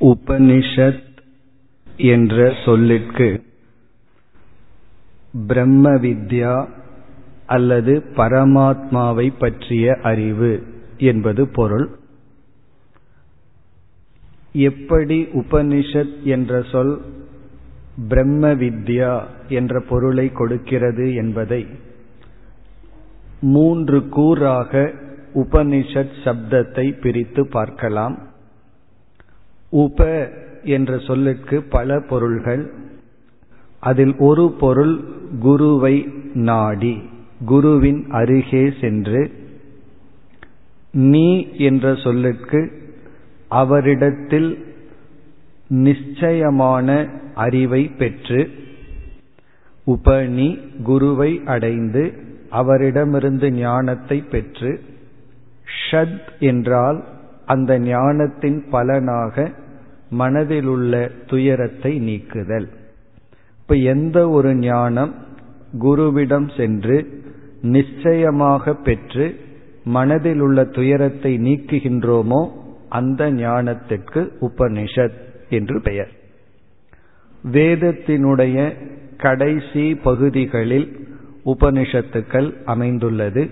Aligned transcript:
உபனிஷத் 0.00 1.02
என்ற 1.96 2.54
சொல்லிற்கு 2.64 3.42
பிரம்ம 5.46 5.90
வித்யா 5.90 6.68
அல்லது 7.46 8.04
பரமாத்மாவை 8.16 9.32
பற்றிய 9.38 9.98
அறிவு 10.02 10.62
என்பது 10.98 11.48
பொருள். 11.48 11.98
எப்படி 14.52 15.22
உபனிஷத் 15.22 16.22
என்ற 16.22 16.62
சொல் 16.62 17.02
பிரம்ம 18.08 18.54
வித்யா 18.54 19.24
என்ற 19.48 19.80
பொருளை 19.80 20.32
கொடுக்கிறது 20.32 21.14
என்பதை 21.14 21.66
மூன்று 23.40 23.98
கூறாக 23.98 24.94
உபனிஷத் 25.34 26.16
சப்தத்தை 26.24 27.00
பிரித்து 27.00 27.48
பார்க்கலாம். 27.48 28.29
உப 29.70 30.28
என்ற 30.64 30.98
சொல்லுக்கு 30.98 31.62
பல 31.62 32.00
பொருள்கள். 32.00 32.72
அதில் 33.80 34.16
ஒரு 34.18 34.52
பொருள் 34.60 34.94
குருவை 35.40 35.94
நாடி 36.34 37.02
குருவின் 37.46 38.06
அருகே 38.10 38.72
சென்று 38.80 39.30
நீ 40.92 41.46
என்ற 41.58 41.94
சொல்லுக்கு 41.94 42.60
அவரிடத்தில் 43.48 44.50
நிச்சயமான 45.68 46.88
அறிவை 47.34 47.82
பெற்று 47.98 48.50
உபனி 49.86 50.48
குருவை 50.82 51.40
அடைந்து 51.44 52.12
அவரிடமிருந்து 52.50 53.52
ஞானத்தை 53.52 54.18
பெற்று 54.30 54.80
ஷத் 55.90 56.20
என்றால் 56.38 57.04
அந்த 57.46 57.78
ஞானத்தின் 57.78 58.64
பலனாக 58.70 59.50
மனதிலுள்ள 60.18 61.10
துயரத்தை 61.26 61.98
நீக்குதல். 61.98 62.68
இப்ப 63.60 63.74
எந்த 63.74 64.28
ஒரு 64.28 64.54
ஞானம் 64.54 65.14
குருவிடம் 65.80 66.56
சென்று 66.56 67.22
நிச்சயமாக 67.62 68.74
பெற்று 68.74 69.40
மனதில் 69.84 70.40
உள்ள 70.40 70.64
துயரத்தை 70.64 71.38
நீக்குகின்றோமோ 71.38 72.50
அந்த 72.88 73.32
ஞானத்திற்கு 73.32 74.28
உபனிஷத் 74.40 75.18
என்று 75.48 75.80
பெயர். 75.80 76.10
வேதத்தினுடைய 77.52 78.74
கடைசி 79.16 79.94
பகுதிகளில் 79.94 81.06
உபனிஷத்துக்கள் 81.44 82.52
அமைந்துள்ளது. 82.64 83.50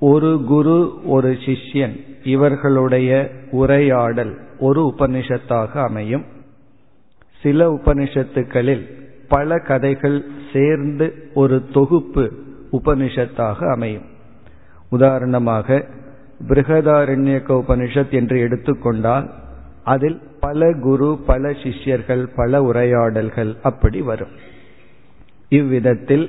ஒரு 0.00 0.42
குரு 0.46 1.00
ஒரு 1.04 1.32
சிஷ்யன் 1.32 2.00
இவர்களுடைய 2.24 3.30
உரையாடல் 3.62 4.32
ஒரு 4.58 4.94
உபனிஷத்தாக 4.98 5.72
அமையும். 5.88 6.24
சில 7.42 7.66
உபனிஷத்துக்களில் 7.72 8.84
பல 9.28 9.58
கதைகள் 9.58 10.18
சேர்ந்து 10.52 11.06
ஒரு 11.34 11.56
தொகுப்பு 11.72 12.24
உபனிஷத்தாக 12.72 13.72
அமையும். 13.72 14.06
உதாரணமாக 14.90 15.84
பிருகதாரண்யக 16.48 17.48
உபனிஷத் 17.60 18.10
என்று 18.10 18.40
எடுத்துக்கொண்டால் 18.40 19.26
அதில் 19.84 20.18
பல 20.40 20.72
குரு 20.80 21.08
பல 21.26 21.52
சிஷ்யர்கள் 21.62 22.24
பல 22.36 22.62
உரையாடல்கள் 22.62 23.52
அப்படி 23.62 24.00
வரும். 24.00 24.34
இவ்விதத்தில் 25.48 26.26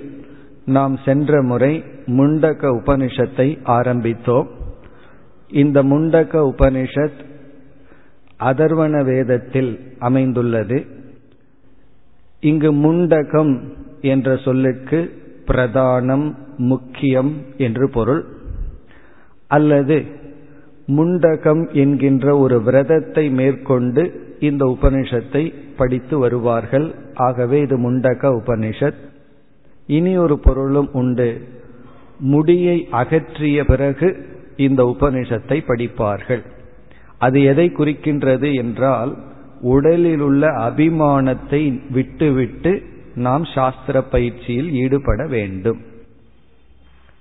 நாம் 0.66 0.96
சென்ற 1.06 1.42
முறை 1.42 1.74
முண்டக 2.08 2.62
உபனிஷத்தை 2.80 3.48
ஆரம்பித்தோம். 3.80 4.48
இந்த 5.56 5.84
முண்டக 5.84 6.54
உபனிஷத் 6.56 7.24
அதர்வன 8.40 9.04
வேதத்தில் 9.04 9.80
அமைந்துள்ளது. 10.00 10.86
இங்கு 12.40 12.74
முண்டகம் 12.74 13.60
என்ற 14.02 14.38
சொல்லுக்கு 14.38 15.22
பிரதானம் 15.48 16.36
முக்கியம் 16.58 17.34
என்று 17.58 17.90
பொருள். 17.90 18.26
அல்லது 19.48 20.04
முண்டகம் 20.88 21.72
என்கின்ற 21.72 22.38
ஒரு 22.38 22.64
விரதத்தை 22.64 23.30
மேற்கொண்டு 23.30 24.36
இந்த 24.40 24.78
உபனிஷத்தை 24.82 25.54
படித்து 25.78 26.20
வருவார்கள். 26.20 26.96
ஆகவே 27.14 27.60
இது 27.60 27.78
முண்டக 27.78 28.42
உபனிஷத். 28.42 29.00
இனி 29.88 30.18
ஒரு 30.18 30.40
பொருளும் 30.40 30.94
உண்டு. 30.94 31.48
முடியை 32.20 32.88
அகற்றிய 32.92 33.64
பிறகு 33.64 34.34
இந்த 34.58 34.96
உபனிஷத்தை 34.98 35.64
படிப்பார்கள். 35.68 36.44
அது 37.18 37.44
எதை 37.44 37.72
குறிக்கின்றது 37.78 38.56
என்றால் 38.56 39.18
உடலில் 39.62 40.20
உள்ள 40.20 40.48
அபிமானத்தை 40.48 41.82
விட்டுவிட்டு 41.92 42.84
நாம் 43.16 43.44
சாஸ்திர 43.44 44.02
பயிற்சியில் 44.02 44.72
ஈடுபட 44.72 45.28
வேண்டும். 45.28 45.82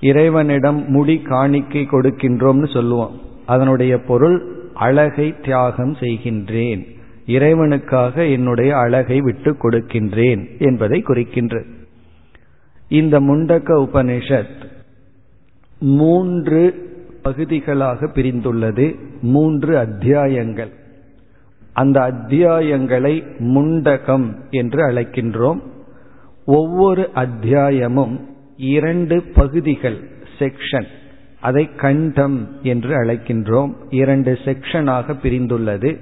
இறைவனிடம் 0.00 0.84
முடி 0.88 1.18
காணிக்கை 1.18 1.88
கொடுக்கின்றோம்னு 1.90 2.72
சொல்லுவோம். 2.72 3.20
அதனுடைய 3.46 4.00
பொருள் 4.00 4.54
அழகை 4.74 5.34
தியாகம் 5.42 5.92
செய்கின்றேன். 5.92 6.92
இறைவனுக்காக 7.26 8.30
என்னுடைய 8.30 8.76
அழகை 8.76 9.20
விட்டு 9.20 9.56
கொடுக்கின்றேன் 9.62 10.58
என்பதை 10.58 11.02
குறிக்கின்றது 11.08 11.64
இந்த 12.88 13.20
முண்டக்க 13.20 13.68
உபனிஷத் 13.78 14.66
மூன்று 15.78 16.92
பகுதிகளாக 17.24 18.06
பிரிந்துள்ளது. 18.06 18.94
மூன்று 19.22 19.78
அத்தியாயங்கள். 19.78 20.72
அந்த 21.72 22.00
அத்தியாயங்களை 22.00 23.14
முண்டகம் 23.38 24.34
என்று 24.50 24.86
அழைக்கின்றோம். 24.90 25.60
ஒவ்வொரு 26.46 27.10
அத்தியாயமும் 27.14 28.14
இரண்டு 28.56 29.22
பகுதிகள் 29.22 29.98
செக்ஷன் 30.38 30.86
அதை 31.40 31.74
கண்டம் 31.74 32.48
என்று 32.62 33.04
அழைக்கின்றோம். 33.04 33.74
இரண்டு 33.90 34.38
செக்ஷனாக 34.44 35.16
பிரிந்துள்ளது. 35.22 35.96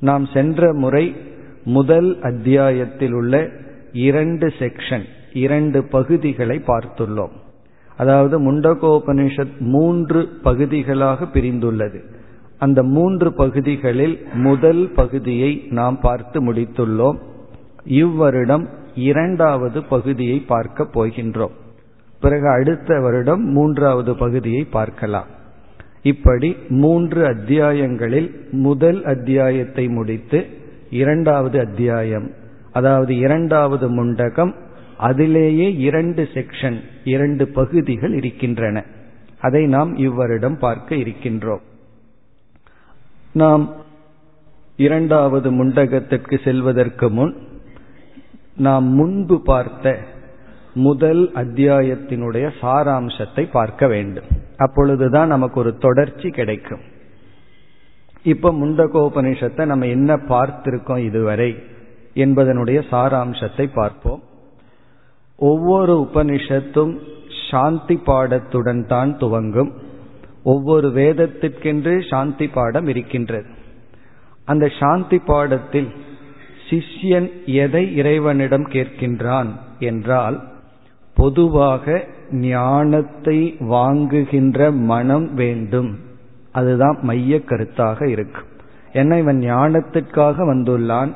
நாம் 0.00 0.26
சென்ற 0.26 0.74
முறை 0.74 1.16
முதல் 1.64 2.20
அத்தியாயத்தில் 2.22 3.12
உள்ள 3.12 3.48
இரண்டு 3.92 4.46
செக்ஷன் 4.58 5.06
இரண்டு 5.32 5.82
பகுதிகளை 5.84 6.62
பார்த்துள்ளோம். 6.66 7.40
அதாவது 8.02 8.36
முண்டகோபனிஷத் 8.40 9.56
மூன்று 9.72 10.20
பகுதிகளாக 10.42 11.24
பிரிந்துள்ளது. 11.24 11.98
அந்த 12.58 12.80
மூன்று 12.82 13.28
பகுதிகளில் 13.32 14.16
முதல் 14.34 14.82
பகுதியை 14.94 15.52
நாம் 15.70 15.98
பார்த்து 16.00 16.38
முடித்துள்ளோம். 16.42 17.18
இவ்வருடம் 17.84 18.64
இரண்டாவது 18.94 19.78
பகுதியை 19.82 20.38
பார்க்க 20.38 20.88
போகின்றோம். 20.94 21.54
பிறகு 22.20 22.48
அடுத்த 22.48 23.00
வருடம் 23.00 23.44
மூன்றாவது 23.50 24.14
பகுதியை 24.14 24.64
பார்க்கலாம். 24.70 25.28
இப்படி 26.02 26.56
மூன்று 26.68 27.20
அத்தியாயங்களில் 27.24 28.28
முதல் 28.50 29.00
அத்தியாயத்தை 29.04 29.84
முடித்து 29.88 30.38
இரண்டாவது 30.90 31.56
அத்தியாயம் 31.60 32.26
அதாவது 32.72 33.12
இரண்டாவது 33.16 33.86
முண்டகம் 33.88 34.52
அதிலேயே 35.08 35.68
இரண்டு 35.88 36.22
செக்ஷன் 36.34 36.78
இரண்டு 37.04 37.44
பகுதிகள் 37.48 38.14
இருக்கின்றன. 38.14 38.78
அதை 39.40 39.62
நாம் 39.66 39.92
இவ்வருடம் 39.98 40.58
பார்க்க 40.58 40.96
இருக்கின்றோம். 40.96 41.62
நாம் 43.32 43.64
இரண்டாவது 44.76 45.48
முண்டகத்திற்கு 45.50 46.36
செல்வதற்கு 46.44 47.06
முன் 47.10 47.34
நாம் 48.56 48.86
முன்பு 48.92 49.36
பார்த்த 49.42 49.94
முதல் 50.74 51.22
அத்தியாயத்தினுடைய 51.34 52.46
சாராம்சத்தை 52.60 53.44
பார்க்க 53.50 53.86
வேண்டும். 53.86 54.28
அப்பொழுதுதான் 54.56 55.32
நமக்கு 55.34 55.58
ஒரு 55.60 55.72
தொடர்ச்சி 55.76 56.28
கிடைக்கும். 56.30 56.82
இப்ப 58.24 58.52
முண்டகோபனிஷத்தை 58.52 59.64
நம்ம 59.66 59.86
என்ன 59.86 60.10
பார்த்திருக்கோம் 60.32 61.04
இதுவரை 61.04 61.50
என்பதனுடைய 62.14 62.78
சாராம்சத்தை 62.90 63.66
பார்ப்போம். 63.74 64.22
ஒவ்வொரு 65.50 65.94
உபனிஷத்தும் 66.04 66.92
சாந்தி 67.48 67.96
பாடத்துடன் 68.06 68.82
தான் 68.86 69.12
துவங்கும். 69.16 69.70
ஒவ்வொரு 70.44 70.88
வேதத்திற்கென்று 70.88 71.94
சாந்தி 72.10 72.46
பாடம் 72.48 72.86
இருக்கின்றது. 72.86 73.50
அந்த 74.44 74.66
சாந்தி 74.80 75.18
பாடத்தில் 75.30 75.90
சிஷ்யன் 76.68 77.28
எதை 77.62 77.84
இறைவனிடம் 77.96 78.66
கேட்கின்றான் 78.70 79.50
என்றால் 79.78 80.38
பொதுவாக 81.16 82.04
ஞானத்தை 82.46 83.38
வாங்குகின்ற 83.72 84.58
மனம் 84.90 85.28
வேண்டும். 85.34 85.90
அதுதான் 86.52 86.98
மைய 87.02 87.36
கருத்தாக 87.50 88.08
இருக்கும். 88.14 88.48
ஏன்னா 88.92 89.16
இவன் 89.18 89.40
ஞானத்திற்காக 89.40 90.46
வந்துள்ளான் 90.52 91.12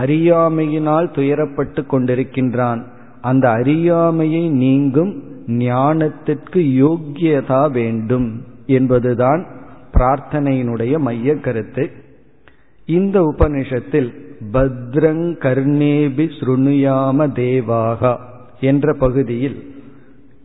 அறியாமையினால் 0.00 1.08
துயரப்பட்டு 1.16 1.82
கொண்டிருக்கின்றான். 1.92 2.82
அந்த 3.20 3.50
அறியாமையை 3.50 4.48
நீங்கும் 4.48 5.22
ஞானத்திற்கு 5.46 6.60
யோக்கியதா 6.84 7.70
வேண்டும் 7.70 8.42
என்பதுதான் 8.66 9.46
பிரார்த்தனையினுடைய 9.94 10.98
மைய 10.98 11.34
கருத்து. 11.40 11.90
இந்த 12.86 13.34
உபனிஷத்தில் 13.38 14.10
பத்ரங் 14.52 15.26
கர்ணேபி 15.44 16.26
ஸ்ருணுயாம 16.40 17.26
தேவாகா 17.32 18.16
என்ற 18.60 18.94
பகுதியில் 18.94 19.74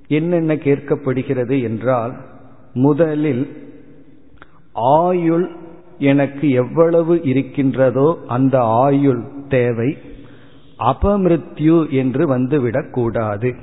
என்னென்ன 0.08 0.56
கேட்கப்படுகிறது 0.56 1.64
என்றால் 1.64 2.14
முதலில் 2.74 3.46
ஆயுள் 4.74 5.48
எனக்கு 5.98 6.50
எவ்வளவு 6.50 7.22
இருக்கின்றதோ 7.24 8.20
அந்த 8.28 8.62
ஆயுள் 8.62 9.24
தேவை. 9.50 9.98
அபமிருத்யு 10.80 11.90
என்று 11.90 12.38
வந்துவிடக் 12.38 12.90
கூடாது. 12.90 13.56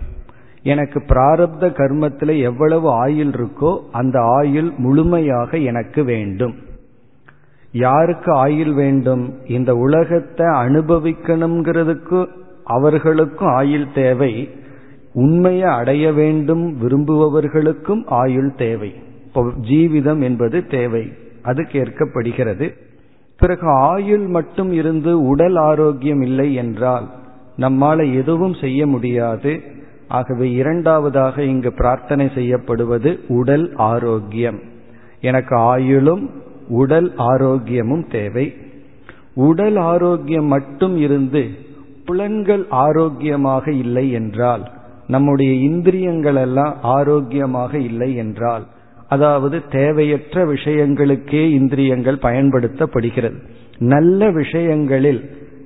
எனக்கு 0.62 1.03
பிராரப்த 1.09 1.73
கர்மத்தில் 1.73 2.41
எவ்வளவு 2.41 2.91
ஆயுள் 2.91 3.26
இருக்கோ 3.26 3.79
அந்த 3.93 4.20
ஆயுள் 4.20 4.73
முழுமையாக 4.76 5.56
எனக்கு 5.56 6.05
வேண்டும். 6.05 6.55
யாருக்கு 7.73 8.32
ஆயுள் 8.32 8.73
வேண்டும்? 8.73 9.38
இந்த 9.47 9.76
உலகத்தை 9.76 10.47
அனுபவிக்கணுங்கிறதுக்கு 10.47 12.26
அவர்களுக்கும் 12.64 13.49
ஆயுள் 13.49 13.93
தேவை. 13.94 14.50
உண்மையை 15.12 15.70
அடைய 15.70 16.12
வேண்டும் 16.12 16.76
விரும்புபவர்களுக்கும் 16.81 18.03
ஆயுள் 18.06 18.55
தேவை. 18.55 18.94
ஜீவிதம் 19.69 20.23
என்பது 20.23 20.67
தேவை. 20.67 21.12
அது 21.43 21.62
கேட்கப்படுகிறது. 21.62 22.75
பிறகு 23.43 23.69
ஆயுள் 23.91 24.27
மட்டும் 24.27 24.71
இருந்து 24.73 25.12
உடல் 25.27 25.56
ஆரோக்கியம் 25.71 26.23
இல்லை 26.23 26.49
என்றால் 26.55 27.06
நம்மால 27.59 27.99
எதுவும் 28.15 28.55
செய்ய 28.55 28.81
முடியாது. 28.87 29.53
ஆகவே 30.09 30.47
இரண்டாவதாக 30.53 31.37
இங்கு 31.43 31.71
பிரார்த்தனை 31.73 32.27
செய்யப்படுவது 32.35 33.11
உடல் 33.29 33.67
ஆரோக்கியம். 33.91 34.59
எனக்கு 35.21 35.55
ஆயுளும் 35.73 36.25
உடல் 36.81 37.09
ஆரோக்கியமும் 37.31 38.05
தேவை. 38.11 38.47
உடல் 39.35 39.79
ஆரோக்கியம் 39.93 40.49
மட்டும் 40.55 40.97
இருந்து 40.97 41.43
புலன்கள் 42.05 42.65
ஆரோக்கியமாக 42.85 43.65
இல்லை 43.73 44.06
என்றால் 44.12 44.65
நம்முடைய 45.06 45.53
இந்திரியங்கள் 45.69 46.37
எல்லாம் 46.37 46.75
ஆரோக்கியமாக 46.97 47.73
இல்லை 47.79 48.11
என்றால் 48.15 48.65
அதாவது 49.12 49.56
தேவையற்ற 49.70 50.44
விஷயங்களுக்கே 50.47 51.43
இந்திரியங்கள் 51.50 52.19
பயன்படுத்தப்படுகிறது. 52.23 53.38
நல்ல 53.79 54.31
விஷயங்களில் 54.31 55.23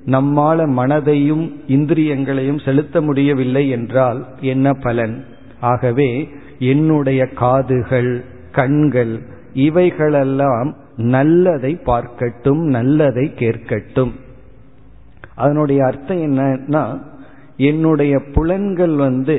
நம்மால 0.06 0.58
மனதையும் 0.78 1.44
இந்திரியங்களையும் 1.68 2.64
செலுத்த 2.64 3.00
முடியவில்லை 3.00 3.64
என்றால் 3.68 4.20
என்ன 4.40 4.72
பலன்? 4.82 5.16
ஆகவே 5.60 6.10
என்னுடைய 6.58 7.20
காதுகள் 7.34 8.12
கண்கள் 8.52 9.14
இவைகளெல்லாம் 9.52 10.70
நல்லதை 10.96 11.72
பார்க்கட்டும் 11.86 12.62
நல்லதை 12.76 13.26
கேட்கட்டும். 13.38 14.12
அதனுடைய 15.34 15.80
அர்த்தம் 15.84 16.22
என்னன்னா 16.26 16.84
என்னுடைய 17.56 18.14
புலன்கள் 18.34 18.94
வந்து 18.96 19.36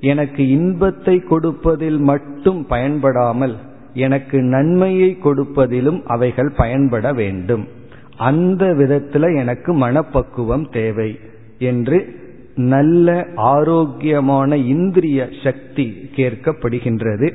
எனக்கு 0.00 0.48
இன்பத்தை 0.48 1.20
கொடுப்பதில் 1.20 1.98
மட்டும் 1.98 2.66
பயன்படாமல் 2.66 3.56
எனக்கு 3.94 4.42
நன்மையை 4.42 5.18
கொடுப்பதிலும் 5.24 6.02
அவைகள் 6.04 6.50
பயன்பட 6.50 7.12
வேண்டும். 7.12 7.68
அந்த 8.16 8.74
விதத்தில் 8.74 9.36
எனக்கு 9.36 9.72
மனப்பக்குவம் 9.72 10.68
தேவை 10.70 11.18
என்று 11.58 12.14
நல்ல 12.54 13.26
ஆரோக்கியமான 13.34 14.56
இந்திரிய 14.56 15.28
சக்தி 15.44 16.10
கேட்கப்படுகின்றது. 16.16 17.34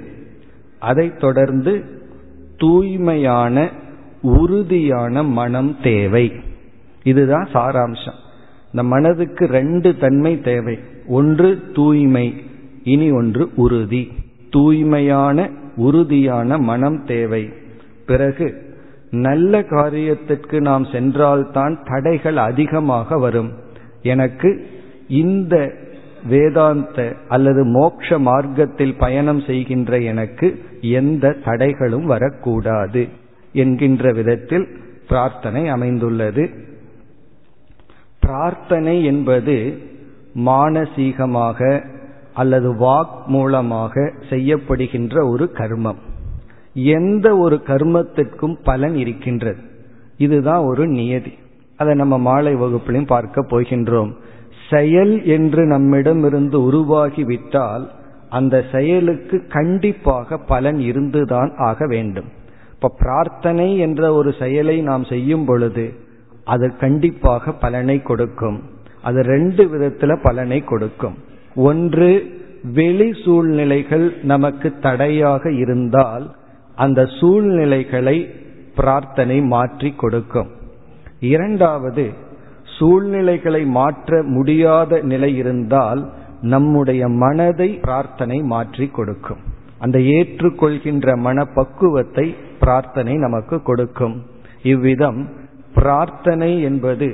அதைத் 0.79 1.19
தொடர்ந்து 1.19 1.83
தூய்மையான 2.57 3.69
உறுதியான 4.21 5.23
மனம் 5.23 5.77
தேவை. 5.83 6.31
இதுதான் 7.03 7.47
சாராம்சம். 7.53 8.17
இந்த 8.65 8.83
மனதுக்கு 8.83 9.45
ரெண்டு 9.45 9.97
தன்மை 9.97 10.41
தேவை. 10.41 10.79
ஒன்று 11.07 11.61
தூய்மை 11.73 12.53
இனி 12.85 13.11
ஒன்று 13.11 13.49
உறுதி. 13.55 14.11
தூய்மையான 14.49 15.49
உறுதியான 15.75 16.57
மனம் 16.57 17.05
தேவை. 17.05 17.43
பிறகு 18.05 18.47
நல்ல 19.11 19.59
காரியத்திற்கு 19.59 20.59
நாம் 20.59 20.85
சென்றால்தான் 20.91 21.79
தடைகள் 21.85 22.37
அதிகமாக 22.37 23.17
வரும். 23.17 23.51
எனக்கு 24.01 24.67
இந்த 25.07 25.71
வேதாந்த 26.29 27.15
அல்லது 27.27 27.63
மோக்ஷ 27.63 28.19
மார்க்கத்தில் 28.19 28.95
பயணம் 28.97 29.39
செய்கின்ற 29.39 29.99
எனக்கு 29.99 30.63
எந்த 30.81 31.35
தடைகளும் 31.45 32.03
வரக்கூடாது 32.03 33.07
என்கின்ற 33.53 34.11
விதத்தில் 34.11 34.67
பிரார்த்தனை 35.07 35.67
அமைந்துள்ளது. 35.67 36.49
பிரார்த்தனை 38.19 39.05
என்பது 39.05 39.77
மானசீகமாக 40.45 41.81
அல்லது 42.35 42.73
வாக் 42.73 43.25
மூலமாக 43.25 44.11
செய்யப்படுகின்ற 44.29 45.29
ஒரு 45.29 45.51
கர்மம். 45.53 46.01
எந்த 46.73 47.37
ஒரு 47.37 47.61
கர்மத்திற்கும் 47.67 48.57
பலன் 48.63 48.95
இருக்கின்றது. 48.95 49.61
இதுதான் 50.17 50.63
ஒரு 50.63 50.87
நியதி. 50.87 51.33
அதை 51.77 51.93
நம்ம 51.93 52.17
மாலை 52.17 52.53
வகுப்பிலையும் 52.53 53.05
பார்க்க 53.05 53.41
போகின்றோம். 53.41 54.11
செயல் 54.69 55.25
என்று 55.25 55.65
நம்மிடமிருந்து 55.65 56.59
உருவாகிவிட்டால் 56.59 57.87
அந்த 58.29 58.63
செயலுக்கு 58.71 59.47
கண்டிப்பாக 59.47 60.37
பலன் 60.37 60.79
இருந்துதான் 60.79 61.53
ஆக 61.57 61.87
வேண்டும். 61.87 62.29
இப்ப 62.73 62.93
பிரார்த்தனை 62.99 63.77
என்ற 63.77 64.13
ஒரு 64.13 64.33
செயலை 64.39 64.81
நாம் 64.81 65.03
செய்யும் 65.03 65.45
பொழுது 65.45 65.93
அது 66.45 66.77
கண்டிப்பாக 66.77 67.51
பலனை 67.51 68.01
கொடுக்கும். 68.01 68.63
அது 69.03 69.21
ரெண்டு 69.21 69.63
விதத்துல 69.63 70.17
பலனை 70.23 70.63
கொடுக்கும். 70.63 71.15
ஒன்று 71.55 72.09
வெளி 72.77 73.09
சூழ்நிலைகள் 73.23 74.05
நமக்கு 74.23 74.69
தடையாக 74.79 75.51
இருந்தால் 75.51 76.25
அந்த 76.75 77.01
சூழ்நிலைகளை 77.19 78.17
பிரார்த்தனை 78.75 79.41
மாற்றி 79.41 79.89
கொடுக்கும். 79.91 80.49
இரண்டாவது 81.19 82.05
சூழ்நிலைகளை 82.77 83.65
மாற்ற 83.65 84.23
முடியாத 84.23 84.99
நிலை 85.01 85.35
இருந்தால் 85.35 86.01
நம்முடைய 86.53 87.07
மனதை 87.07 87.69
பிரார்த்தனை 87.85 88.37
மாற்றி 88.53 88.87
கொடுக்கும். 88.87 89.41
அந்த 89.79 89.97
ஏற்றுக்கொள்கின்ற 89.99 91.07
மனப்பக்குவத்தை 91.27 92.35
பிரார்த்தனை 92.59 93.15
நமக்கு 93.17 93.61
கொடுக்கும். 93.61 94.15
இவ்விதம் 94.63 95.29
பிரார்த்தனை 95.73 96.51
என்பது 96.61 97.07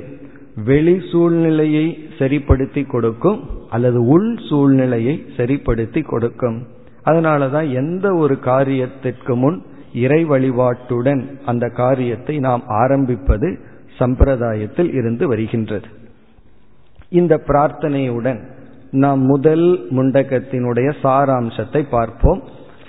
வெளி 0.54 1.08
சூழ்நிலையை 1.10 2.08
சரிப்படுத்தி 2.18 2.82
கொடுக்கும் 2.84 3.40
அல்லது 3.70 4.06
உள் 4.06 4.38
சூழ்நிலையை 4.48 5.26
சரிப்படுத்தி 5.36 6.02
கொடுக்கும். 6.02 6.66
அதனாலதான் 7.04 7.72
எந்த 7.72 8.14
ஒரு 8.14 8.34
காரியத்திற்கு 8.44 9.34
முன் 9.34 9.62
இறை 9.92 10.24
வழிபாட்டுடன் 10.24 11.22
அந்த 11.44 11.68
காரியத்தை 11.68 12.38
நாம் 12.38 12.62
ஆரம்பிப்பது 12.66 13.58
சம்பிரதாயத்தில் 13.98 14.90
இருந்து 14.94 15.28
வருகின்றது. 15.28 15.88
இந்த 17.08 17.42
பிரார்த்தனையுடன் 17.46 18.40
நாம் 18.90 19.22
முதல் 19.22 19.66
முண்டகத்தினுடைய 19.90 20.88
சாராம்சத்தை 21.02 21.82
பார்ப்போம். 21.90 22.42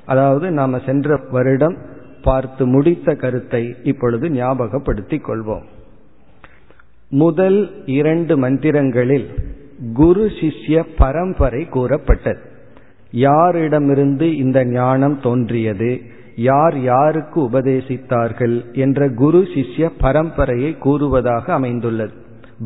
அதாவது 0.06 0.52
நாம 0.52 0.80
சென்ற 0.86 1.20
வருடம் 1.32 1.78
பார்த்து 2.22 2.66
முடித்த 2.66 3.16
கருத்தை 3.16 3.76
இப்பொழுது 3.84 4.30
ஞாபகப்படுத்திக் 4.30 5.26
கொள்வோம். 5.28 5.66
முதல் 7.14 7.84
இரண்டு 7.86 8.38
மந்திரங்களில் 8.38 9.26
குரு 9.94 10.26
சிஷ்ய 10.26 10.86
பரம்பரை 10.98 11.66
கூறப்பட்டது. 11.66 12.40
யாரிடமிருந்து 13.12 14.22
இந்த 14.22 14.66
ஞானம் 14.66 15.20
தோன்றியது? 15.22 16.02
யார் 16.36 16.82
யாருக்கு 16.82 17.42
உபதேசித்தார்கள்? 17.42 18.74
என்ற 18.74 19.10
குரு 19.10 19.48
சிஷ்ய 19.56 19.90
பரம்பரையை 20.02 20.78
கூறுவதாக 20.78 21.54
அமைந்துள்ளது. 21.54 22.12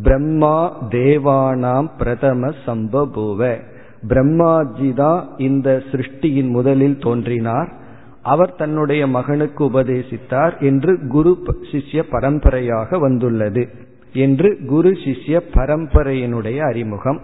பிரம்மா 0.03 0.85
தேவானாம் 0.85 1.89
பிரதம 1.97 2.53
சம்பபூவ. 2.65 3.59
பிரம்மாஜி 4.07 4.93
தான் 4.93 5.29
இந்த 5.37 5.81
சிருஷ்டியின் 5.91 6.49
முதலில் 6.49 6.99
தோன்றினார். 6.99 7.73
அவர் 8.21 8.55
தன்னுடைய 8.57 9.07
மகனுக்கு 9.07 9.65
உபதேசித்தார் 9.65 10.59
என்று 10.59 11.07
குரு 11.07 11.37
சிஷ்ய 11.71 12.03
பரம்பரையாக 12.09 12.97
வந்துள்ளது. 12.97 13.85
என்று 14.17 14.57
குரு 14.67 14.91
சிஷ்ய 14.91 15.39
பரம்பரையினுடைய 15.53 16.57
அறிமுகம். 16.57 17.21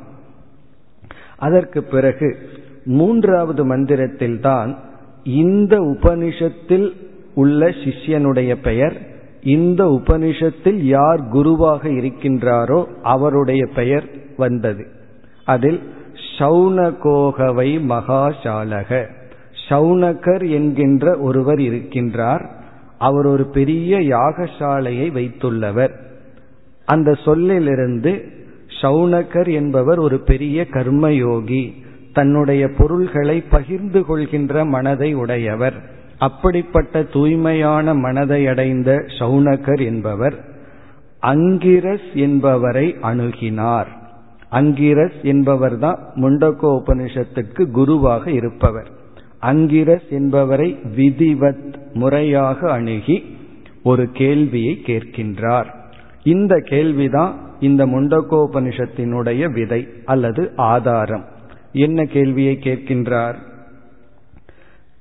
அதற்கு 1.37 1.83
பிறகு 1.83 2.37
மூன்றாவது 2.85 3.65
மந்திரத்தில் 3.65 4.39
தான் 4.39 4.77
இந்த 5.23 5.79
உபனிஷத்தில் 5.79 6.87
உள்ள 7.33 7.69
சிஷ்யனுடைய 7.69 8.55
பெயர் 8.55 8.97
இந்த 9.41 9.83
உபனிஷத்தில் 9.85 10.79
யார் 10.97 11.21
குருவாக 11.27 11.89
இருக்கின்றாரோ 11.89 12.79
அவருடைய 13.03 13.65
பெயர் 13.75 14.07
வந்தது. 14.37 14.85
அதில் 15.45 15.79
சௌனகோகவை 16.37 17.71
மகாசாலக. 17.93 19.07
சௌனகர் 19.69 20.45
என்கின்ற 20.49 21.17
ஒருவர் 21.17 21.59
இருக்கின்றார். 21.59 22.43
அவர் 22.97 23.25
ஒரு 23.25 23.45
பெரிய 23.45 23.99
யாகசாலையை 23.99 25.07
வைத்துள்ளவர். 25.11 25.93
அந்த 26.93 27.13
சொல்லிலிருந்து 27.13 28.11
ஷவுனகர் 28.81 29.53
என்பவர் 29.53 29.97
ஒரு 29.97 30.19
பெரிய 30.19 30.65
கர்மயோகி. 30.69 31.63
தன்னுடைய 32.13 32.69
பொருள்களை 32.77 33.41
பகிர்ந்து 33.41 34.05
கொள்கின்ற 34.05 34.65
மனதை 34.65 35.13
உடையவர். 35.13 35.77
அப்படிப்பட்ட 36.17 37.03
தூய்மையான 37.03 37.93
மனதை 37.93 38.47
அடைந்த 38.47 39.05
ஷவுனகர் 39.19 39.85
என்பவர் 39.85 40.35
அங்கிரஸ் 41.21 42.09
என்பவரை 42.13 42.95
அணுகினார். 43.01 43.91
அங்கிரஸ் 44.51 45.19
என்பவர் 45.23 45.77
தான் 45.77 45.99
முண்டகோ 46.15 46.69
உபனிஷத்துக்கு 46.79 47.71
குருவாக 47.71 48.31
இருப்பவர். 48.31 48.89
அங்கிரஸ் 49.39 50.09
என்பவரை 50.09 50.79
விதிவத் 50.95 51.73
முறையாக 51.93 52.71
அணுகி 52.71 53.37
ஒரு 53.83 54.09
கேள்வியை 54.11 54.83
கேட்கின்றார். 54.85 55.81
இந்த 56.23 56.59
கேள்விதான் 56.59 57.39
இந்த 57.59 57.85
முண்டகோபனிஷத்தினுடைய 57.85 59.51
விதை 59.51 59.87
அல்லது 60.05 60.51
ஆதாரம். 60.55 61.25
என்ன 61.71 62.03
கேள்வியை 62.03 62.59
கேட்கின்றார்? 62.61 63.35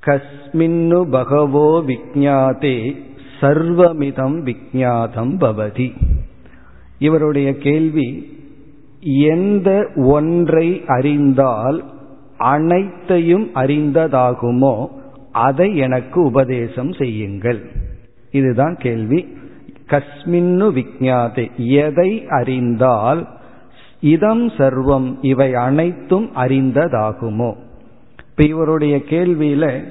கஸ்மின்னு 0.06 1.10
பகவோ 1.10 1.82
விஜாதே 1.86 2.96
சர்வமிதம் 3.40 4.38
விஜாதம் 4.44 5.34
பவதி. 5.40 5.92
இவருடைய 6.98 7.56
கேள்வி 7.56 8.40
எந்த 9.00 9.88
ஒன்றை 9.96 10.82
அறிந்தால் 10.86 11.84
அனைத்தையும் 12.36 13.50
அறிந்ததாகுமோ 13.54 14.86
அதை 15.32 15.76
எனக்கு 15.76 16.22
உபதேசம் 16.22 16.92
செய்யுங்கள். 16.92 17.70
இதுதான் 18.30 18.76
கேள்வி. 18.76 19.26
கஸ்மின்னு 19.92 20.72
விஜாதே 20.72 21.48
எதை 21.56 22.26
அறிந்தால் 22.28 23.28
இதம் 24.00 24.48
சர்வம் 24.48 25.18
இவை 25.20 25.54
அனைத்தும் 25.54 26.30
அறிந்ததாகுமோ? 26.34 27.56
இப்ப 28.28 28.44
இவருடைய 28.44 28.96
கேள்வியில 28.96 29.82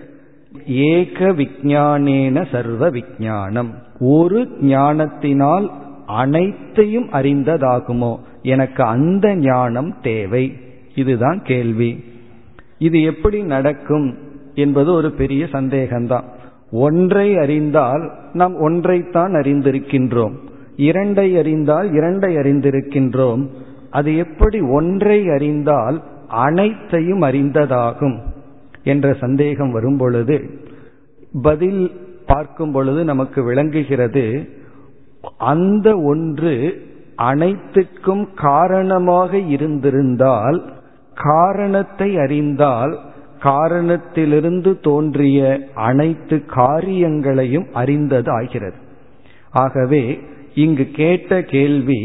ஏக 0.66 1.28
விஜானேன 1.28 2.52
சர்வ 2.52 2.90
விஜானம் 2.90 3.70
ஒரு 4.00 4.50
ஞானத்தினால் 4.62 5.72
அனைத்தையும் 6.06 7.10
அறிந்ததாகுமோ? 7.10 8.20
எனக்கு 8.42 8.84
அந்த 8.84 9.36
ஞானம் 9.36 10.02
தேவை. 10.02 10.58
இதுதான் 10.96 11.42
கேள்வி. 11.44 12.04
இது 12.78 13.02
எப்படி 13.02 13.42
நடக்கும் 13.42 14.18
என்பது 14.56 14.94
ஒரு 14.94 15.12
பெரிய 15.12 15.46
சந்தேகம்தான். 15.46 16.24
ஒன்றை 16.72 17.38
அறிந்தால் 17.38 18.12
நாம் 18.34 18.70
ஒன்றைத்தான் 18.70 19.34
அறிந்திருக்கின்றோம். 19.36 20.34
இரண்டை 20.78 21.38
அறிந்தால் 21.38 21.92
இரண்டை 21.92 22.36
அறிந்திருக்கின்றோம். 22.36 23.48
அது 23.90 24.18
எப்படி 24.18 24.62
ஒன்றை 24.62 25.30
அறிந்தால் 25.30 26.04
அனைத்தையும் 26.28 27.22
அறிந்ததாகும் 27.22 28.18
என்ற 28.84 29.14
சந்தேகம் 29.14 29.72
வரும் 29.72 29.98
பொழுது 29.98 30.50
பதில் 31.42 31.92
பார்க்கும் 32.26 32.72
பொழுது 32.72 33.04
நமக்கு 33.04 33.44
விளங்குகிறது 33.44 34.50
அந்த 35.38 36.00
ஒன்று 36.00 36.82
அனைத்துக்கும் 37.16 38.28
காரணமாக 38.36 39.38
இருந்திருந்தால் 39.38 40.72
காரணத்தை 41.16 42.18
அறிந்தால் 42.18 43.00
காரணத்திலிருந்து 43.42 44.72
தோன்றிய 44.82 45.40
அனைத்து 45.88 46.38
காரியங்களையும் 46.56 47.68
அறிந்தது 47.74 48.30
ஆகிறது 48.32 48.80
ஆகவே 49.54 50.04
இங்கு 50.56 50.86
கேட்ட 50.92 51.42
கேள்வி 51.42 52.02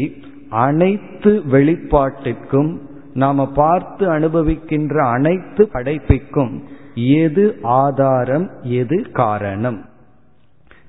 அனைத்து 0.49 1.31
வெளிப்பாட்டிற்கும் 1.51 2.71
நாம 3.13 3.45
பார்த்து 3.51 4.03
அனுபவிக்கின்ற 4.11 4.95
அனைத்து 5.05 5.63
படைப்பிற்கும் 5.73 6.53
எது 7.19 7.45
ஆதாரம் 7.79 8.47
எது 8.79 8.97
காரணம்? 9.11 9.79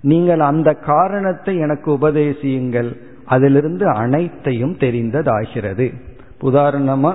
நீங்கள் 0.02 0.40
அந்த 0.40 0.70
காரணத்தை 0.86 1.54
எனக்கு 1.58 1.88
உபதேசியுங்கள் 1.92 2.90
அதிலிருந்து 3.26 3.86
அனைத்தையும் 3.94 4.76
தெரிந்ததாகிறது. 4.76 5.86
உதாரணமா 6.40 7.12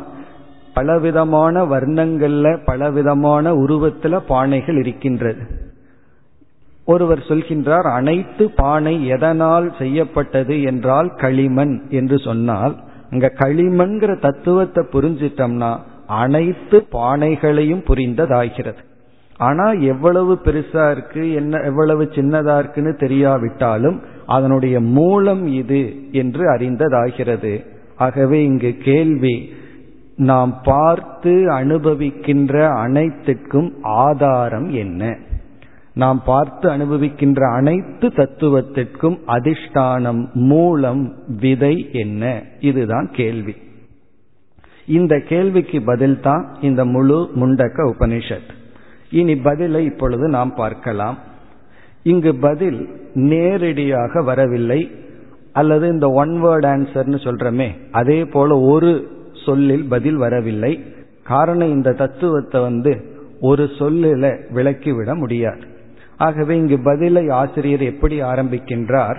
பலவிதமான 0.73 1.63
வர்ணங்கள்ல 1.65 2.47
பலவிதமான 2.65 3.53
உருவத்துல 3.53 4.19
பானைகள் 4.29 4.77
இருக்கின்றது. 4.79 5.43
ஒருவர் 6.85 7.21
சொல்கின்றார் 7.27 7.87
அனைத்து 7.97 8.45
பானை 8.55 8.95
எதனால் 9.07 9.67
செய்யப்பட்டது 9.77 10.55
என்றால் 10.61 11.09
களிமண் 11.15 11.75
என்று 11.89 12.17
சொன்னால் 12.17 12.75
அங்க 13.11 13.27
களிமண்கிற 13.39 14.11
தத்துவத்தை 14.19 14.83
புரிஞ்சிட்டோம்னா 14.93 15.71
அனைத்து 16.21 16.77
பானைகளையும் 16.91 17.85
புரிந்ததாகிறது. 17.89 18.81
ஆனா 19.37 19.65
எவ்வளவு 19.71 20.33
பெருசா 20.45 20.83
இருக்கு 20.91 21.33
என்ன 21.33 21.59
எவ்வளவு 21.59 22.03
சின்னதா 22.15 22.55
இருக்குன்னு 22.59 22.93
தெரியாவிட்டாலும் 22.99 23.97
அதனுடைய 24.25 24.75
மூலம் 24.97 25.43
இது 25.61 25.81
என்று 26.11 26.43
அறிந்ததாகிறது. 26.55 27.53
ஆகவே 27.97 28.43
இங்கு 28.43 28.71
கேள்வி 28.83 29.35
நாம் 30.15 30.62
பார்த்து 30.63 31.32
அனுபவிக்கின்ற 31.32 32.70
அனைத்துக்கும் 32.70 33.74
ஆதாரம் 33.82 34.72
என்ன? 34.72 35.17
நாம் 35.93 36.24
பார்த்து 36.25 36.70
அனுபவிக்கின்ற 36.70 37.53
அனைத்து 37.53 38.08
தத்துவத்திற்கும் 38.08 39.20
அதிஷ்டானம் 39.27 40.32
மூலம் 40.34 41.13
விதை 41.39 41.89
என்ன? 41.91 42.43
இதுதான் 42.60 43.10
கேள்வி. 43.12 43.55
இந்த 44.86 45.20
கேள்விக்கு 45.20 45.82
பதில் 45.82 46.20
தான் 46.20 46.58
இந்த 46.62 46.86
முழு 46.86 47.29
முண்டக்க 47.36 47.93
உபனிஷத். 48.00 48.50
இனி 49.12 49.36
பதிலை 49.36 49.86
இப்பொழுது 49.86 50.27
நாம் 50.27 50.55
பார்க்கலாம். 50.55 51.17
இங்கு 52.03 52.36
பதில் 52.36 52.88
நேரடியாக 53.13 54.22
வரவில்லை. 54.22 54.91
அல்லது 55.53 55.88
இந்த 55.88 56.10
ஒன் 56.10 56.43
வேர்ட் 56.43 56.65
ஆன்சர்னு 56.65 57.15
சொல்றமே 57.24 57.70
அதே 57.91 58.25
போல 58.25 58.60
ஒரு 58.60 59.22
சொல்லில் 59.45 59.83
பதில் 59.83 60.15
வரவில்லை. 60.15 60.83
காரணம் 61.23 61.71
இந்த 61.71 61.91
தத்துவத்தை 61.91 62.62
வந்து 62.62 62.93
ஒரு 63.41 63.63
சொல்லில 63.63 64.38
விளக்கிவிட 64.53 65.15
முடியாது. 65.15 65.62
ஆகவே 66.17 66.57
இங்கு 66.57 66.79
பதிலை 66.83 67.29
ஆசிரியர் 67.29 67.81
எப்படி 67.81 68.21
ஆரம்பிக்கின்றார்? 68.21 69.17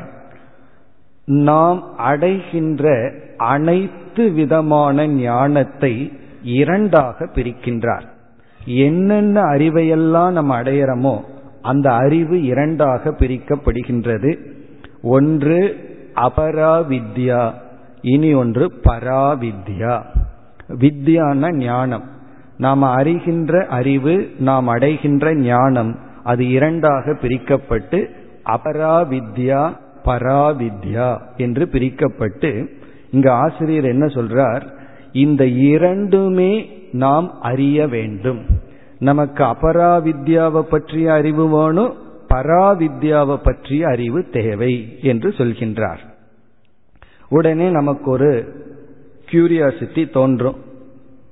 நாம் 1.27 1.97
அடைகின்ற 1.97 3.13
அனைத்து 3.37 4.31
விதமான 4.31 5.07
ஞானத்தை 5.07 6.13
இரண்டாக 6.43 7.27
பிரிக்கின்றார். 7.35 8.07
என்னென்ன 8.67 9.43
அறிவையெல்லாம் 9.43 10.31
நம்ம 10.31 10.63
அடையிறோமோ 10.63 11.21
அந்த 11.63 11.93
அறிவு 11.93 12.43
இரண்டாக 12.43 13.11
பிரிக்கப்படுகின்றது. 13.11 14.39
ஒன்று 15.03 15.77
அபராவித்யா. 16.15 17.53
இனி 18.05 18.35
ஒன்று 18.35 18.73
பராவித்யா. 18.85 20.03
வித்யான 20.69 21.53
ஞானம். 21.53 22.05
நாம் 22.59 22.83
அறிகின்ற 22.83 23.65
அறிவு 23.65 24.31
நாம் 24.39 24.67
அடைகின்ற 24.67 25.35
ஞானம் 25.35 25.99
அது 26.23 26.49
இரண்டாக 26.49 27.13
பிரிக்கப்பட்டு 27.13 28.07
அபராவித்யா 28.45 29.71
பராவித்யா 30.05 31.21
என்று 31.37 31.69
பிரிக்கப்பட்டு 31.73 32.69
இங்கு 33.11 33.31
ஆசிரியர் 33.31 33.85
என்ன 33.85 34.07
சொல்றார்? 34.07 34.63
இந்த 35.13 35.47
இரண்டுமே 35.47 36.83
நாம் 36.93 37.41
அறிய 37.41 37.89
வேண்டும். 37.89 38.47
நமக்கு 38.99 39.45
அபராவித்யாவை 39.45 40.61
பற்றிய 40.61 41.13
அறிவு 41.13 41.49
வேணும் 41.49 41.95
பராவித்யாவை 42.29 43.37
பற்றிய 43.37 43.89
அறிவு 43.89 44.29
தேவை 44.33 44.99
என்று 45.03 45.29
சொல்கின்றார். 45.29 46.13
உடனே 47.29 47.71
நமக்கு 47.71 48.11
ஒரு 48.11 48.63
கியூரியாசிட்டி 49.31 50.13
தோன்றும். 50.13 50.57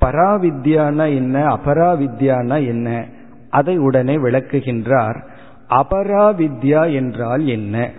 பராவித்யானா 0.00 1.06
என்ன? 1.14 1.46
அபராவித்யானா 1.46 2.66
என்ன? 2.66 3.06
அதை 3.50 3.78
உடனே 3.78 4.16
விளக்குகின்றார். 4.16 5.22
அபராவித்யா 5.68 6.94
என்றால் 6.94 7.46
என்ன? 7.46 7.90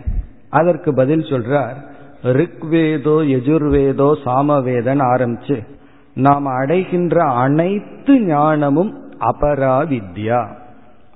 அதற்கு 0.49 0.93
பதில் 0.93 1.21
சொல்றார். 1.21 1.75
ரிக்வேதோ 2.23 3.17
யஜுர்வேதோ 3.25 4.13
சாமவேதன் 4.25 4.99
ஆரம்பிச்சு 4.99 5.67
நாம் 6.15 6.45
அடைகின்ற 6.45 7.23
அனைத்து 7.23 8.21
ஞானமும் 8.21 9.11
அபராவித்யா. 9.19 10.47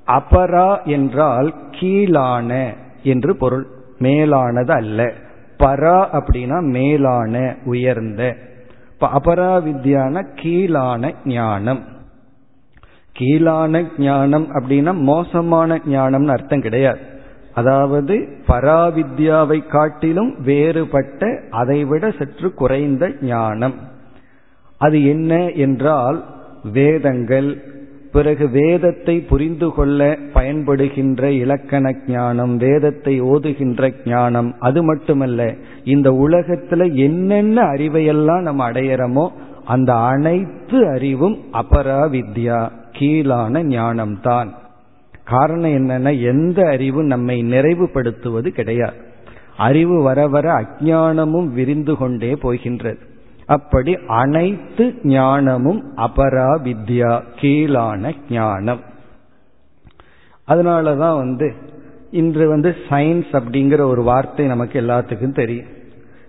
அபரா 0.08 0.84
என்றால் 0.84 1.54
கீழான 1.72 2.74
என்று 3.04 3.36
பொருள் 3.36 3.68
மேலானது 3.98 4.74
அல்ல. 4.74 5.14
பரா 5.60 6.00
அப்படின்னா 6.12 6.62
மேலான 6.62 7.56
உயர்ந்த. 7.66 8.36
இப்ப 8.94 9.08
அபராவித்யான 9.08 10.26
கீழான 10.36 11.12
ஞானம். 11.26 11.84
கீழான 13.12 13.86
ஞானம் 13.98 14.48
அப்படின்னா 14.54 14.94
மோசமான 14.94 15.82
ஞானம்னு 15.90 16.28
அர்த்தம் 16.28 16.62
கிடையாது. 16.62 17.00
அதாவது 17.54 18.28
பராவித்யாவை 18.48 19.68
காட்டிலும் 19.68 20.42
வேறுபட்ட 20.42 21.40
அதைவிட 21.50 22.12
சற்று 22.12 22.54
குறைந்த 22.54 23.12
ஞானம். 23.22 23.74
அது 24.78 25.06
என்ன 25.06 25.50
என்றால் 25.50 26.26
வேதங்கள் 26.64 27.76
பிறகு 28.12 28.50
வேதத்தை 28.50 29.20
புரிந்து 29.20 29.72
கொள்ள 29.72 30.18
பயன்படுகின்ற 30.34 31.24
இலக்கண 31.24 31.96
ஞானம் 32.08 32.58
வேதத்தை 32.58 33.22
ஓதுகின்ற 33.22 33.94
ஞானம் 34.06 34.56
அது 34.60 34.84
மட்டுமல்ல 34.84 35.54
இந்த 35.84 36.12
உலகத்துல 36.12 36.94
என்னென்ன 36.94 37.62
அறிவையெல்லாம் 37.62 38.42
நம்ம 38.42 38.72
அடையிறோமோ 38.72 39.30
அந்த 39.66 39.94
அனைத்து 39.94 40.90
அறிவும் 40.90 41.38
அபராவித்யா 41.54 42.72
கீழான 42.92 43.64
ஞானம்தான். 43.64 44.50
காரணம் 45.24 45.72
என்னன்னா 45.72 46.22
எந்த 46.22 46.68
அறிவும் 46.68 47.06
நம்மை 47.06 47.44
நிறைவுபடுத்துவது 47.44 48.48
கிடையாது. 48.48 48.96
அறிவு 49.58 50.02
வர 50.02 50.28
வர 50.28 50.54
அஜானமும் 50.54 51.50
விரிந்து 51.54 51.98
கொண்டே 51.98 52.36
போகின்றது. 52.36 53.00
அப்படி 53.48 53.94
அனைத்து 54.08 54.86
ஞானமும் 55.04 55.82
அபரா 55.98 56.52
வித்யா 56.66 57.14
கீழான 57.40 58.12
ஞானம். 58.30 58.82
அதனாலதான் 60.48 61.18
வந்து 61.18 61.54
இன்று 62.12 62.50
வந்து 62.50 62.76
சயின்ஸ் 62.90 63.32
அப்படிங்கிற 63.32 63.82
ஒரு 63.82 64.04
வார்த்தை 64.04 64.46
நமக்கு 64.46 64.82
எல்லாத்துக்கும் 64.82 65.40
தெரியும். 65.42 65.72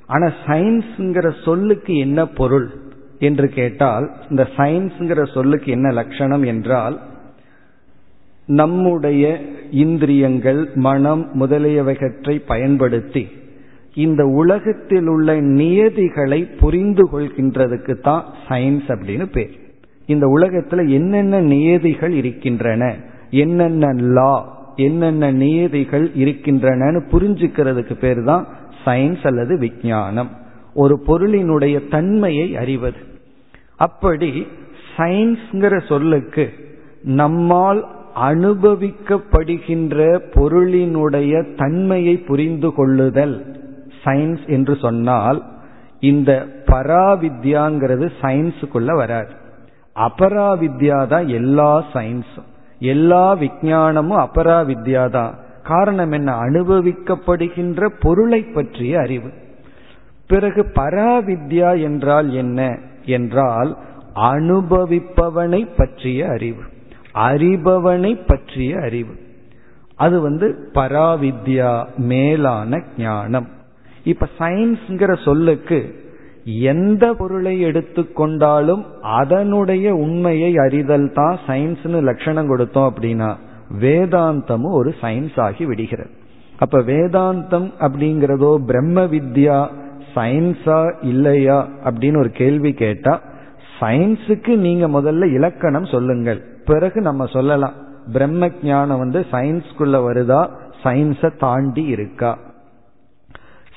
ஆனா 0.07 0.27
சயின்ஸ்ங்கிற 0.47 1.43
சொல்லுக்கு 1.45 1.97
என்ன 1.97 2.27
பொருள் 2.27 2.69
என்று 3.19 3.49
கேட்டால் 3.49 4.07
இந்த 4.31 4.49
சயின்ஸ்ங்கிற 4.57 5.33
சொல்லுக்கு 5.33 5.69
என்ன 5.73 5.89
லட்சணம் 5.91 6.43
என்றால் 6.43 6.97
நம்முடைய 8.47 9.25
இந்திரியங்கள் 9.71 10.61
மனம் 10.75 11.25
முதலியவைகற்றை 11.41 12.35
பயன்படுத்தி 12.47 13.29
இந்த 14.05 14.23
உலகத்தில் 14.27 15.07
உள்ள 15.07 15.35
நியதிகளை 15.41 16.41
புரிந்து 16.61 17.05
கொள்கின்றதுக்கு 17.13 17.95
தான் 18.01 18.25
சயின்ஸ் 18.49 18.89
அப்படின்னு 18.95 19.27
பேர். 19.33 19.51
இந்த 20.07 20.27
உலகத்துல 20.27 20.89
என்னென்ன 20.89 21.41
நியதிகள் 21.41 22.11
இருக்கின்றன 22.11 22.95
என்னென்ன 23.31 23.93
லா 23.93 24.35
என்னென்ன 24.77 25.31
நியதிகள் 25.33 26.07
இருக்கின்றனன்னு 26.15 27.01
புரிஞ்சுக்கிறதுக்கு 27.13 27.95
பேர் 28.01 28.23
தான் 28.25 28.45
சயின்ஸ் 28.85 29.27
அல்லது 29.27 29.59
விஞ்ஞானம். 29.59 30.31
ஒரு 30.75 30.95
பொருளினுடைய 31.07 31.77
தன்மையை 31.89 32.57
அறிவது. 32.57 33.01
அப்படி 33.77 34.47
சயின்ஸ்ங்கிற 34.97 35.75
சொல்லுக்கு 35.89 36.45
நம்மால் 37.03 37.81
அனுபவிக்கப்படுகின்ற 38.31 39.99
பொருளினுடைய 40.35 41.33
தன்மையை 41.57 42.17
புரிந்து 42.17 42.71
கொள்ளுதல் 42.73 43.37
சயின்ஸ் 44.05 44.49
என்று 44.49 44.77
சொன்னால் 44.77 45.43
இந்த 46.01 46.47
பராவித்யாங்கிறது 46.67 48.11
சயின்ஸுக்குள்ள 48.23 48.95
வராது. 48.95 49.31
அபராவித்யா 49.97 51.07
தான் 51.07 51.29
எல்லா 51.29 51.85
சயின்ஸும் 51.93 52.47
எல்லா 52.79 53.35
விஞ்ஞானமும் 53.35 54.27
அபராவித்யா 54.27 55.11
தான் 55.11 55.35
காரணம் 55.63 56.13
என்ன? 56.13 56.33
அனுபவிக்கப்படுகின்ற 56.33 57.89
பொருளை 58.01 58.43
பற்றிய 58.43 59.01
அறிவு. 59.01 59.31
பிறகு 60.27 60.67
பராவித்யா 60.75 61.83
என்றால் 61.83 62.33
என்ன? 62.33 62.79
என்றால் 63.05 63.77
அனுபவிப்பவனை 64.15 65.69
பற்றிய 65.77 66.29
அறிவு. 66.29 66.63
அறிபவனை 67.15 68.21
பற்றிய 68.27 68.81
அறிவு. 68.81 69.15
அது 69.95 70.21
வந்து 70.21 70.71
பராவித்யா 70.75 71.87
மேலான 71.97 72.83
ஞானம். 72.99 73.49
இப்ப 74.13 74.27
சயின்ஸ்ங்கிற 74.39 75.13
சொல்லுக்கு 75.25 75.79
எந்த 76.45 77.05
பொருளை 77.15 77.55
எடுத்துக்கொண்டாலும் 77.65 78.83
அதனுடைய 79.21 79.87
உண்மையை 79.95 80.53
அறிதல் 80.57 81.09
தான் 81.13 81.39
சயின்ஸ்னு 81.47 82.01
லட்சணம் 82.03 82.51
கொடுத்தோம் 82.51 82.89
அப்படின்னா 82.91 83.31
வேதாந்தமும் 83.81 84.77
ஒரு 84.81 84.91
சயின்ஸ் 85.01 85.39
ஆகி 85.47 85.65
விடுகிறது. 85.67 86.11
அப்ப 86.59 86.79
வேதாந்தம் 86.79 87.69
அப்படிங்கிறதோ 87.79 88.53
பிரம்ம 88.67 89.05
வித்யா 89.05 89.59
சயின்ஸா 90.15 90.79
இல்லையா 91.03 91.59
அப்படின்னு 91.85 92.19
ஒரு 92.19 92.31
கேள்வி 92.31 92.73
கேட்டா 92.73 93.15
சயின்ஸுக்கு 93.81 94.53
நீங்க 94.57 94.87
முதல்ல 94.89 95.27
இலக்கணம் 95.35 95.85
சொல்லுங்கள். 95.85 96.41
பிறகு 96.65 97.01
நம்ம 97.01 97.27
சொல்லலாம். 97.27 97.77
பிரம்ம 98.13 98.47
ஜானம் 98.47 99.03
வந்து 99.05 99.21
சயின்ஸ்குள்ள 99.33 99.97
வருதா? 100.07 100.41
சயின்ஸை 100.85 101.31
தாண்டி 101.39 101.85
இருக்கா? 101.97 102.31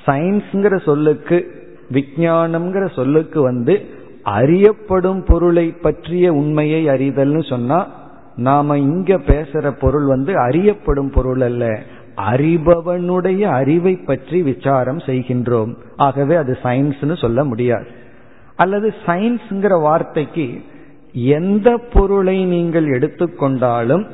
சயின்ஸ்ங்கிற 0.05 0.81
சொல்லுக்கு 0.81 1.51
விஞ்ஞானம்ங்கிற 1.91 2.93
சொல்லுக்கு 2.95 3.41
வந்து 3.41 3.85
அறியப்படும் 4.23 5.23
பொருளை 5.27 5.71
பற்றிய 5.71 6.33
உண்மையை 6.33 6.87
அறிதல்னு 6.87 7.49
சொன்னா 7.49 7.99
நாம 8.35 8.77
இங்க 8.77 9.17
பேசுற 9.17 9.71
பொருள் 9.79 10.05
வந்து 10.05 10.37
அறியப்படும் 10.37 11.09
பொருள் 11.09 11.41
அல்ல. 11.41 11.79
அறிபவனுடைய 12.15 13.41
அறிவை 13.41 13.95
பற்றி 13.95 14.41
விசாரம் 14.41 14.97
செய்கின்றோம். 14.97 15.75
ஆகவே 15.95 16.35
அது 16.35 16.57
சயின்ஸ்னு 16.63 17.21
சொல்ல 17.21 17.43
முடியாது. 17.43 17.87
அல்லது 18.55 18.93
சயின்ஸ்ங்கிற 19.05 19.81
வார்த்தைக்கு 19.81 20.61
எந்த 21.13 21.77
பொருளை 21.93 22.45
நீங்கள் 22.45 22.85
எடுத்துக்கொண்டாலும் 22.85 24.07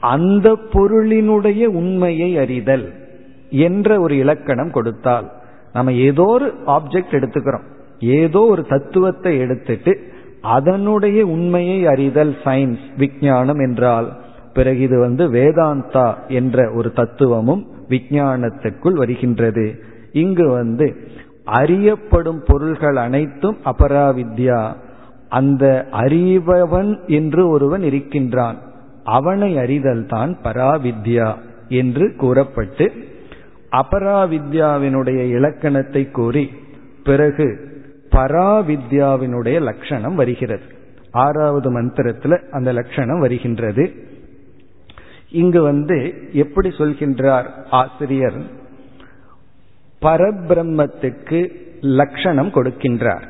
அந்த 0.00 0.56
பொருளினுடைய 0.72 1.64
உண்மையை 1.64 2.38
அறிதல். 2.38 3.05
என்ற 3.50 4.00
ஒரு 4.00 4.16
இலக்கணம் 4.16 4.70
கொடுத்தால் 4.70 5.32
நம்ம 5.72 5.92
ஏதோ 5.92 6.24
ஒரு 6.24 6.54
ஆப்ஜெக்ட் 6.66 7.16
எடுத்துக்கிறோம். 7.18 7.66
ஏதோ 8.00 8.40
ஒரு 8.40 8.66
தத்துவத்தை 8.66 9.38
எடுத்துட்டு 9.38 10.14
அதனுடைய 10.40 11.26
உண்மையை 11.26 11.86
அறிதல் 11.86 12.36
சயின்ஸ் 12.44 12.84
விஞ்ஞானம் 12.96 13.58
என்றால் 13.58 14.12
பிறகு 14.54 14.80
இது 14.80 14.98
வந்து 14.98 15.28
வேதாந்தா 15.30 16.14
என்ற 16.28 16.70
ஒரு 16.72 16.92
தத்துவமும் 16.92 17.66
விஞ்ஞானத்திற்குள் 17.88 18.92
வருகின்றது. 18.92 19.80
இங்கு 20.12 20.48
வந்து 20.48 20.86
அறியப்படும் 21.44 22.42
பொருள்கள் 22.46 22.96
அனைத்தும் 22.96 23.58
அபராவித்யா. 23.64 24.74
அந்த 25.28 25.88
அறிபவன் 25.92 27.06
என்று 27.06 27.48
ஒருவன் 27.48 27.82
இருக்கின்றான். 27.82 28.58
அவனை 29.04 29.58
அறிதல் 29.58 30.06
தான் 30.06 30.36
பராவித்யா 30.42 31.34
என்று 31.68 32.14
கூறப்பட்டு 32.16 32.92
அபராவித்யாவினுடைய 33.76 35.28
இலக்கணத்தை 35.28 36.10
கூறி 36.10 36.50
பிறகு 37.04 37.74
பராவித்யாவினுடைய 38.10 39.60
லட்சணம் 39.60 40.14
வருகிறது. 40.14 40.62
ஆறாவது 41.10 41.70
மந்திரத்தில் 41.70 42.38
அந்த 42.50 42.72
லட்சணம் 42.72 43.18
வருகின்றது. 43.18 43.92
இங்கு 45.30 45.62
வந்து 45.62 46.28
எப்படி 46.32 46.68
சொல்கின்றார் 46.68 47.46
ஆசிரியர்? 47.70 48.40
பரபிரம்மத்துக்கு 50.02 51.54
லட்சணம் 51.80 52.48
கொடுக்கின்றார். 52.48 53.22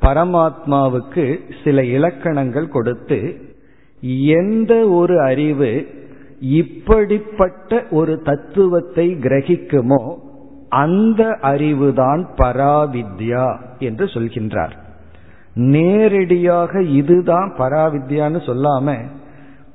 பரமாத்மாவுக்கு 0.00 1.38
சில 1.64 1.84
இலக்கணங்கள் 1.84 2.68
கொடுத்து 2.68 3.40
எந்த 4.26 4.88
ஒரு 4.88 5.20
அறிவு 5.20 5.86
இப்படிப்பட்ட 6.50 7.82
ஒரு 7.90 8.22
தத்துவத்தை 8.22 9.14
கிரகிக்குமோ 9.14 10.14
அந்த 10.68 11.38
அறிவுதான் 11.42 12.26
பராவித்யா 12.36 13.58
என்று 13.78 14.04
சொல்கின்றார். 14.04 14.70
நேரடியாக 15.54 16.82
இதுதான் 16.82 17.54
பராவித்யான்னு 17.58 18.40
சொல்லாம 18.46 18.96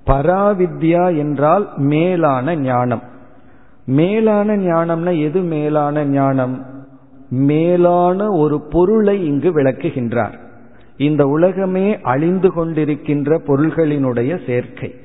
பராவித்யா 0.05 1.17
என்றால் 1.17 1.69
மேலான 1.75 2.55
ஞானம். 2.55 3.01
மேலான 3.86 4.58
ஞானம்னா 4.58 5.21
எது 5.21 5.41
மேலான 5.41 6.05
ஞானம்? 6.05 6.65
மேலான 7.29 8.29
ஒரு 8.29 8.62
பொருளை 8.62 9.25
இங்கு 9.25 9.63
விளக்குகின்றார். 9.63 10.39
இந்த 10.97 11.25
உலகமே 11.25 11.99
அழிந்து 12.01 12.49
கொண்டிருக்கின்ற 12.49 13.39
பொருள்களினுடைய 13.47 14.45
சேர்க்கை. 14.45 14.95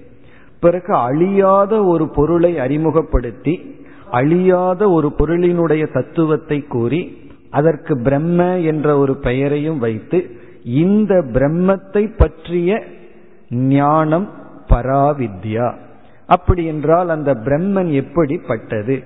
பிறகு 0.65 0.93
அழியாத 1.09 1.73
ஒரு 1.85 2.05
பொருளை 2.17 2.53
அறிமுகப்படுத்தி 2.59 3.55
அழியாத 4.21 4.83
ஒரு 4.97 5.09
பொருளினுடைய 5.19 5.85
தத்துவத்தை 5.93 6.59
கூறி 6.75 7.01
அதற்கு 7.51 7.95
பிரம்ம 8.07 8.41
என்ற 8.71 8.87
ஒரு 8.99 9.15
பெயரையும் 9.27 9.81
வைத்து 9.85 10.19
இந்த 10.83 11.15
பிரம்மத்தை 11.35 12.03
பற்றிய 12.17 12.71
ஞானம் 13.75 14.29
பராவித்யா. 14.69 15.69
அப்படி 16.29 16.63
என்றால் 16.65 17.09
அந்த 17.09 17.31
பிரம்மன் 17.47 17.91
எப்படிப்பட்டது? 18.03 18.97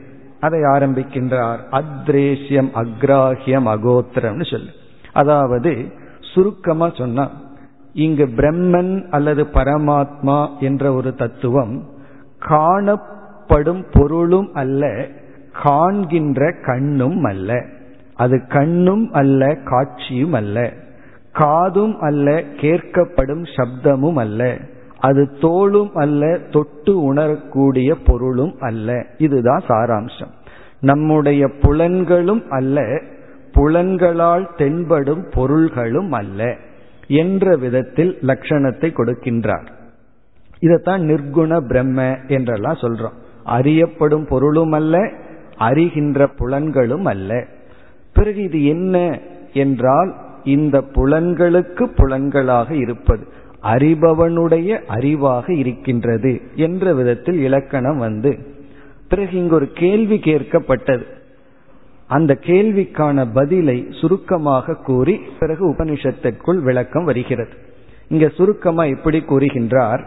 அதை 0.40 0.60
ஆரம்பிக்கின்றார். 0.74 1.60
அத்ரேஷ்யம் 1.78 2.70
அக்ராஹியம் 2.82 3.68
அகோத்திரம்னு 3.74 4.46
சொல்லு. 4.52 4.72
அதாவது 5.12 5.72
சுருக்கமா 6.32 6.88
சொன்னா 7.00 7.24
இங்கு 7.92 8.26
பிரம்மன் 8.26 9.06
அல்லது 9.10 9.42
பரமாத்மா 9.42 10.48
என்ற 10.60 10.92
ஒரு 10.92 11.14
தத்துவம் 11.14 11.88
காணப்படும் 12.38 13.84
பொருளும் 13.92 14.50
அல்ல 14.52 15.06
காண்கின்ற 15.62 16.54
கண்ணும் 16.64 17.22
அல்ல. 17.22 17.64
அது 18.14 18.46
கண்ணும் 18.46 19.12
அல்ல 19.12 19.54
காட்சியும் 19.64 20.32
அல்ல. 20.32 20.72
காதும் 21.32 22.00
அல்ல 22.00 22.40
கேட்கப்படும் 22.40 23.44
சப்தமும் 23.56 24.16
அல்ல. 24.16 24.56
அது 24.98 25.28
தோளும் 25.40 25.90
அல்ல 25.92 26.38
தொட்டு 26.38 27.02
உணரக்கூடிய 27.02 27.94
பொருளும் 28.04 28.56
அல்ல. 28.58 29.06
இதுதான் 29.18 29.62
சாராம்சம். 29.68 30.30
நம்முடைய 30.80 31.46
புலன்களும் 31.46 32.48
அல்ல 32.48 33.02
புலன்களால் 33.52 34.48
தென்படும் 34.56 35.26
பொருள்களும் 35.30 36.12
அல்ல. 36.12 36.56
என்ற 37.08 37.56
விதத்தில் 37.56 38.18
லட்சணத்தை 38.22 38.92
கொடுக்கின்றார். 38.92 39.66
இதைத்தான் 40.58 41.02
நிர்குண 41.02 41.60
பிரம்ம 41.60 42.16
என்றெல்லாம் 42.28 42.74
சொல்றோம். 42.74 43.16
அறியப்படும் 43.44 44.26
பொருளும் 44.26 44.72
அல்ல 44.72 45.12
அறிகின்ற 45.58 46.26
புலன்களும் 46.38 47.04
அல்ல. 47.04 47.44
பிறகு 48.14 48.42
இது 48.42 48.64
என்ன 48.64 49.20
என்றால் 49.52 50.14
இந்த 50.44 50.80
புலன்களுக்கு 50.80 51.84
புலன்களாக 51.96 52.74
இருப்பது 52.74 53.26
அறிபவனுடைய 53.62 54.80
அறிவாக 54.88 55.50
இருக்கின்றது 55.50 56.40
என்ற 56.54 56.94
விதத்தில் 56.94 57.38
இலக்கணம் 57.40 57.98
வந்து 57.98 58.38
பிறகு 59.08 59.36
இங்கு 59.36 59.54
ஒரு 59.54 59.72
கேள்வி 59.74 60.18
கேட்கப்பட்டது. 60.18 61.06
அந்த 62.08 62.38
கேள்விக்கான 62.40 63.26
பதிலை 63.34 63.86
சுருக்கமாக 63.90 64.74
கூறி 64.74 65.20
பிறகு 65.38 65.70
உபனிஷத்திற்குள் 65.70 66.62
விளக்கம் 66.62 67.04
வருகிறது. 67.04 67.52
இங்க 68.08 68.28
சுருக்கமா 68.28 68.84
எப்படி 68.84 69.18
கூறுகின்றார்? 69.18 70.04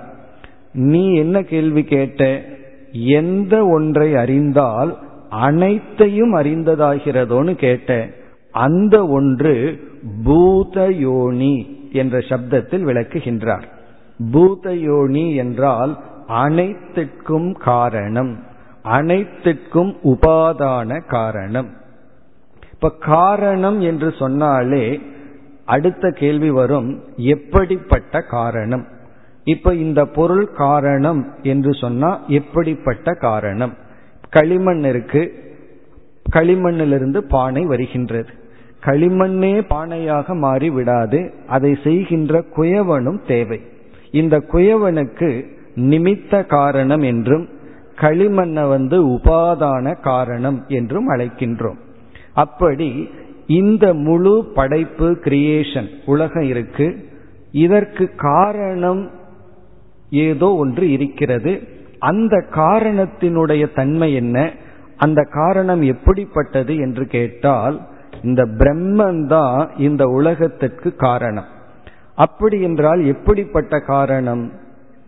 நீ 0.74 1.16
என்ன 1.16 1.44
கேள்வி 1.44 1.84
கேட்ட? 1.84 2.44
எந்த 2.92 3.66
ஒன்றை 3.66 4.16
அறிந்தால் 4.16 4.98
அனைத்தையும் 5.30 6.36
அறிந்ததாகிறதோன்னு 6.36 7.56
கேட்ட. 7.56 8.10
அந்த 8.52 9.08
ஒன்று 9.08 9.80
பூதயோனி 10.26 11.68
என்ற 11.92 12.20
சப்தத்தில் 12.20 12.86
விளக்குகின்றார். 12.86 13.64
பூதயோனி 14.32 15.36
என்றால் 15.36 16.00
அனைத்திற்கும் 16.28 17.54
காரணம் 17.54 18.40
அனைத்திற்கும் 18.84 19.96
உபாதான 20.04 21.06
காரணம். 21.08 21.80
இப்ப 22.84 22.96
காரணம் 23.00 23.82
என்று 23.82 24.14
சொன்னாலே 24.20 25.02
அடுத்த 25.66 26.10
கேள்வி 26.10 26.50
வரும் 26.50 27.04
எப்படிப்பட்ட 27.16 28.22
காரணம்? 28.22 28.86
இப்ப 29.44 29.74
இந்த 29.74 30.06
பொருள் 30.06 30.52
காரணம் 30.52 31.28
என்று 31.44 31.74
சொன்னா 31.74 32.20
எப்படிப்பட்ட 32.28 33.14
காரணம்? 33.14 33.74
களிமண் 34.30 34.84
இருக்கு 34.84 35.34
களிமண்ணிலிருந்து 36.36 37.18
பானை 37.18 37.66
வருகின்றது. 37.66 38.30
களிமண்ணே 38.86 39.62
பானையாக 39.70 40.36
மாறி 40.36 40.70
விடாது 40.70 41.34
அதை 41.48 41.78
செய்கின்ற 41.84 42.44
குயவனும் 42.56 43.28
தேவை. 43.28 43.62
இந்த 44.12 44.38
குயவனுக்கு 44.40 45.46
நிமித்த 45.76 46.46
காரணம் 46.46 47.02
என்றும் 47.02 47.48
களிமண்ணை 47.96 48.70
வந்து 48.70 49.08
உபாதான 49.08 50.00
காரணம் 50.00 50.64
என்றும் 50.68 51.10
அழைக்கின்றோம். 51.10 51.78
அப்படி 52.34 53.10
இந்த 53.48 53.94
முழு 53.94 54.52
படைப்பு 54.56 55.12
கிரியேஷன் 55.12 55.88
உலகம் 56.06 56.44
இருக்கு. 56.44 57.06
இதற்கு 57.52 58.10
காரணம் 58.16 59.10
ஏதோ 60.12 60.54
ஒன்று 60.54 60.92
இருக்கிறது. 60.92 61.68
அந்த 62.00 62.46
காரணத்தினுடைய 62.52 63.74
தன்மை 63.76 64.14
என்ன? 64.14 64.52
அந்த 64.98 65.28
காரணம் 65.32 65.82
எப்படிப்பட்டது 65.82 66.76
என்று 66.76 67.06
கேட்டால் 67.06 67.88
இந்த 68.24 68.46
பிரம்மந்தான் 68.46 69.70
இந்த 69.78 70.06
உலகத்திற்கு 70.06 70.96
காரணம். 70.96 71.46
அப்படி 72.16 72.62
என்றால் 72.62 73.06
எப்படிப்பட்ட 73.06 73.80
காரணம்? 73.80 74.52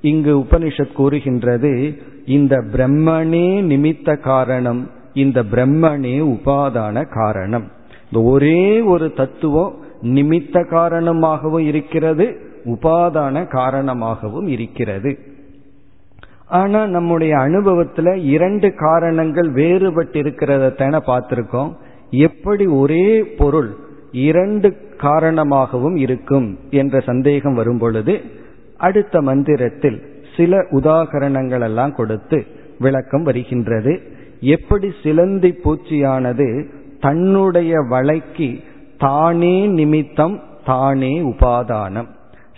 இங்கு 0.01 0.37
உபனிஷத் 0.37 0.93
கூறுகின்றது 0.93 1.97
இந்த 2.25 2.57
பிரம்மனே 2.57 3.61
நிமித்த 3.61 4.19
காரணம். 4.19 4.89
இந்த 5.13 5.43
பிரம்மனே 5.43 6.15
உபாதான 6.19 7.05
காரணம். 7.09 7.71
இந்த 8.11 8.27
ஒரே 8.27 8.81
ஒரு 8.81 9.13
தத்துவம் 9.13 9.75
நிமித்த 10.01 10.69
காரணமாகவும் 10.69 11.65
இருக்கிறது 11.65 12.37
உபாதான 12.65 13.47
காரணமாகவும் 13.47 14.47
இருக்கிறது. 14.47 15.17
ஆனா 16.47 16.85
நம்முடைய 16.85 17.35
அனுபவத்துல 17.35 18.23
இரண்டு 18.23 18.73
காரணங்கள் 18.73 19.51
வேறுபட்டு 19.51 20.13
இருக்கிறத 20.13 21.01
பார்த்திருக்கோம். 21.07 21.73
எப்படி 22.09 22.65
ஒரே 22.65 23.23
பொருள் 23.23 23.75
இரண்டு 24.11 24.95
காரணமாகவும் 24.97 25.95
இருக்கும் 25.95 26.59
என்ற 26.69 26.99
சந்தேகம் 26.99 27.53
வரும் 27.53 27.77
பொழுது 27.77 28.21
அடுத்த 28.77 29.21
மந்திரத்தில் 29.21 30.01
சில 30.37 30.57
உதாகரணங்கள் 30.57 31.61
எல்லாம் 31.61 31.93
கொடுத்து 31.93 32.45
விளக்கம் 32.79 33.23
வருகின்றது. 33.23 34.01
எப்படி 34.43 34.91
சிலந்தி 35.03 35.53
பூச்சியானது 35.63 36.65
தன்னுடைய 36.99 37.79
வலைக்கு 37.79 38.59
தானே 38.97 39.67
நிமித்தம் 39.67 40.41
தானே 40.65 41.21
உபாதானம். 41.21 42.07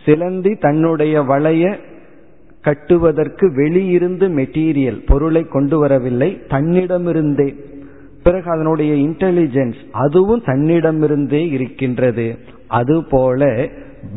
சிலந்தி 0.06 0.56
தன்னுடைய 0.56 1.22
வலைய 1.22 1.78
கட்டுவதற்கு 2.62 3.48
வெளியிருந்து 3.56 4.28
மெட்டீரியல் 4.28 5.06
பொருளை 5.06 5.44
கொண்டு 5.44 5.80
வரவில்லை 5.80 6.42
தன்னிடமிருந்தே. 6.48 7.56
பிறகு 8.24 8.52
அதனுடைய 8.52 8.94
இன்டெலிஜென்ஸ் 8.94 9.80
அதுவும் 9.92 10.44
தன்னிடமிருந்தே 10.46 11.52
இருக்கின்றது. 11.52 12.38
அதுபோல 12.68 13.46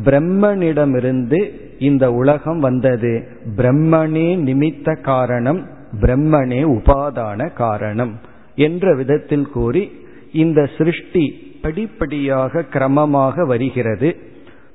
பிரம்மனிடமிருந்து 0.03 1.49
இந்த 1.79 2.13
உலகம் 2.13 2.59
வந்தது. 2.59 3.27
பிரம்மனே 3.55 4.29
நிமித்த 4.47 5.01
காரணம் 5.01 5.77
பிரம்மனே 6.01 6.61
உபாதான 6.69 7.53
காரணம் 7.53 8.19
என்ற 8.55 8.95
விதத்தில் 8.95 9.49
கூறி 9.49 9.91
இந்த 10.31 10.69
சிருஷ்டி 10.77 11.57
படிப்படியாக 11.61 12.63
கிரமமாக 12.73 13.45
வருகிறது. 13.45 14.15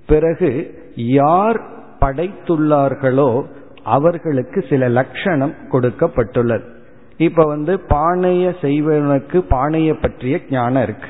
பிறகு 0.07 0.74
யார் 0.96 1.61
படைத்துள்ளார்களோ 2.00 3.44
அவர்களுக்கு 3.83 4.64
சில 4.68 4.88
லட்சணம் 4.88 5.55
கொடுக்கப்பட்டுள்ளது. 5.72 6.62
இப்ப 7.16 7.44
வந்து 7.44 7.81
பானைய 7.88 8.55
செய்வனுக்கு 8.61 9.44
பானைய 9.50 10.00
பற்றிய 10.00 10.40
ஞானம் 10.50 10.83
இருக்கு. 10.83 11.09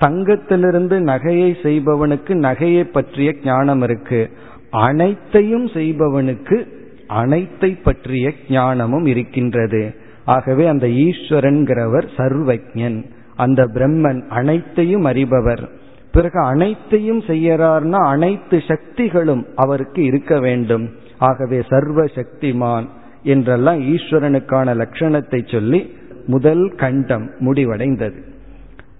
தங்கத்திலிருந்து 0.00 0.98
நகையை 0.98 1.54
செய்பவனுக்கு 1.62 2.34
நகையை 2.34 2.84
பற்றிய 2.84 3.34
ஞானம் 3.44 3.82
இருக்கு. 3.82 4.30
அனைத்தையும் 4.70 5.66
செய்பவனுக்கு 5.66 6.79
அனைத்தை 7.10 7.82
பற்றிய 7.82 8.32
ஞானமும் 8.48 9.06
இருக்கின்றது. 9.06 9.94
ஆகவே 10.24 10.66
அந்த 10.66 10.86
ஈஸ்வரன்கிறவர் 10.86 12.06
சர்வஜன். 12.16 13.04
அந்த 13.36 13.64
பிரம்மன் 13.64 14.28
அனைத்தையும் 14.28 15.04
அறிபவர். 15.04 15.68
பிறகு 16.12 16.40
அனைத்தையும் 16.40 17.20
செய்யறார்னா 17.20 18.00
அனைத்து 18.06 18.62
சக்திகளும் 18.68 19.46
அவருக்கு 19.54 20.04
இருக்க 20.04 20.40
வேண்டும். 20.40 20.88
ஆகவே 21.18 21.62
சர்வ 21.68 22.04
சக்திமான் 22.04 22.86
என்றெல்லாம் 23.22 23.80
ஈஸ்வரனுக்கான 23.80 24.74
லட்சணத்தை 24.82 25.52
சொல்லி 25.52 25.96
முதல் 26.26 26.74
கண்டம் 26.76 27.30
முடிவடைந்தது. 27.40 28.18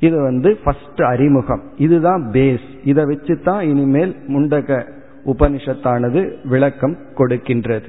இது 0.00 0.22
வந்து 0.22 0.58
ஃபர்ஸ்ட் 0.64 1.02
அறிமுகம். 1.02 1.62
இதுதான் 1.76 2.22
பேஸ் 2.32 2.66
இதை 2.84 3.04
வச்சு 3.04 3.38
தான் 3.38 3.62
இனிமேல் 3.62 4.16
முண்டக 4.28 4.84
உபனிஷத்தானது 5.26 6.34
விளக்கம் 6.44 6.96
கொடுக்கின்றது. 7.14 7.88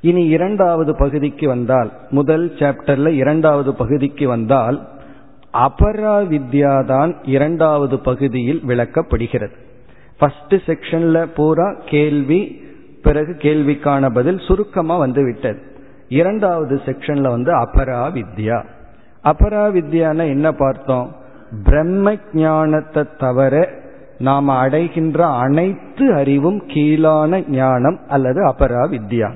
இனி 0.00 0.26
இரண்டாவது 0.26 0.96
பகுதிக்கு 0.96 1.48
வந்தால் 1.48 1.92
முதல் 2.10 2.50
சாப்டர்ல 2.50 3.08
இரண்டாவது 3.08 3.74
பகுதிக்கு 3.74 4.28
வந்தால் 4.28 4.88
அபரா 5.52 6.16
வித்யாதான் 6.28 7.16
இரண்டாவது 7.22 7.98
பகுதியில் 7.98 8.62
விளக்கப்படுகிறது. 8.68 9.56
ஃபர்ஸ்ட் 10.18 10.54
செக்ஷன்ல 10.54 11.26
பூரா 11.34 11.74
கேள்வி 11.84 12.66
பிறகு 13.02 13.32
கேள்விக்கான 13.32 14.10
பதில் 14.10 14.38
சுருக்கமா 14.38 14.96
வந்து 14.96 15.22
விட்டது 15.22 15.60
இரண்டாவது 16.08 16.80
செக்ஷன்ல 16.86 17.28
வந்து 17.28 17.54
அபரா 17.56 18.10
வித்யா 18.14 18.64
அபரா 19.24 20.28
என்ன 20.28 20.52
பார்த்தோம்? 20.52 21.16
பிரம்ம 21.64 22.16
ஞானத்தை 22.32 23.04
தவிர 23.18 23.70
நாம் 24.18 24.48
அடைகின்ற 24.48 25.26
அனைத்து 25.26 26.14
அறிவும் 26.14 26.62
கீழான 26.66 27.50
ஞானம் 27.50 27.98
அல்லது 28.08 28.46
அபரா 28.46 28.86
வித்யா 28.90 29.30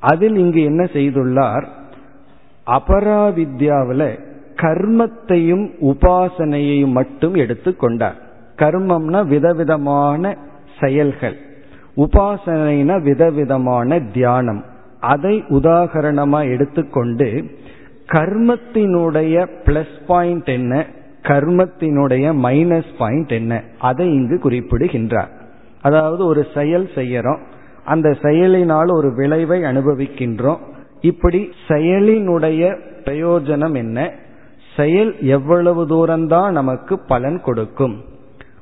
அதில் 0.00 0.36
இங்கு 0.36 0.62
என்ன 0.62 0.84
செய்துள்ளார்? 0.84 1.66
அபரா 2.66 3.22
வித்யாவில் 3.30 4.18
கர்மத்தையும் 4.56 5.70
உபாசனையையும் 5.80 6.90
மட்டும் 6.90 7.34
எடுத்துக்கொண்டார் 7.34 8.18
கர்மம்னா 8.56 9.26
விதவிதமான 9.26 10.36
செயல்கள். 10.80 11.36
உபாசனைனா 11.96 13.02
விதவிதமான 13.02 14.00
தியானம். 14.00 14.64
அதை 15.00 15.44
உதாகரணமா 15.48 16.50
எடுத்துக்கொண்டு 16.50 17.58
கர்மத்தினுடைய 18.12 19.46
பிளஸ் 19.64 20.06
பாயிண்ட் 20.06 20.48
என்ன? 20.48 20.86
கர்மத்தினுடைய 21.22 22.34
மைனஸ் 22.42 22.86
பாயிண்ட் 22.98 23.32
என்ன? 23.32 23.62
அதை 23.78 24.14
இங்கு 24.14 24.38
குறிப்பிடுகின்றார். 24.38 25.30
அதாவது 25.80 26.26
ஒரு 26.26 26.46
செயல் 26.54 26.88
செய்யறோம். 26.94 27.38
அந்த 27.84 28.16
செயலினால் 28.22 28.88
ஒரு 28.88 29.14
விளைவை 29.14 29.60
அனுபவிக்கின்றோம். 29.60 30.58
இப்படி 31.00 31.52
செயலினுடைய 31.68 32.80
பிரயோஜனம் 33.04 33.74
என்ன? 33.74 34.10
செயல் 34.76 35.22
எவ்வளவு 35.22 35.86
தூரம்தான் 35.86 36.50
நமக்கு 36.50 36.98
பலன் 36.98 37.40
கொடுக்கும். 37.40 38.04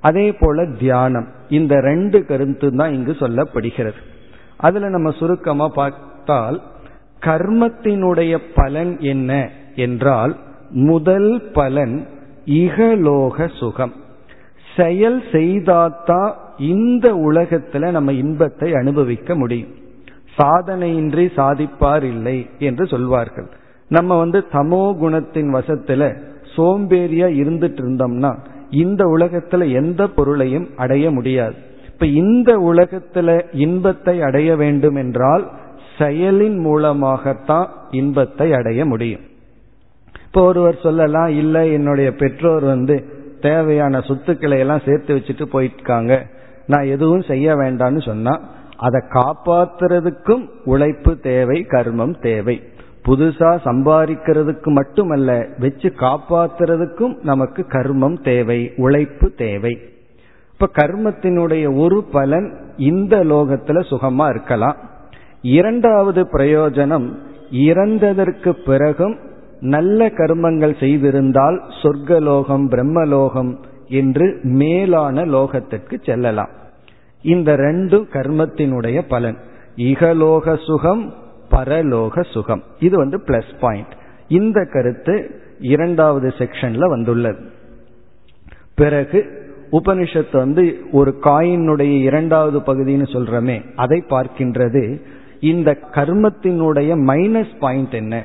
அதே 0.01 0.33
போல 0.33 0.67
தியானம். 0.67 1.27
இந்த 1.49 1.81
ரெண்டு 1.81 2.25
கருத்து 2.25 2.77
தான் 2.77 2.93
இங்கு 2.93 3.13
சொல்லப்படுகிறது. 3.13 4.01
அதுல 4.57 4.89
நம்ம 4.89 5.11
சுருக்கமா 5.11 5.69
பார்த்தால் 5.69 6.63
கர்மத்தினுடைய 7.21 8.39
பலன் 8.55 8.97
என்ன? 8.99 9.51
என்றால் 9.75 10.37
முதல் 10.71 11.51
பலன் 11.53 12.07
இகலோக 12.49 13.49
சுகம் 13.59 13.93
செயல் 14.77 15.23
செய்தாத்தான் 15.33 16.33
இந்த 16.59 17.15
உலகத்துல 17.15 17.91
நம்ம 17.91 18.13
இன்பத்தை 18.13 18.75
அனுபவிக்க 18.75 19.35
முடியும். 19.35 19.75
சாதனையின்றி 20.39 21.25
சாதிப்பார் 21.37 22.03
இல்லை 22.03 22.51
என்று 22.59 22.87
சொல்வார்கள். 22.87 23.49
நம்ம 23.89 24.19
வந்து 24.19 24.45
தமோ 24.53 24.85
குணத்தின் 25.01 25.51
வசத்துல 25.55 26.03
சோம்பேறியா 26.57 27.29
இருந்துட்டு 27.43 27.81
இருந்தோம்னா 27.83 28.39
இந்த 28.71 29.05
உலகத்துல 29.05 29.73
எந்த 29.73 30.09
பொருளையும் 30.09 30.69
அடைய 30.77 31.11
முடியாது. 31.11 31.55
இப்ப 31.93 32.07
இந்த 32.07 32.59
உலகத்துல 32.59 33.45
இன்பத்தை 33.53 34.23
அடைய 34.23 34.57
வேண்டும் 34.57 34.95
என்றால் 34.95 35.51
செயலின் 35.99 36.59
மூலமாகத்தான் 36.59 37.69
இன்பத்தை 37.91 38.53
அடைய 38.53 38.85
முடியும். 38.85 39.21
இப்போ 40.29 40.43
ஒருவர் 40.43 40.77
சொல்லலாம் 40.83 41.29
இல்லை 41.29 41.73
என்னுடைய 41.73 42.13
பெற்றோர் 42.13 42.65
வந்து 42.65 43.05
தேவையான 43.41 44.01
சொத்துக்களை 44.01 44.59
எல்லாம் 44.59 44.83
சேர்த்து 44.85 45.15
வச்சுட்டு 45.17 45.45
போயிருக்காங்க 45.53 46.27
நான் 46.67 46.85
எதுவும் 46.85 47.23
செய்ய 47.23 47.55
வேண்டாம்னு 47.55 48.03
சொன்னா 48.05 48.41
அதை 48.77 49.01
காப்பாத்துறதுக்கும் 49.09 50.49
உழைப்பு 50.65 51.19
தேவை 51.19 51.67
கர்மம் 51.69 52.21
தேவை. 52.21 52.63
புதுசா 53.05 53.51
சம்பாதிக்கிறதுக்கு 53.65 54.65
மட்டுமல்ல 54.65 55.47
வச்சு 55.59 55.93
காப்பாத்துறதுக்கும் 55.97 57.15
நமக்கு 57.23 57.67
கர்மம் 57.69 58.23
தேவை 58.23 58.73
உழைப்பு 58.77 59.33
தேவை. 59.37 59.79
இப்ப 60.53 60.69
கர்மத்தினுடைய 60.83 61.77
ஒரு 61.77 62.05
பலன் 62.13 62.59
இந்த 62.77 63.25
லோகத்துல 63.25 63.83
சுகமா 63.91 64.29
இருக்கலாம். 64.29 64.77
இரண்டாவது 65.43 66.23
பிரயோஜனம் 66.33 67.09
இறந்ததற்கு 67.53 68.51
பிறகும் 68.67 69.19
நல்ல 69.61 70.07
கர்மங்கள் 70.07 70.75
செய்திருந்தால் 70.81 71.61
சொர்க்கலோகம் 71.83 72.71
பிரம்மலோகம் 72.71 73.57
என்று 73.89 74.39
மேலான 74.43 75.25
லோகத்திற்கு 75.25 76.05
செல்லலாம். 76.05 76.49
இந்த 77.23 77.57
ரெண்டும் 77.57 78.05
கர்மத்தினுடைய 78.13 79.03
பலன் 79.09 79.37
இகலோக 79.77 80.65
சுகம் 80.67 81.15
பரலோக 81.51 82.33
சுகம். 82.33 82.63
இது 82.79 82.97
வந்து 82.97 83.19
பிளஸ் 83.27 83.59
பாயிண்ட் 83.61 83.93
இந்த 84.29 84.65
கருத்து 84.73 85.41
இரண்டாவது 85.61 86.29
செக்ஷன்ல 86.29 86.89
வந்துள்ளது. 86.89 87.39
பிறகு 88.75 89.47
உபனிஷத்து 89.73 90.37
வந்து 90.37 90.79
ஒரு 90.93 91.19
காயினுடைய 91.21 92.01
இரண்டாவது 92.01 92.59
பகுதின்னு 92.59 93.07
சொல்றமே 93.13 93.63
அதை 93.77 94.05
பார்க்கின்றது. 94.09 95.01
இந்த 95.41 95.79
கர்மத்தினுடைய 95.91 96.91
மைனஸ் 97.07 97.59
பாயிண்ட் 97.59 97.93
என்ன? 97.93 98.25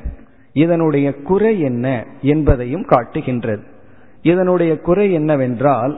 இதனுடைய 0.54 1.06
குறை 1.12 1.60
என்ன 1.60 1.86
என்பதையும் 2.22 2.84
காட்டுகின்றது. 2.84 3.62
இதனுடைய 4.22 4.78
குறை 4.78 5.12
என்னவென்றால் 5.12 5.94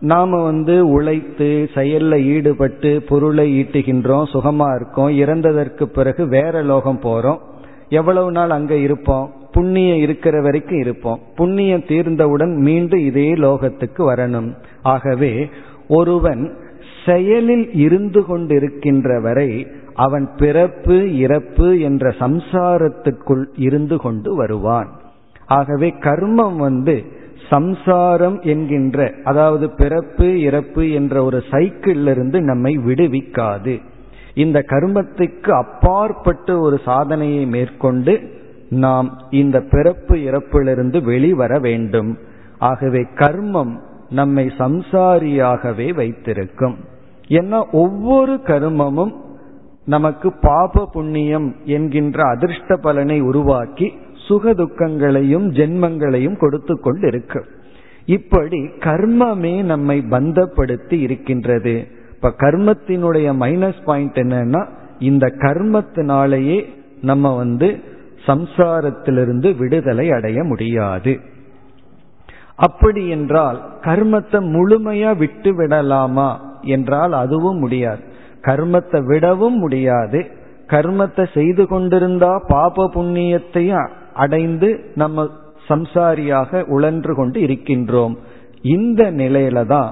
நாம 0.00 0.42
வந்து 0.42 0.74
உழைத்து 0.88 1.68
செயல்ல 1.74 2.14
ஈடுபட்டு 2.24 2.90
பொருளை 3.08 3.46
ஈட்டுகின்றோம் 3.60 4.26
சுகமா 4.32 4.68
இருக்கோம் 4.74 5.12
இறந்ததற்கு 5.12 5.84
பிறகு 5.84 6.26
வேற 6.28 6.62
லோகம் 6.62 7.00
போறோம் 7.02 7.40
எவ்வளவு 7.88 8.30
நாள் 8.30 8.50
அங்க 8.50 8.74
இருப்போம் 8.74 9.32
புண்ணியம் 9.52 9.96
இருக்கிற 9.96 10.40
வரைக்கும் 10.40 10.78
இருப்போம் 10.78 11.18
புண்ணியம் 11.34 11.84
தீர்ந்தவுடன் 11.88 12.54
மீண்டும் 12.56 13.00
இதே 13.00 13.34
லோகத்துக்கு 13.34 14.02
வரணும். 14.12 14.50
ஆகவே 14.82 15.48
ஒருவன் 15.88 16.52
செயலில் 17.06 17.72
இருந்து 17.72 18.20
கொண்டிருக்கின்ற 18.20 19.22
வரை 19.22 19.66
அவன் 19.94 20.30
பிறப்பு 20.36 21.18
இறப்பு 21.18 21.80
என்ற 21.80 22.08
சம்சாரத்துக்குள் 22.08 23.44
இருந்து 23.56 23.96
கொண்டு 23.96 24.34
வருவான். 24.34 24.88
ஆகவே 25.46 25.94
கர்மம் 26.00 26.56
வந்து 26.56 27.04
சம்சாரம் 27.50 28.40
என்கின்ற 28.40 29.12
அதாவது 29.24 29.74
பிறப்பு 29.74 30.40
இறப்பு 30.40 30.90
என்ற 30.90 31.24
ஒரு 31.24 31.42
சைக்கிளிலிருந்து 31.50 32.40
நம்மை 32.40 32.78
விடுவிக்காது. 32.78 33.80
இந்த 34.34 34.64
கர்மத்துக்கு 34.66 35.50
அப்பாற்பட்டு 35.50 36.60
ஒரு 36.60 36.80
சாதனையை 36.84 37.46
மேற்கொண்டு 37.46 38.42
நாம் 38.70 39.22
இந்த 39.30 39.60
பிறப்பு 39.60 40.16
இறப்பிலிருந்து 40.16 41.02
வெளிவர 41.02 41.58
வேண்டும். 41.58 42.18
ஆகவே 42.58 43.00
கர்மம் 43.14 43.80
நம்மை 44.10 44.50
சம்சாரியாகவே 44.58 45.94
வைத்திருக்கும். 45.94 46.76
ஏன்னா 47.28 47.70
ஒவ்வொரு 47.72 48.40
கர்மமும் 48.44 49.12
நமக்கு 49.84 50.32
பாப 50.32 50.90
புண்ணியம் 50.92 51.54
என்கின்ற 51.64 52.28
அதிர்ஷ்ட 52.28 52.76
பலனை 52.76 53.20
உருவாக்கி 53.20 53.92
சுக 54.14 54.52
துக்கங்களையும் 54.54 55.50
ஜென்மங்களையும் 55.52 56.38
கொடுத்து 56.38 56.74
கொண்டிருக்கு. 56.74 57.40
இப்படி 58.06 58.60
கர்மமே 58.60 59.62
நம்மை 59.62 60.04
பந்தப்படுத்தி 60.10 60.92
இருக்கின்றது. 60.92 61.86
இப்ப 62.10 62.34
கர்மத்தினுடைய 62.38 63.28
மைனஸ் 63.40 63.84
பாயிண்ட் 63.84 64.16
என்னன்னா 64.16 64.66
இந்த 64.98 65.26
கர்மத்தினாலேயே 65.26 66.64
நம்ம 67.02 67.36
வந்து 67.36 67.80
சம்சாரத்திலிருந்து 68.26 69.56
விடுதலை 69.56 70.10
அடைய 70.10 70.44
முடியாது. 70.44 71.20
அப்படி 72.56 73.08
என்றால் 73.08 73.62
கர்மத்தை 73.80 74.40
முழுமையா 74.54 75.16
விட்டு 75.16 75.54
விடலாமா 75.54 76.58
என்றால் 76.62 77.12
அதுவும் 77.12 77.58
முடியாது. 77.58 78.12
கர்மத்தை 78.46 78.98
விடவும் 79.06 79.58
முடியாது. 79.58 80.20
கர்மத்தை 80.66 81.24
செய்து 81.34 81.64
கொண்டிருந்தா 81.66 82.32
பாப 82.48 82.86
புண்ணியத்தையும் 82.94 83.90
அடைந்து 84.14 84.68
நம்ம 84.94 85.26
சம்சாரியாக 85.68 86.60
உழன்று 86.66 87.12
கொண்டு 87.14 87.38
இருக்கின்றோம். 87.40 88.14
இந்த 88.76 89.02
நிலையில 89.10 89.60
தான் 89.66 89.90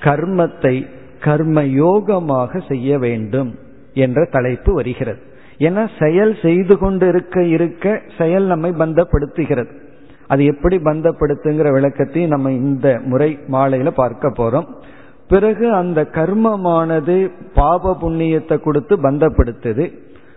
கர்மத்தை 0.00 0.76
கர்ம 1.20 1.62
யோகமாக 1.62 2.60
செய்ய 2.68 2.98
வேண்டும் 2.98 3.50
என்ற 3.94 4.24
தலைப்பு 4.30 4.70
வருகிறது. 4.74 5.20
ஏன்னா 5.58 5.82
செயல் 5.98 6.34
செய்து 6.42 6.74
கொண்டு 6.78 7.06
இருக்க 7.08 7.42
இருக்க 7.56 7.86
செயல் 8.18 8.46
நம்மை 8.46 8.70
பந்தப்படுத்துகிறது. 8.78 9.72
அது 10.26 10.42
எப்படி 10.44 10.76
பந்தப்படுத்துங்கிற 10.76 11.68
விளக்கத்தையும் 11.76 12.32
நம்ம 12.34 12.52
இந்த 12.52 12.86
முறை 13.04 13.30
மாலையில 13.52 13.90
பார்க்க 13.90 14.28
போறோம். 14.30 14.68
பிறகு 15.30 15.66
அந்த 15.74 16.00
கர்மமானது 16.12 17.16
பாப 17.54 17.96
புண்ணியத்தை 18.02 18.56
கொடுத்து 18.60 18.94
பந்தப்படுத்துது. 18.96 19.84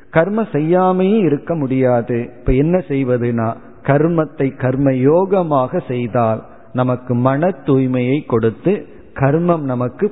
கர்ம 0.09 0.41
செய்யாமையே 0.51 1.19
இருக்க 1.23 1.55
முடியாது. 1.55 2.17
இப்ப 2.39 2.51
என்ன 2.53 2.77
செய்வதுனா 2.87 3.47
கர்மத்தை 3.83 4.47
கர்ம 4.57 4.89
யோகமாக 4.91 5.81
செய்தால் 5.87 6.41
நமக்கு 6.73 7.13
மன 7.27 7.49
தூய்மையை 7.65 8.19
கொடுத்து 8.25 8.73
கர்மம் 9.13 9.65
நமக்கு 9.71 10.05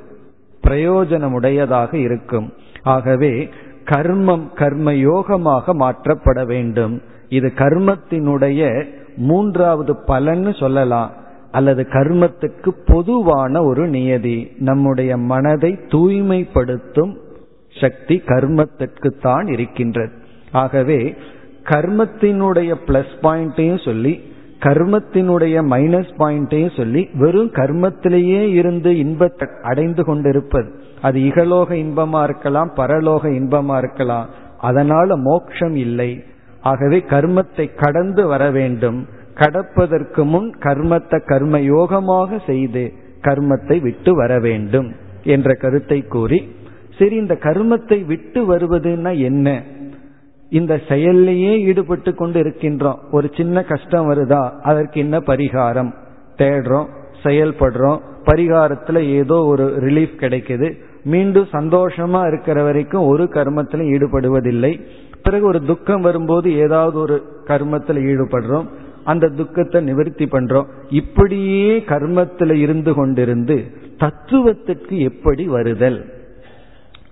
பிரயோஜனமுடையதாக 0.66 1.92
இருக்கும். 1.94 2.48
ஆகவே 2.82 3.32
கர்மம் 3.84 4.44
கர்ம 4.54 4.92
யோகமாக 5.08 5.74
மாற்றப்பட 5.74 6.40
வேண்டும். 6.46 6.94
இது 7.28 7.48
கர்மத்தினுடைய 7.54 8.62
மூன்றாவது 9.16 9.92
பலன்னு 10.06 10.52
சொல்லலாம். 10.58 11.10
அல்லது 11.52 11.82
கர்மத்துக்கு 11.90 12.70
பொதுவான 12.86 13.62
ஒரு 13.62 13.88
நியதி. 13.88 14.38
நம்முடைய 14.58 15.16
மனதை 15.16 15.72
தூய்மைப்படுத்தும் 15.88 17.14
சக்தி 17.80 18.22
கர்மத்திற்கு 18.26 19.10
தான் 19.20 19.46
இருக்கின்றது. 19.46 20.12
ஆகவே 20.52 21.14
கர்மத்தினுடைய 21.64 22.70
பிளஸ் 22.86 23.14
பாயிண்டையும் 23.22 23.84
சொல்லி 23.84 24.30
கர்மத்தினுடைய 24.60 25.56
மைனஸ் 25.70 26.10
பாயிண்டையும் 26.18 26.76
சொல்லி 26.76 27.08
வெறும் 27.14 27.50
கர்மத்திலேயே 27.50 28.42
இருந்து 28.58 28.90
இன்பத்தை 28.96 29.48
அடைந்து 29.62 30.04
கொண்டிருப்பது. 30.04 30.68
அது 31.02 31.20
இகலோக 31.20 31.68
இன்பமா 31.84 32.22
இருக்கலாம் 32.22 32.70
பரலோக 32.76 33.22
இன்பமா 33.38 33.76
இருக்கலாம். 33.78 34.28
அதனால 34.60 35.16
மோட்சம் 35.16 35.76
இல்லை. 35.76 36.10
ஆகவே 36.60 36.98
கர்மத்தை 37.10 37.64
கடந்து 37.74 38.26
வர 38.26 38.50
வேண்டும். 38.50 39.06
கடப்பதற்கு 39.34 40.24
முன் 40.24 40.54
கர்மத்தை 40.58 41.24
கர்ம 41.24 41.58
யோகமாக 41.58 42.38
செய்து 42.46 42.92
கர்மத்தை 43.22 43.80
விட்டு 43.80 44.14
வர 44.14 44.38
வேண்டும் 44.38 44.92
என்ற 45.24 45.54
கருத்தை 45.54 46.02
கூறி 46.02 46.54
சரி 46.98 47.16
இந்த 47.16 47.38
கர்மத்தை 47.40 48.04
விட்டு 48.04 48.56
வருவதுன்னா 48.56 49.18
என்ன? 49.18 49.62
இந்த 50.50 50.80
செயல்லையே 50.88 51.58
ஈடுபட்டு 51.58 52.14
கொண்டு 52.14 52.42
இருக்கின்றோம். 52.42 52.98
ஒரு 53.10 53.30
சின்ன 53.36 53.62
கஷ்டம் 53.62 54.10
வருதா? 54.10 54.50
அதற்கு 54.62 55.00
என்ன 55.00 55.18
பரிகாரம்? 55.18 55.92
தேடுறோம் 56.36 56.86
செயல்படுறோம். 57.22 58.00
பரிகாரத்துல 58.26 58.98
ஏதோ 58.98 59.34
ஒரு 59.34 59.76
ரிலீஃப் 59.78 60.18
கிடைக்குது. 60.18 60.78
மீண்டும் 61.04 61.48
சந்தோஷமா 61.52 62.26
இருக்கிற 62.26 62.62
வரைக்கும் 62.62 63.06
ஒரு 63.06 63.24
கர்மத்திலும் 63.24 63.90
ஈடுபடுவதில்லை. 63.94 64.80
பிறகு 65.22 65.46
ஒரு 65.46 65.62
துக்கம் 65.62 66.00
வரும்போது 66.00 66.56
ஏதாவது 66.56 66.98
ஒரு 66.98 67.22
கர்மத்தில் 67.46 68.02
ஈடுபடுறோம். 68.02 68.66
அந்த 69.04 69.28
துக்கத்தை 69.28 69.80
நிவர்த்தி 69.80 70.24
பண்றோம். 70.24 70.66
இப்படியே 70.88 71.78
கர்மத்தில் 71.86 72.54
இருந்து 72.54 72.92
கொண்டிருந்து 72.92 73.70
தத்துவத்திற்கு 73.98 74.98
எப்படி 74.98 75.46
வருதல்? 75.46 76.12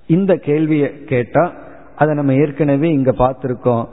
இந்த 0.07 0.35
கேள்வியை 0.35 1.05
கேட்டா 1.05 1.53
அதை 1.97 2.15
நம்ம 2.15 2.35
ஏற்கனவே 2.35 2.89
இங்க 2.89 3.11
பார்த்திருக்கோம். 3.11 3.87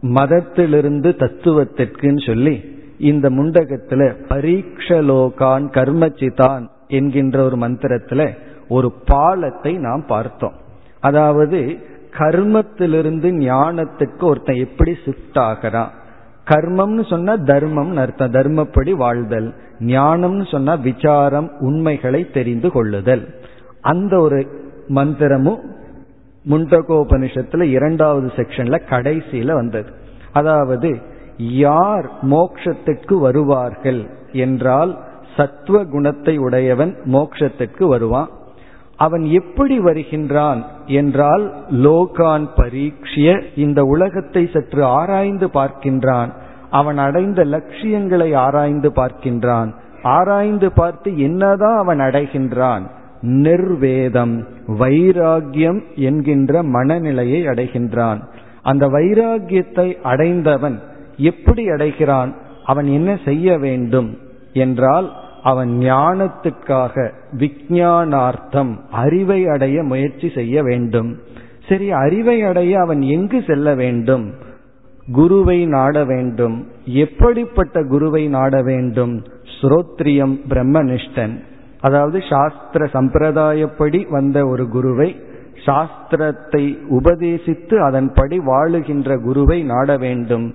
மதத்திலிருந்து 0.00 1.14
தத்துவத்திற்குன்னு 1.18 2.26
சொல்லி 2.26 2.76
இந்த 2.98 3.30
முண்டகத்துல 3.30 4.14
பரீட்சலோகான் 4.28 5.66
கர்மச்சிதான் 5.70 6.66
என்கின்ற 6.88 7.44
ஒரு 7.44 7.56
மந்திரத்துல 7.56 8.36
ஒரு 8.68 8.92
பாலத்தை 9.04 9.76
நாம் 9.76 10.04
பார்த்தோம். 10.06 10.52
அதாவது 11.00 11.78
கர்மத்திலிருந்து 12.18 13.28
ஞானத்துக்கு 13.36 14.20
ஒருத்தன் 14.20 14.56
எப்படி 14.56 14.96
ஷிஃப்ட் 15.04 15.38
ஆகிறான்? 15.38 15.92
கர்மம்னு 16.48 17.08
சொன்னா 17.08 17.32
தர்மம்னு 17.32 17.96
அர்த்தம். 17.96 18.30
தர்மப்படி 18.30 18.90
வாழ்தல். 18.90 19.54
ஞானம்னு 19.78 20.50
சொன்னா 20.50 20.74
விசாரம் 20.74 21.50
உண்மைகளை 21.60 22.30
தெரிந்து 22.30 22.70
கொள்ளுதல். 22.70 23.34
அந்த 23.80 24.20
ஒரு 24.20 24.46
மந்திரமும் 24.88 25.60
முண்டகோபனிஷத்துல 26.50 27.62
இரண்டாவது 27.62 28.32
செக்ஷன்ல 28.36 28.78
கடைசியில 28.90 29.52
வந்தது. 29.52 29.90
அதாவது 30.32 30.96
யார் 31.38 32.10
மோக்ஷத்துக்கு 32.22 33.18
வருவார்கள் 33.18 34.10
என்றால் 34.32 34.98
சத்துவ 35.36 35.84
குணத்தை 35.84 36.38
உடையவன் 36.38 36.96
மோக்ஷத்துக்கு 37.04 37.84
வருவான். 37.88 38.28
அவன் 38.98 39.24
எப்படி 39.24 39.80
வருகின்றான் 39.80 40.60
என்றால் 40.86 41.44
லோகான் 41.70 42.46
பரீட்சிய 42.56 43.42
இந்த 43.56 43.84
உலகத்தை 43.84 44.48
சற்று 44.52 44.84
ஆராய்ந்து 44.84 45.46
பார்க்கின்றான். 45.46 46.30
அவன் 46.70 46.98
அடைந்த 46.98 47.44
லட்சியங்களை 47.44 48.34
ஆராய்ந்து 48.34 48.90
பார்க்கின்றான். 48.90 49.70
ஆராய்ந்து 50.02 50.72
பார்த்து 50.72 51.18
என்னதான் 51.18 51.76
அவன் 51.76 51.98
அடைகின்றான்? 51.98 52.84
நிர்வேதம் 53.20 54.46
வைராகியம் 54.68 55.80
என்கின்ற 55.94 56.62
மனநிலையை 56.62 57.46
அடைகின்றான். 57.46 58.20
அந்த 58.62 58.86
வைராகியத்தை 58.88 59.88
அடைந்தவன் 60.02 60.80
எப்படி 61.16 61.68
அடைகிறான்? 61.68 62.32
அவன் 62.64 62.86
என்ன 62.86 63.10
செய்ய 63.24 63.58
வேண்டும்? 63.58 64.10
என்றால் 64.52 65.08
அவன் 65.50 65.72
ஞானத்துக்காக 65.82 66.94
விஜயானார்த்தம் 67.38 68.72
அறிவை 69.04 69.40
அடைய 69.48 69.82
முயற்சி 69.82 70.28
செய்ய 70.34 70.62
வேண்டும். 70.62 71.10
சரி 71.68 71.88
அறிவை 72.02 72.36
அடைய 72.42 72.80
அவன் 72.80 73.02
எங்கு 73.14 73.38
செல்ல 73.46 73.74
வேண்டும்? 73.74 74.26
குருவை 75.12 75.58
நாட 75.66 76.04
வேண்டும். 76.04 76.56
எப்படிப்பட்ட 76.84 77.82
குருவை 77.84 78.24
நாட 78.28 78.62
வேண்டும்? 78.62 79.14
ஸ்ரோத்ரியம் 79.56 80.34
பிரம்மனிஷ்டன். 80.48 81.34
அதாவது 81.80 82.18
சாஸ்திர 82.30 82.84
சம்பிரதாயப்படி 82.94 84.00
வந்த 84.10 84.38
ஒரு 84.46 84.64
குருவை 84.68 85.10
சாஸ்திரத்தை 85.66 86.64
உபதேசித்து 86.98 87.76
அதன்படி 87.78 88.36
வாழுகின்ற 88.38 89.16
குருவை 89.22 89.58
நாட 89.62 89.96
வேண்டும். 89.96 90.46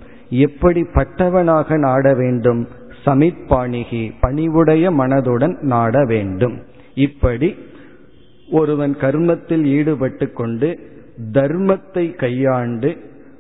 எப்படிப்பட்டவனாக 0.46 1.78
நாட 1.78 2.14
வேண்டும்? 2.14 2.62
சமிப்பாணிகி 3.06 4.04
பணிவுடைய 4.22 4.86
மனதுடன் 5.00 5.56
நாட 5.64 6.04
வேண்டும். 6.06 6.56
இப்படி 6.96 7.56
ஒருவன் 8.52 8.94
கர்மத்தில் 9.02 9.66
ஈடுபட்டு 9.66 10.26
கொண்டு 10.32 10.70
தர்மத்தை 11.34 12.16
கையாண்டு 12.16 12.90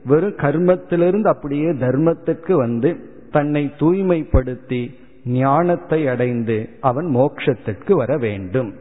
வெறும் 0.05 0.37
கர்மத்திலிருந்து 0.37 1.27
அப்படியே 1.27 1.69
தர்மத்துக்கு 1.83 2.53
வந்து 2.55 2.89
தன்னை 3.31 3.63
தூய்மைப்படுத்தி 3.79 4.81
ஞானத்தை 5.23 5.99
அடைந்து 6.07 6.57
அவன் 6.81 7.07
மோட்சத்திற்கு 7.15 7.93
வர 7.95 8.17
வேண்டும். 8.17 8.71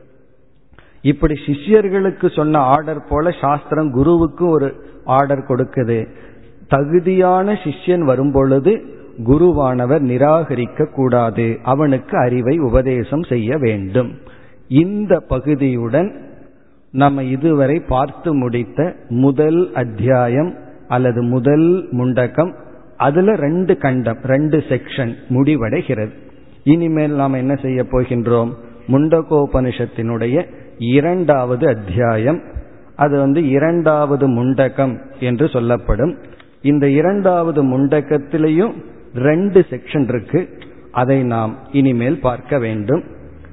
இப்படி 1.03 1.35
சிஷ்யர்களுக்கு 1.47 2.27
சொன்ன 2.35 2.59
ஆர்டர் 2.59 3.05
போல 3.09 3.31
சாஸ்திரம் 3.41 3.91
குருவுக்கு 3.93 4.45
ஒரு 4.49 4.69
ஆர்டர் 5.05 5.49
கொடுக்குது. 5.49 6.01
தகுதியான 6.69 7.55
சிஷ்யன் 7.65 8.05
வரும்பொழுது 8.05 8.73
குருவானவர் 9.19 10.01
நிராகரிக்க 10.01 10.85
கூடாது 10.85 11.59
அவனுக்கு 11.63 12.19
அறிவை 12.19 12.59
உபதேசம் 12.59 13.23
செய்ய 13.23 13.59
வேண்டும். 13.59 14.19
இந்த 14.69 15.23
பகுதியுடன் 15.29 16.15
நம்ம 16.91 17.23
இதுவரை 17.23 17.81
பார்த்து 17.81 18.35
முடித்த 18.35 18.95
முதல் 19.09 19.75
அத்தியாயம் 19.75 20.55
அல்லது 20.89 21.23
முதல் 21.23 21.89
முண்டக்கம் 21.93 22.55
அதுல 22.97 23.35
ரெண்டு 23.35 23.77
கண்டம் 23.77 24.19
ரெண்டு 24.23 24.59
செக்ஷன் 24.69 25.15
முடிவடைகிறது. 25.29 26.11
இனிமேல் 26.65 27.11
நாம் 27.11 27.33
என்ன 27.33 27.55
செய்ய 27.55 27.83
போகின்றோம்? 27.83 28.53
முண்டகோபனிஷத்தினுடைய 28.89 30.47
இரண்டாவது 30.79 31.69
அத்தியாயம். 31.69 32.41
அது 32.97 33.19
வந்து 33.19 33.49
இரண்டாவது 33.49 34.29
முண்டகம் 34.29 34.99
என்று 35.21 35.49
சொல்லப்படும். 35.49 36.17
இந்த 36.63 36.89
இரண்டாவது 36.89 37.65
முண்டக்கத்திலையும் 37.65 38.73
ரெண்டு 39.15 39.67
செக்ஷன் 39.71 40.09
இருக்கு. 40.09 40.59
அதை 40.93 41.23
நாம் 41.23 41.59
இனிமேல் 41.73 42.21
பார்க்க 42.21 42.59
வேண்டும். 42.59 43.05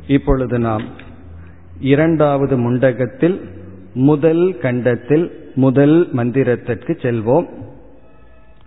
இப்பொழுது 0.07 0.59
நாம் 0.59 0.83
இரண்டாவது 1.79 2.57
முண்டகத்தில் 2.57 3.41
முதல் 3.93 4.57
கண்டத்தில் 4.57 5.51
முதல் 5.55 6.09
மந்திரத்திற்கு 6.15 6.97
செல்வோம். 7.01 7.49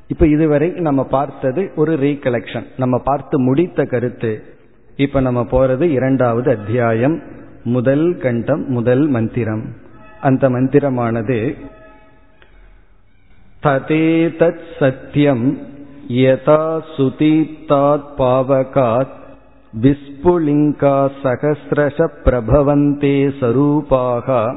இப்ப 0.09 0.26
இதுவரை 0.26 0.68
நம்ம 0.68 1.05
பார்த்தது 1.05 1.72
ஒரு 1.76 1.92
ரீகலெக்ஷன் 1.92 2.64
நம்ம 2.76 2.98
பார்த்து 2.98 3.40
முடித்த 3.40 3.85
கருத்து. 3.85 4.42
இப்ப 4.96 5.20
நம்ம 5.20 5.46
போறது 5.50 5.81
இரண்டாவது 5.81 6.50
அத்தியாயம். 6.50 7.22
முதல் 7.64 8.16
கண்டம் 8.16 8.70
முதல் 8.70 9.07
மந்திரம். 9.09 9.64
அந்த 10.20 10.50
மந்திரமானது 10.50 11.55
ததேதத் 13.62 14.61
சத்தியம் 14.78 15.59
யதா 16.08 16.80
சுதீப்தாத் 16.96 18.08
பாவகாத் 18.18 19.20
விஸ்புலிங்கா 19.82 21.10
சகசிரஷ 21.22 22.06
பிரபவந்தே 22.24 23.32
சரூபாக 23.40 24.56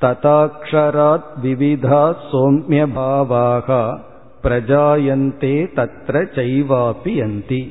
ததாக்ஷராத் 0.00 1.40
விவிதா 1.42 2.16
சோம்யபாவாக 2.32 3.98
பிரஜாயந்தே 4.42 5.56
தத்ர 5.76 6.26
சைவாபியந்தி 6.34 7.70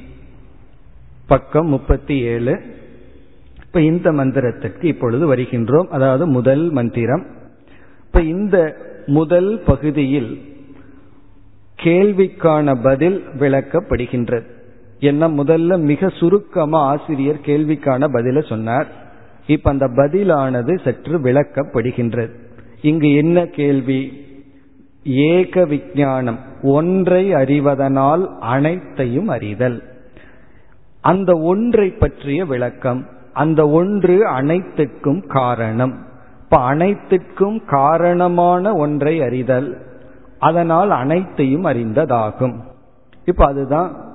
பக்கம் 1.27 1.67
முப்பத்தி 1.67 2.19
ஏழு. 2.19 2.61
இப்ப 3.65 3.81
இந்த 3.81 4.11
மந்திரத்திற்கு 4.11 4.83
இப்பொழுது 4.83 5.35
வருகின்றோம். 5.35 5.87
அதாவது 5.87 6.27
முதல் 6.27 6.69
மந்திரம். 6.69 7.25
இப்ப 8.05 8.21
இந்த 8.21 8.77
முதல் 9.05 9.61
பகுதியில் 9.65 10.56
கேள்விக்கான 11.81 12.81
பதில் 12.83 13.25
விளக்கப்படுகின்றது. 13.39 14.43
என்ன 14.99 15.27
முதல்ல 15.27 15.79
மிக 15.79 16.09
சுருக்கமா 16.09 16.85
ஆசிரியர் 16.85 17.39
கேள்விக்கான 17.45 18.07
பதில 18.07 18.47
சொன்னார். 18.47 18.87
இப்ப 19.47 19.69
அந்த 19.69 19.87
பதிலானது 19.87 20.79
சற்று 20.83 21.19
விளக்கப்படுகின்றது. 21.19 22.31
இங்கு 22.81 23.15
என்ன 23.15 23.45
கேள்வி? 23.45 24.25
ஏக 25.03 25.65
விஜானம் 25.65 26.37
ஒன்றை 26.61 27.33
அறிவதனால் 27.33 28.37
அனைத்தையும் 28.39 29.27
அறிதல். 29.27 29.83
அந்த 31.01 31.37
ஒன்றை 31.37 31.89
பற்றிய 31.89 32.45
விளக்கம் 32.45 33.07
அந்த 33.33 33.69
ஒன்று 33.69 34.27
அனைத்துக்கும் 34.27 35.27
காரணம். 35.27 36.05
இப்ப 36.43 36.57
அனைத்துக்கும் 36.57 37.65
காரணமான 37.65 38.73
ஒன்றை 38.73 39.21
அறிதல். 39.21 39.86
அதனால் 40.39 40.91
அனைத்தையும் 40.91 41.65
அறிந்ததாகும். 41.65 42.59
இப்ப 43.25 43.45
அதுதான் 43.45 44.05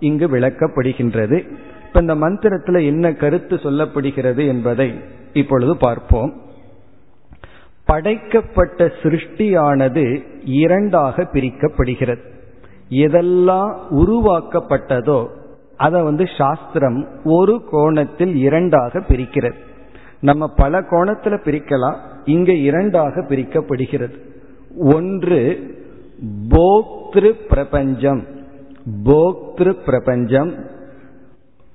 இங்கு 0.00 0.28
விளக்கப்படுகின்றது. 0.28 1.48
இப்ப 1.86 2.00
இந்த 2.00 2.14
மந்திரத்துல 2.14 2.84
என்ன 2.84 3.12
கருத்து 3.12 3.56
சொல்லப்படுகிறது 3.56 4.46
என்பதை 4.46 5.00
இப்பொழுது 5.32 5.76
பார்ப்போம். 5.76 6.34
படைக்கப்பட்ட 7.84 8.92
சிருஷ்டியானது 9.02 10.22
இரண்டாக 10.44 11.22
பிரிக்கப்படுகிறது. 11.22 12.20
எதெல்லாம் 12.90 13.76
உருவாக்கப்பட்டதோ 13.90 15.26
அதை 15.76 16.02
வந்து 16.02 16.24
சாஸ்திரம் 16.38 17.08
ஒரு 17.24 17.64
கோணத்தில் 17.70 18.36
இரண்டாக 18.36 18.98
பிரிக்கிறது. 18.98 19.54
நம்ம 20.20 20.48
பல 20.48 20.80
கோணத்துல 20.80 21.38
பிரிக்கலாம். 21.44 21.96
இங்க 22.24 22.52
இரண்டாக 22.52 23.20
பிரிக்கப்படுகிறது. 23.20 24.36
ஒன்று 24.78 25.74
போக்திரு 26.48 27.30
பிரபஞ்சம் 27.48 28.24
போக்திரு 29.04 29.72
பிரபஞ்சம் 29.84 30.54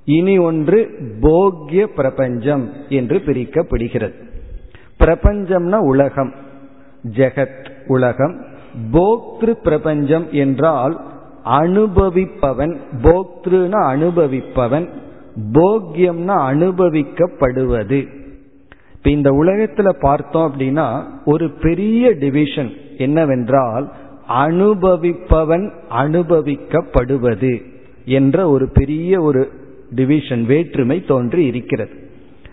இனி 0.06 0.38
ஒன்று 0.38 0.97
போக்ய 1.22 1.84
பிரபஞ்சம் 1.84 2.70
என்று 2.89 3.18
பிரிக்கப்படுகிறது. 3.18 4.14
பிரபஞ்சம்னா 4.99 5.76
உலகம் 5.76 6.34
ஜெகத் 7.16 7.70
உலகம். 7.88 8.45
போக்திரு 8.93 9.51
பிரபஞ்சம் 9.51 10.28
என்றால் 10.32 11.06
அனுபவிப்பவன் 11.45 12.78
போக்திருனா 13.04 13.82
அனுபவிப்பவன் 13.95 14.89
போக்யம்னா 15.54 16.38
அனுபவிக்கப்படுவது. 16.51 18.08
இப்ப 18.95 19.10
இந்த 19.10 19.32
உலகத்துல 19.32 19.89
பார்த்தோம் 19.99 20.54
அப்படின்னா 20.54 21.04
ஒரு 21.26 21.49
பெரிய 21.49 22.14
டிவிஷன் 22.14 22.82
என்னவென்றால் 22.98 23.91
அனுபவிப்பவன் 24.30 25.72
அனுபவிக்கப்படுவது 25.98 27.62
என்ற 28.06 28.50
ஒரு 28.50 28.70
பெரிய 28.70 29.22
ஒரு 29.22 29.50
டிவிஷன் 29.96 30.46
வேற்றுமை 30.46 31.06
தோன்றி 31.06 31.46
இருக்கிறது. 31.46 31.91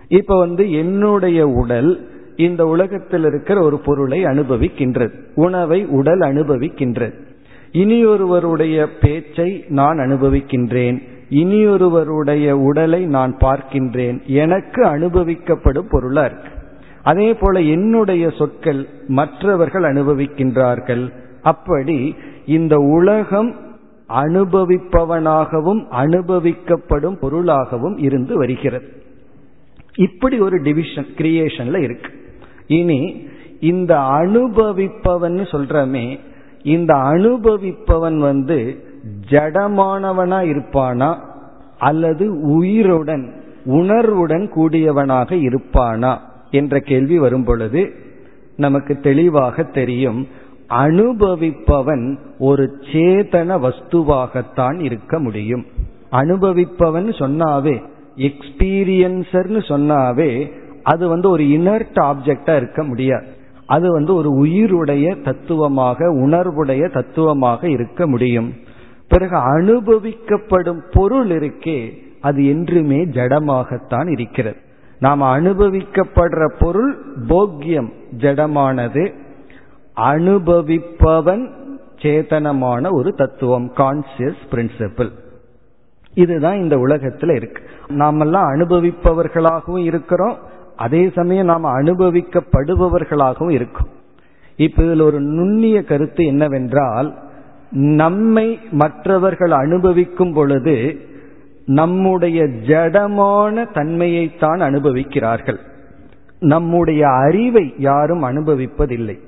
இப்ப 0.08 0.38
வந்து 0.38 0.72
என்னுடைய 0.72 1.48
உடல் 1.48 2.08
இந்த 2.36 2.66
உலகத்தில் 2.66 3.24
இருக்கிற 3.24 3.62
ஒரு 3.62 3.78
பொருளை 3.78 4.24
அனுபவிக்கின்றது. 4.24 5.12
உணவை 5.34 5.84
உடல் 5.84 6.18
அனுபவிக்கின்றது. 6.18 7.12
இனியொருவருடைய 7.72 8.86
பேச்சை 9.00 9.64
நான் 9.68 9.96
அனுபவிக்கின்றேன். 9.96 11.02
இனியொருவருடைய 11.30 12.50
உடலை 12.50 13.06
நான் 13.06 13.36
பார்க்கின்றேன். 13.36 14.24
எனக்கு 14.26 14.84
அனுபவிக்கப்படும் 14.84 15.88
பொருளா 15.90 16.24
இருக்கு. 16.24 16.48
அதே 17.02 17.34
போல 17.34 17.60
என்னுடைய 17.60 18.30
சொற்கள் 18.30 18.88
மற்றவர்கள் 19.06 19.82
அனுபவிக்கின்றார்கள். 19.82 21.12
அப்படி 21.42 22.14
இந்த 22.46 22.76
உலகம் 22.76 23.54
அனுபவிப்பவனாகவும் 24.08 25.84
அனுபவிக்கப்படும் 25.90 27.18
பொருளாகவும் 27.20 27.98
இருந்து 27.98 28.36
வருகிறது. 28.36 29.02
இப்படி 29.96 30.38
ஒரு 30.38 30.62
டிவிஷன் 30.62 31.06
கிரியேஷன்ல 31.16 31.82
இருக்கு. 31.82 32.12
இனி 32.66 33.28
இந்த 33.60 33.98
அனுபவிப்பவன் 33.98 35.46
சொல்றமே 35.50 36.18
இந்த 36.62 36.94
அனுபவிப்பவன் 36.94 38.18
வந்து 38.18 38.84
ஜடமானவனா 39.30 40.44
இருப்பானா? 40.44 41.16
அல்லது 41.78 42.40
உயிருடன் 42.40 43.42
உணர்வுடன் 43.64 44.50
கூடியவனாக 44.54 45.34
இருப்பானா? 45.34 46.16
என்ற 46.50 46.80
கேள்வி 46.80 47.18
வரும் 47.18 47.44
பொழுது 47.44 47.92
நமக்கு 48.56 49.00
தெளிவாக 49.00 49.62
தெரியும் 49.62 50.28
அனுபவிப்பவன் 50.68 52.18
ஒரு 52.38 52.78
சேதன 52.92 53.58
வஸ்துவாகத்தான் 53.64 54.80
இருக்க 54.80 55.18
முடியும். 55.18 55.64
அனுபவிப்பவன் 56.12 57.08
சொன்னாவே 57.18 57.82
எக்ஸ்பீரியன்சர்னு 58.16 59.60
சொன்னாவே 59.68 60.50
அது 60.82 61.08
வந்து 61.08 61.30
ஒரு 61.30 61.48
இனர்ட் 61.48 61.96
ஆப்ஜெக்டா 61.96 62.56
இருக்க 62.56 62.82
முடியாது. 62.82 63.26
அது 63.66 63.92
வந்து 63.92 64.14
ஒரு 64.14 64.44
உயிருடைய 64.44 65.22
தத்துவமாக 65.22 66.12
உணர்வுடைய 66.12 66.92
தத்துவமாக 66.92 67.68
இருக்க 67.68 68.06
முடியும். 68.06 68.54
பிறகு 69.08 69.36
அனுபவிக்கப்படும் 69.36 70.80
பொருள் 70.92 71.28
இருக்கே 71.28 71.90
அது 72.20 72.46
என்றுமே 72.46 73.04
ஜடமாகத்தான் 73.04 74.10
இருக்கிறது. 74.10 74.56
நாம் 75.00 75.22
அனுபவிக்கப்படுற 75.22 76.52
பொருள் 76.58 76.98
போக்கியம் 77.28 77.88
ஜடமானது. 78.18 79.14
அனுபவிப்பவன் 79.96 81.50
சேதனமான 82.02 82.90
ஒரு 82.90 83.12
தத்துவம் 83.12 83.72
கான்சியஸ் 83.76 84.42
பிரின்சிபிள் 84.50 85.10
இதுதான் 86.14 86.60
இந்த 86.60 86.76
உலகத்துல 86.76 87.34
இருக்கு. 87.34 87.62
நாமெல்லாம் 87.88 88.44
அனுபவிப்பவர்களாகவும் 88.44 89.82
இருக்கிறோம். 89.82 90.38
அதே 90.76 91.10
சமயம் 91.14 91.46
நாம் 91.46 91.64
அனுபவிக்கப்படுபவர்களாகவும் 91.64 93.50
இருக்கும். 93.50 93.88
இப்ப 94.56 94.82
இதில் 94.82 95.00
ஒரு 95.00 95.20
நுண்ணிய 95.20 95.84
கருத்து 95.84 96.24
என்னவென்றால் 96.24 97.18
நம்மை 97.70 98.60
மற்றவர்கள் 98.70 99.50
அனுபவிக்கும் 99.50 100.32
பொழுது 100.32 101.00
நம்முடைய 101.70 102.44
ஜடமான 102.44 103.66
தன்மையைத்தான் 103.74 104.60
அனுபவிக்கிறார்கள். 104.60 105.58
நம்முடைய 106.40 107.08
அறிவை 107.08 107.74
யாரும் 107.78 108.24
அனுபவிப்பதில்லை. 108.24 109.18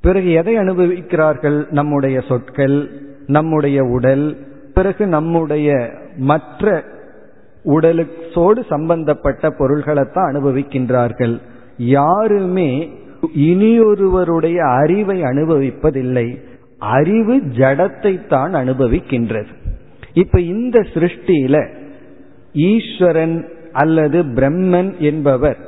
பிறகு 0.00 0.30
எதை 0.30 0.56
அனுபவிக்கிறார்கள்? 0.56 1.70
நம்முடைய 1.70 2.20
சொற்கள் 2.20 2.90
நம்முடைய 3.26 3.84
உடல் 3.84 4.46
பிறகு 4.74 5.06
நம்முடைய 5.06 5.90
மற்ற 6.16 6.84
உடலுக்கோடு 7.62 8.64
சம்பந்தப்பட்ட 8.68 9.50
பொருள்களைத்தான் 9.50 10.30
அனுபவிக்கின்றார்கள். 10.32 11.40
யாருமே 11.76 12.92
இனியொருவருடைய 13.36 14.56
அறிவை 14.56 15.22
அனுபவிப்பதில்லை. 15.22 16.40
அறிவு 16.78 17.36
ஜடத்தை 17.36 18.26
தான் 18.26 18.54
அனுபவிக்கின்றது. 18.54 19.60
இப்ப 20.14 20.40
இந்த 20.40 20.80
சிருஷ்டியில 20.80 21.68
ஈஸ்வரன் 22.52 23.48
அல்லது 23.72 24.22
பிரம்மன் 24.22 24.98
என்பவர் 24.98 25.58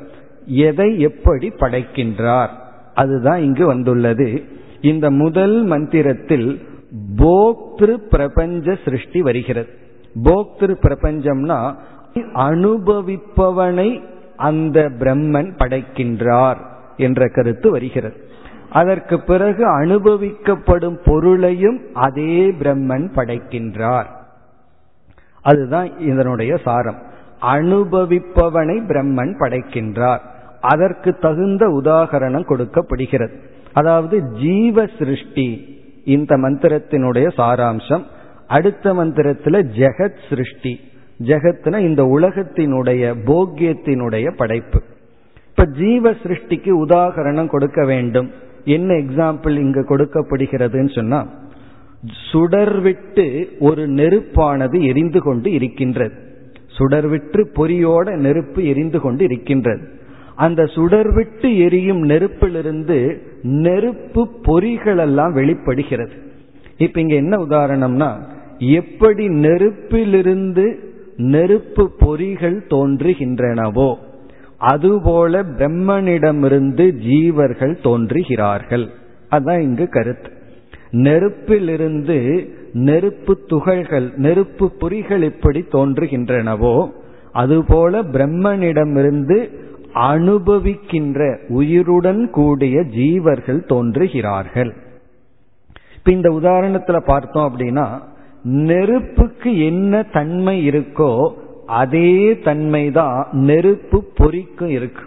எதை 0.46 1.00
எப்படி 1.00 1.48
படைக்கின்றார்? 1.48 2.48
அதுதான் 2.94 3.42
இங்கு 3.42 3.66
வந்துள்ளது. 3.66 4.42
இந்த 4.80 5.10
முதல் 5.10 5.64
மந்திரத்தில் 5.64 6.60
போக்திரு 7.16 7.96
பிரபஞ்ச 8.10 8.78
சிருஷ்டி 8.84 9.22
வருகிறது. 9.22 9.68
போக்திரு 10.24 10.74
பிரபஞ்சம்னா 10.82 11.74
அனுபவிப்பவனை 12.34 14.02
அந்த 14.36 14.90
பிரம்மன் 14.98 15.56
படைக்கின்றார் 15.56 16.56
என்ற 16.96 17.28
கருத்து 17.28 17.70
வருகிறது. 17.70 18.28
அதற்கு 18.70 19.20
பிறகு 19.20 19.84
அனுபவிக்கப்படும் 19.84 20.98
பொருளையும் 21.04 21.80
அதே 21.92 22.50
பிரம்மன் 22.50 23.08
படைக்கின்றார். 23.16 24.22
அதுதான் 25.44 25.98
இதனுடைய 25.98 26.56
சாரம். 26.56 27.02
அனுபவிப்பவனை 27.42 28.76
பிரம்மன் 28.86 29.34
படைக்கின்றார். 29.38 30.18
அதற்கு 30.60 31.16
தகுந்த 31.18 31.68
உதாகரணம் 31.68 32.44
கொடுக்கப்படுகிறது. 32.44 33.40
அதாவது 33.72 34.22
ஜீவ 34.32 34.86
சிருஷ்டி 34.98 35.78
இந்த 36.04 36.36
மந்திரத்தினுடைய 36.36 37.28
சாராம்சம். 37.36 38.02
அடுத்த 38.48 38.94
மந்திரத்தில் 38.94 39.70
ஜெகத் 39.76 40.18
சிருஷ்டி. 40.28 40.80
ஜெகத்னா 41.24 41.78
இந்த 41.78 42.02
உலகத்தினுடைய 42.02 43.14
போக்கியத்தினுடைய 43.24 44.34
படைப்பு. 44.36 44.82
இப்ப 45.50 45.66
ஜீவ 45.66 46.10
சிருஷ்டிக்கு 46.10 46.70
உதாகரணம் 46.86 47.46
கொடுக்க 47.46 47.84
வேண்டும். 47.84 48.30
என்ன 48.64 48.94
எக்ஸாம்பிள் 48.94 49.58
இங்கு 49.58 49.80
கொடுக்கப்படுகிறதுன்னு 49.80 50.94
சொன்னா 50.94 51.26
சுடர்விட்டு 52.32 53.44
ஒரு 53.58 53.88
நெருப்பானது 53.88 54.84
எரிந்து 54.86 55.20
கொண்டு 55.20 55.52
இருக்கின்றது. 55.52 56.14
சுடர்விட்டு 56.78 57.44
பொறியோட 57.54 58.16
நெருப்பு 58.16 58.64
எரிந்து 58.64 59.00
கொண்டு 59.00 59.24
இருக்கின்றது. 59.24 59.88
அந்த 60.34 60.62
சுடர்விட்டு 60.62 61.58
எரியும் 61.58 62.08
நெருப்பிலிருந்து 62.08 63.18
நெருப்பு 63.42 64.28
பொறிகளெல்லாம் 64.44 65.32
வெளிப்படுகிறது. 65.32 66.12
இப்ப 66.78 67.00
இங்க 67.00 67.14
என்ன 67.14 67.36
உதாரணம்னா 67.36 68.16
எப்படி 68.58 69.28
நெருப்பிலிருந்து 69.28 70.78
நெருப்பு 71.16 71.90
பொறிகள் 72.00 72.60
தோன்றுகின்றனவோ 72.70 73.94
அதுபோல 74.58 75.42
பிரம்மனிடமிருந்து 75.42 76.94
ஜீவர்கள் 77.08 77.74
தோன்றுகிறார்கள். 77.82 78.88
அதான் 79.30 79.58
இங்கு 79.58 79.88
கருத்து. 79.88 80.33
நெருப்பிலிருந்து 81.02 82.48
நெருப்பு 82.72 83.34
துகள்கள் 83.46 84.12
நெருப்பு 84.16 84.66
பொறிகள் 84.80 85.22
எப்படி 85.22 85.60
தோன்றுகின்றனவோ 85.72 86.88
அதுபோல 87.32 88.02
பிரம்மனிடமிருந்து 88.02 89.38
அனுபவிக்கின்ற 89.94 91.20
உயிருடன் 91.48 92.30
கூடிய 92.30 92.80
ஜீவர்கள் 92.80 93.60
தோன்றுகிறார்கள். 93.66 94.72
இப்ப 95.96 96.12
இந்த 96.12 96.30
உதாரணத்துல 96.30 96.98
பார்த்தோம் 97.06 97.46
அப்படின்னா 97.48 97.86
நெருப்புக்கு 98.44 99.50
என்ன 99.66 100.02
தன்மை 100.12 100.68
இருக்கோ 100.68 101.32
அதே 101.66 102.38
தன்மை 102.38 102.90
தான் 102.90 103.26
நெருப்பு 103.32 104.04
பொறிக்கும் 104.14 104.68
இருக்கு. 104.68 105.04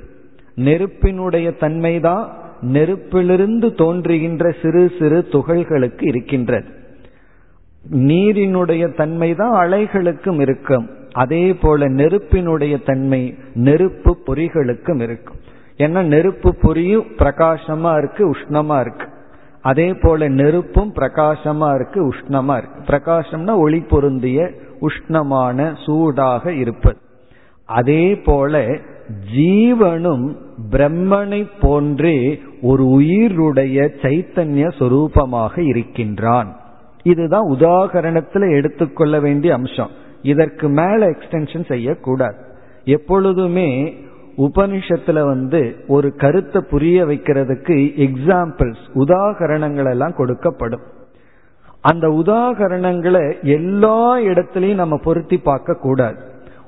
நெருப்பினுடைய 0.56 1.48
தன்மை 1.58 2.00
தான் 2.00 2.24
நெருப்பிலிருந்து 2.62 3.76
தோன்றுகின்ற 3.76 4.56
சிறு 4.62 4.92
சிறு 5.00 5.28
துகள்களுக்கு 5.32 6.08
இருக்கின்றது. 6.08 6.66
நீரினுடைய 7.92 8.96
தன்மை 8.96 9.36
தான் 9.36 9.70
அலைகளுக்கும் 9.70 10.40
இருக்கும். 10.40 10.90
அதே 11.12 11.54
போல 11.54 11.88
நெருப்பினுடைய 11.88 12.78
தன்மை 12.78 13.36
நெருப்பு 13.54 14.18
பொறிகளுக்கும் 14.28 15.02
இருக்கும். 15.02 15.36
ஏன்னா 15.78 16.04
நெருப்பு 16.04 16.56
பொறியும் 16.56 17.06
பிரகாசமா 17.18 17.98
இருக்கு 17.98 18.32
உஷ்ணமா 18.32 18.80
இருக்கு. 18.80 19.08
அதே 19.62 19.94
போல 19.94 20.28
நெருப்பும் 20.30 20.94
பிரகாசமா 20.96 21.76
இருக்கு 21.76 22.14
உஷ்ணமா 22.14 22.58
இருக்கு. 22.58 22.80
பிரகாசம்னா 22.88 23.56
ஒளி 23.56 23.80
பொருந்திய 23.80 24.52
உஷ்ணமான 24.82 25.76
சூடாக 25.86 26.54
இருப்பது. 26.54 26.98
அதே 27.66 28.16
போல 28.16 28.78
ஜீவனும் 29.36 30.36
பிரம்மனை 30.72 31.48
போன்றே 31.60 32.42
ஒரு 32.62 32.86
உயிருடைய 32.86 33.90
சைத்தன்ய 34.02 34.72
சொரூபமாக 34.80 35.60
இருக்கின்றான். 35.60 36.60
இதுதான் 37.04 37.50
உதாகரணத்துல 37.52 38.52
எடுத்துக்கொள்ள 38.56 39.20
வேண்டிய 39.20 39.54
அம்சம். 39.54 39.90
இதற்கு 40.22 40.70
மேல 40.70 41.10
எக்ஸ்டென்ஷன் 41.10 41.66
செய்யக்கூடாது. 41.66 42.36
எப்பொழுதுமே 42.84 43.96
உபனிஷத்துல 44.38 45.26
வந்து 45.26 45.76
ஒரு 45.88 46.16
கருத்தை 46.16 46.62
புரிய 46.70 47.06
வைக்கிறதுக்கு 47.06 47.78
எக்ஸாம்பிள்ஸ் 47.96 48.86
உதாகரணங்கள் 48.96 49.90
எல்லாம் 49.90 50.16
கொடுக்கப்படும். 50.18 50.84
அந்த 51.82 52.08
உதாகரணங்களை 52.08 53.42
எல்லா 53.42 54.18
இடத்துலையும் 54.18 54.76
நம்ம 54.76 54.98
பொருத்தி 54.98 55.38
பார்க்க 55.38 55.74
கூடாது 55.74 56.18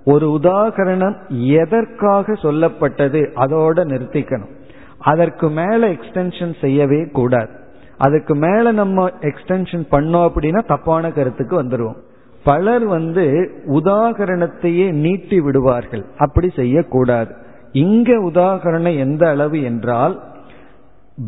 ஒரு 0.05 0.39
உதாகரணம் 0.43 1.15
எதற்காக 1.29 2.33
சொல்லப்பட்டது 2.33 3.29
அதோட 3.35 3.83
நிறுத்திக்கணும். 3.83 4.57
அதற்கு 4.99 5.49
மேல 5.49 5.89
எக்ஸ்டென்ஷன் 5.89 6.59
செய்யவே 6.61 7.09
கூடாது. 7.11 7.49
அதுக்கு 7.97 8.35
மேல 8.35 8.71
நம்ம 8.71 9.09
எக்ஸ்டென்ஷன் 9.09 9.85
பண்ணோம் 9.91 10.29
அப்படின்னா 10.29 10.65
தப்பான 10.65 11.11
கருத்துக்கு 11.11 11.63
வந்துடுவோம் 11.63 11.97
பலர் 12.43 12.85
வந்து 12.85 13.51
உதாகரணத்தையே 13.67 14.91
நீட்டி 14.91 15.41
விடுவார்கள். 15.41 16.05
அப்படி 16.17 16.49
செய்யக்கூடாது. 16.55 17.35
இங்க 17.71 18.13
உதாகரணம் 18.13 18.97
எந்த 18.97 19.29
அளவு 19.29 19.63
என்றால் 19.63 20.21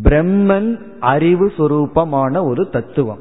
பிரம்மன் 0.03 0.79
அறிவு 0.99 1.51
சுரூபமான 1.57 2.43
ஒரு 2.43 2.69
தத்துவம். 2.69 3.19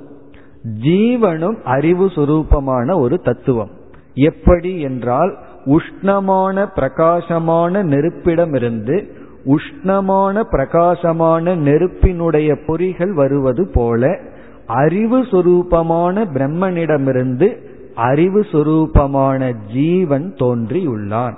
ஜீவனும் 0.82 1.62
அறிவு 1.62 2.06
சுரூபமான 2.06 2.98
ஒரு 2.98 3.18
தத்துவம். 3.18 3.70
எப்படி 4.14 4.80
என்றால் 4.80 5.38
உஷ்ணமான 5.66 6.66
பிரகாசமான 6.74 7.84
நெருப்பிடமிருந்து 7.84 9.06
உஷ்ணமான 9.44 10.40
பிரகாசமான 10.40 11.54
நெருப்பினுடைய 11.54 12.56
பொறிகள் 12.66 13.10
வருவது 13.10 13.68
போல 13.68 14.18
அறிவு 14.66 15.22
சுரூபமான 15.22 16.24
பிரம்மனிடமிருந்து 16.34 17.56
அறிவு 17.94 18.40
சுரூபமான 18.40 19.52
ஜீவன் 19.72 20.34
தோன்றியுள்ளான். 20.38 21.34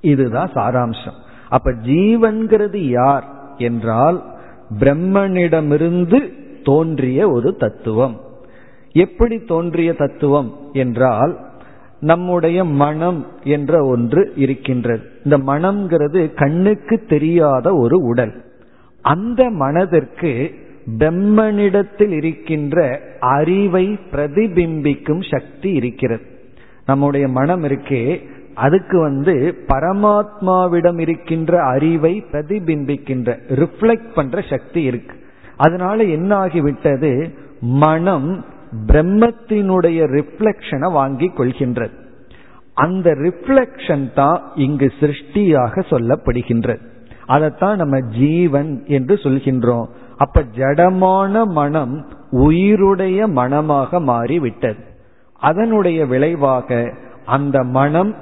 இதுதான் 0.00 0.50
சாராம்சம். 0.52 1.18
அப்ப 1.48 1.70
ஜீவன்கிறது 1.70 2.76
யார் 2.76 3.24
என்றால் 3.58 4.24
பிரம்மனிடமிருந்து 4.78 6.32
தோன்றிய 6.62 7.30
ஒரு 7.30 7.56
தத்துவம். 7.56 8.20
எப்படி 8.92 9.38
தோன்றிய 9.38 9.94
தத்துவம் 9.94 10.54
என்றால் 10.72 11.38
நம்முடைய 12.04 12.64
மனம் 12.64 13.26
என்ற 13.44 13.84
ஒன்று 13.86 14.32
இருக்கின்றது. 14.36 15.02
இந்த 15.24 15.38
மனம்ங்கிறது 15.52 16.34
கண்ணுக்கு 16.34 16.96
தெரியாத 17.08 17.74
ஒரு 17.76 17.96
உடல். 18.02 18.34
அந்த 19.02 19.50
மனதிற்கு 19.50 20.32
பிரம்மனிடத்தில் 20.98 22.14
இருக்கின்ற 22.14 23.00
அறிவை 23.20 23.98
பிரதிபிம்பிக்கும் 24.12 25.22
சக்தி 25.30 25.70
இருக்கிறது. 25.72 26.22
நம்முடைய 26.86 27.28
மனம் 27.28 27.64
இருக்கே 27.64 28.04
அதுக்கு 28.54 28.98
வந்து 28.98 29.34
பரமாத்மாவிடம் 29.68 30.98
இருக்கின்ற 30.98 31.62
அறிவை 31.64 32.24
பிரதிபிம்பிக்கின்ற 32.32 33.36
ரிஃப்ளெக்ட் 33.54 34.12
பண்ற 34.14 34.40
சக்தி 34.50 34.82
இருக்கு. 34.82 35.16
அதனால 35.56 36.02
என்ன 36.02 36.30
ஆகிவிட்டது 36.46 37.32
மனம் 37.60 38.44
பிரம்மத்தினுடைய 38.86 40.00
ரிஃப்ளெக்ஷனை 40.16 40.92
வாங்கி 40.92 41.26
கொள்கின்றது. 41.26 41.90
அந்த 42.74 43.10
ரிஃப்ளெக்ஷன் 43.10 44.12
தான் 44.12 44.42
இங்கு 44.54 44.92
சிருஷ்டியாக 45.00 45.84
சொல்லப்படுகின்றது. 45.90 46.78
அதைத்தான் 47.26 47.76
நம்ம 47.76 48.00
ஜீவன் 48.00 48.84
என்று 48.86 49.14
சொல்கின்றோம். 49.14 49.86
அப்ப 50.16 50.42
ஜடமான 50.56 51.44
மனம் 51.44 52.06
உயிருடைய 52.32 53.26
மனமாக 53.26 54.00
மாறிவிட்டது. 54.00 54.82
அதனுடைய 55.40 56.06
விளைவாக 56.06 56.92
அந்த 57.24 57.62
மனம் 57.62 58.14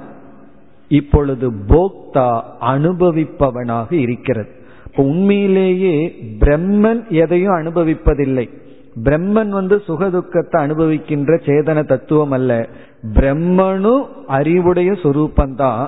இப்பொழுது 0.87 1.51
போக்தா 1.51 2.41
அனுபவிப்பவனாக 2.61 3.91
இருக்கிறது. 3.91 4.49
உண்மையிலேயே 4.95 6.15
பிரம்மன் 6.39 7.07
எதையும் 7.09 7.53
அனுபவிப்பதில்லை. 7.53 8.49
பிரம்மன் 8.95 9.49
வந்து 9.49 9.81
சுகதுக்கத்தை 9.87 10.57
அனுபவிக்கின்ற 10.57 11.35
சேதன 11.45 11.87
தத்துவம் 11.87 12.31
அல்ல 12.31 12.67
பிரம்மனும் 13.13 14.07
அறிவுடைய 14.27 14.91
சொரூபந்தான் 14.91 15.87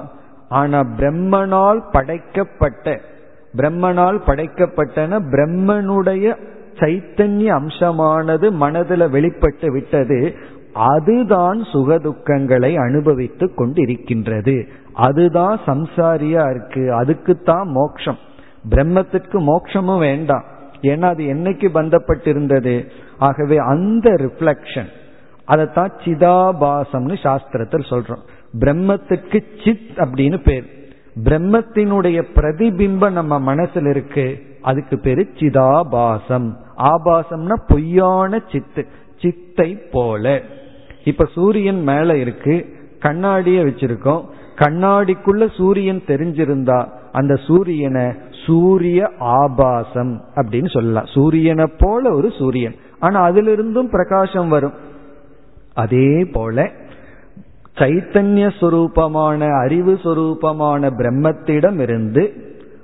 ஆனா 0.49 0.79
பிரம்மனால் 0.97 1.81
படைக்கப்பட்ட 1.91 2.99
பிரம்மனால் 3.57 4.19
படைக்கப்பட்டன 4.27 5.19
பிரம்மனுடைய 5.31 6.37
சைத்தன்ய 6.73 7.45
அம்சமானது 7.45 8.51
மனதில் 8.51 9.09
வெளிப்பட்டு 9.09 9.71
விட்டது. 9.71 10.33
அதுதான் 10.73 11.61
சுகதுக்கங்களை 11.61 12.77
அனுபவித்துக் 12.79 13.61
கொண்டிருக்கின்றது. 13.61 14.67
அதுதான் 14.93 15.59
சம்சாரியா 15.65 16.49
இருக்கு. 16.49 16.93
அதுக்குத்தான் 16.93 17.67
மோக்ஷம். 17.67 18.17
பிரம்மத்திற்கு 18.69 19.39
மோட்சமும் 19.39 19.99
வேண்டாம். 19.99 20.43
ஏன்னா 20.85 21.01
அது 21.01 21.23
என்னைக்கு 21.23 21.67
பந்தப்பட்டிருந்தது? 21.73 22.89
ஆகவே 23.17 23.57
அந்த 23.57 24.09
ரிஃப்ளெக்ஷன் 24.09 24.87
அதைத்தான் 25.45 25.91
சிதாபாசம்னு 26.03 27.15
சாஸ்திரத்தில் 27.23 27.89
சொல்றோம். 27.89 28.23
பிரம்மத்துக்கு 28.59 29.43
சித் 29.63 29.97
அப்படின்னு 29.97 30.37
பேர். 30.37 30.93
பிரம்மத்தினுடைய 31.23 32.23
பிரதிபிம்பம் 32.35 33.11
நம்ம 33.11 33.55
மனசுல 33.55 33.89
இருக்கு. 33.89 34.41
அதுக்கு 34.61 34.99
பேரு 34.99 35.27
சிதாபாசம். 35.33 36.53
ஆபாசம்னா 36.77 37.53
பொய்யான 37.67 38.41
சித்து 38.51 38.87
சித்தை 39.19 39.75
போல. 39.91 40.41
இப்ப 41.03 41.29
சூரியன் 41.33 41.83
மேல 41.83 42.17
இருக்கு. 42.17 42.75
கண்ணாடிய 42.99 43.65
வச்சிருக்கோம். 43.65 44.25
கண்ணாடிக்குள்ள 44.55 45.55
சூரியன் 45.55 46.03
தெரிஞ்சிருந்தா 46.07 46.87
அந்த 47.15 47.35
சூரியனை 47.35 48.05
சூரிய 48.45 49.09
ஆபாசம் 49.19 50.13
அப்படின்னு 50.35 50.69
சொல்லலாம். 50.69 51.05
சூரியனை 51.05 51.65
போல 51.77 52.11
ஒரு 52.13 52.29
சூரியன். 52.37 52.75
ஆனா 52.99 53.29
அதிலிருந்தும் 53.29 53.91
பிரகாசம் 53.91 54.49
வரும். 54.49 54.75
அதே 55.73 56.25
போல 56.25 56.71
சைத்தன்ய 57.77 58.45
சுரூபமான 58.59 59.41
அறிவு 59.63 59.93
சுரூபமான 60.03 60.91
பிரம்மத்திடம் 60.97 61.79
இருந்து 61.79 62.23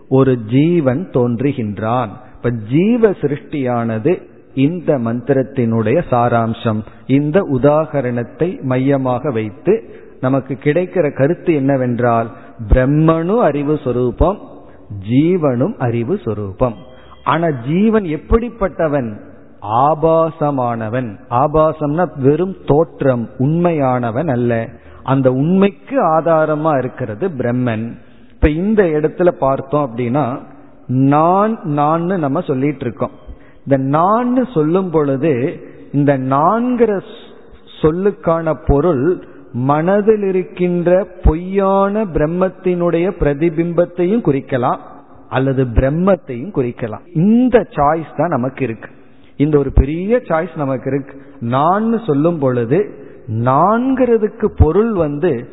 ஒரு 0.10 0.34
ஜீவன் 0.50 1.10
தோன்றுகின்றான். 1.14 2.10
இப்ப 2.36 2.50
ஜீவ 2.70 3.10
சிருஷ்டியானது 3.22 4.12
இந்த 4.56 4.98
மந்திரத்தினுடைய 4.98 6.00
சாராம்சம். 6.12 6.82
இந்த 7.08 7.40
உதாகரணத்தை 7.40 8.62
மையமாக 8.62 9.32
வைத்து 9.32 9.74
நமக்கு 10.22 10.58
கிடைக்கிற 10.64 11.06
கருத்து 11.16 11.52
என்னவென்றால் 11.56 12.30
பிரம்மனும் 12.70 13.38
அறிவு 13.38 13.80
சொரூபம் 13.84 14.40
ஜீவனும் 15.10 15.78
அறிவு 15.78 16.20
சொரூபம். 16.24 16.76
ஆனா 17.24 17.48
ஜீவன் 17.68 18.04
எப்படிப்பட்டவன்? 18.04 19.20
ஆபாசமானவன். 19.62 21.16
ஆபாசம்னா 21.30 22.20
வெறும் 22.20 22.56
தோற்றம் 22.66 23.30
உண்மையானவன் 23.38 24.28
அல்ல. 24.28 24.68
அந்த 25.04 25.32
உண்மைக்கு 25.32 26.04
ஆதாரமா 26.04 26.78
இருக்கிறது 26.78 27.28
பிரம்மன். 27.28 27.92
இப்ப 28.34 28.50
இந்த 28.50 28.84
இடத்துல 28.84 29.28
பார்த்தோம் 29.28 29.96
அப்படின்னா 29.96 30.38
நான் 30.88 31.60
நான் 31.64 32.04
நம்ம 32.04 32.42
சொல்லிட்டு 32.42 32.86
இருக்கோம் 32.86 33.12
இந்த 33.58 33.78
நான் 33.78 34.48
சொல்லும் 34.54 34.90
பொழுது 34.90 35.60
இந்த 35.92 36.18
நான்கிற 36.18 37.02
சொல்லுக்கான 37.82 38.64
பொருள் 38.66 39.28
மனதில் 39.54 40.24
இருக்கின்ற 40.24 41.08
பொய்யான 41.24 42.06
பிரம்மத்தினுடைய 42.06 43.12
பிரதிபிம்பத்தையும் 43.20 44.24
குறிக்கலாம் 44.26 44.78
அல்லது 45.30 45.64
பிரம்மத்தையும் 45.64 46.54
குறிக்கலாம். 46.56 47.02
இந்த 47.14 47.60
சாய்ஸ் 47.60 48.16
தான் 48.18 48.28
நமக்கு 48.28 48.64
இருக்கு. 48.64 48.90
இந்த 49.38 49.58
ஒரு 49.58 49.72
பெரிய 49.72 50.18
சாய்ஸ் 50.18 50.56
நமக்கு 50.56 50.92
இருக்கு. 50.94 51.22
நான் 51.40 52.00
சொல்லும் 52.00 52.40
பொழுது 52.40 52.94
நான்கிறதுக்கு 53.28 54.46
பொருள் 54.46 54.94
வந்து 54.94 55.50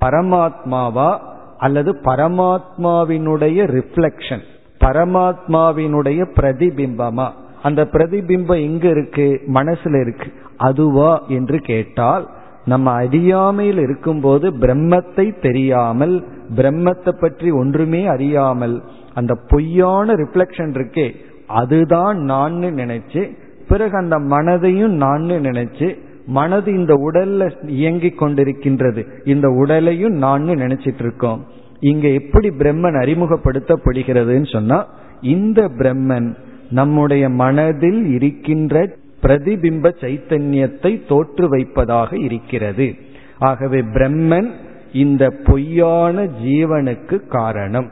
பரமாத்மாவா 0.00 1.18
அல்லது 1.58 1.92
பரமாத்மாவினுடைய 1.92 3.66
ரிஃப்ளெக்ஷன் 3.66 4.42
பரமாத்மாவினுடைய 4.80 6.26
பிரதிபிம்பமா? 6.40 7.30
அந்த 7.62 7.88
பிரதிபிம்பம் 7.92 8.60
எங்க 8.60 8.88
இருக்கு? 8.88 9.40
மனசுல 9.46 10.00
இருக்கு. 10.00 10.32
அதுவா 10.56 11.22
என்று 11.28 11.58
கேட்டால் 11.58 12.28
நம்ம 12.66 12.92
அறியாமையில் 12.92 13.78
இருக்கும்போது 13.78 14.50
பிரம்மத்தை 14.50 15.40
தெரியாமல் 15.40 16.24
பிரம்மத்தை 16.56 17.12
பற்றி 17.20 17.50
ஒன்றுமே 17.50 18.06
அறியாமல் 18.06 18.82
அந்த 19.14 19.34
பொய்யான 19.48 20.14
ரிஃப்ளெக்ஷன் 20.14 20.72
இருக்கே 20.74 21.06
அதுதான் 21.46 22.18
நான் 22.18 22.54
நினைச்சு 22.54 23.22
பிறகு 23.68 23.96
அந்த 23.96 24.16
மனதையும் 24.18 24.94
நான் 25.04 25.22
நினைச்சு 25.22 25.96
மனது 26.26 26.72
இந்த 26.72 26.94
உடல்ல 26.94 27.68
இயங்கிக் 27.68 28.22
கொண்டிருக்கின்றது 28.22 29.02
இந்த 29.24 29.48
உடலையும் 29.48 30.12
நான் 30.12 30.44
நினைச்சிட்டு 30.44 30.98
இருக்கோம். 30.98 31.40
இங்க 31.80 32.08
எப்படி 32.08 32.48
பிரம்மன் 32.48 32.96
அறிமுகப்படுத்தப்படுகிறதுன்னு 33.02 34.52
சொன்னா 34.52 34.78
இந்த 35.20 35.60
பிரம்மன் 35.78 36.28
நம்முடைய 36.70 37.28
மனதில் 37.28 38.02
இருக்கின்ற 38.06 38.96
பிரதிபிம்ப 39.22 39.94
சைத்தன்யத்தை 40.00 41.06
தோற்று 41.08 41.48
வைப்பதாக 41.48 42.18
இருக்கிறது. 42.18 42.94
ஆகவே 43.38 43.80
பிரம்மன் 43.80 44.50
இந்த 44.92 45.30
பொய்யான 45.44 46.24
ஜீவனுக்கு 46.44 47.26
காரணம். 47.26 47.90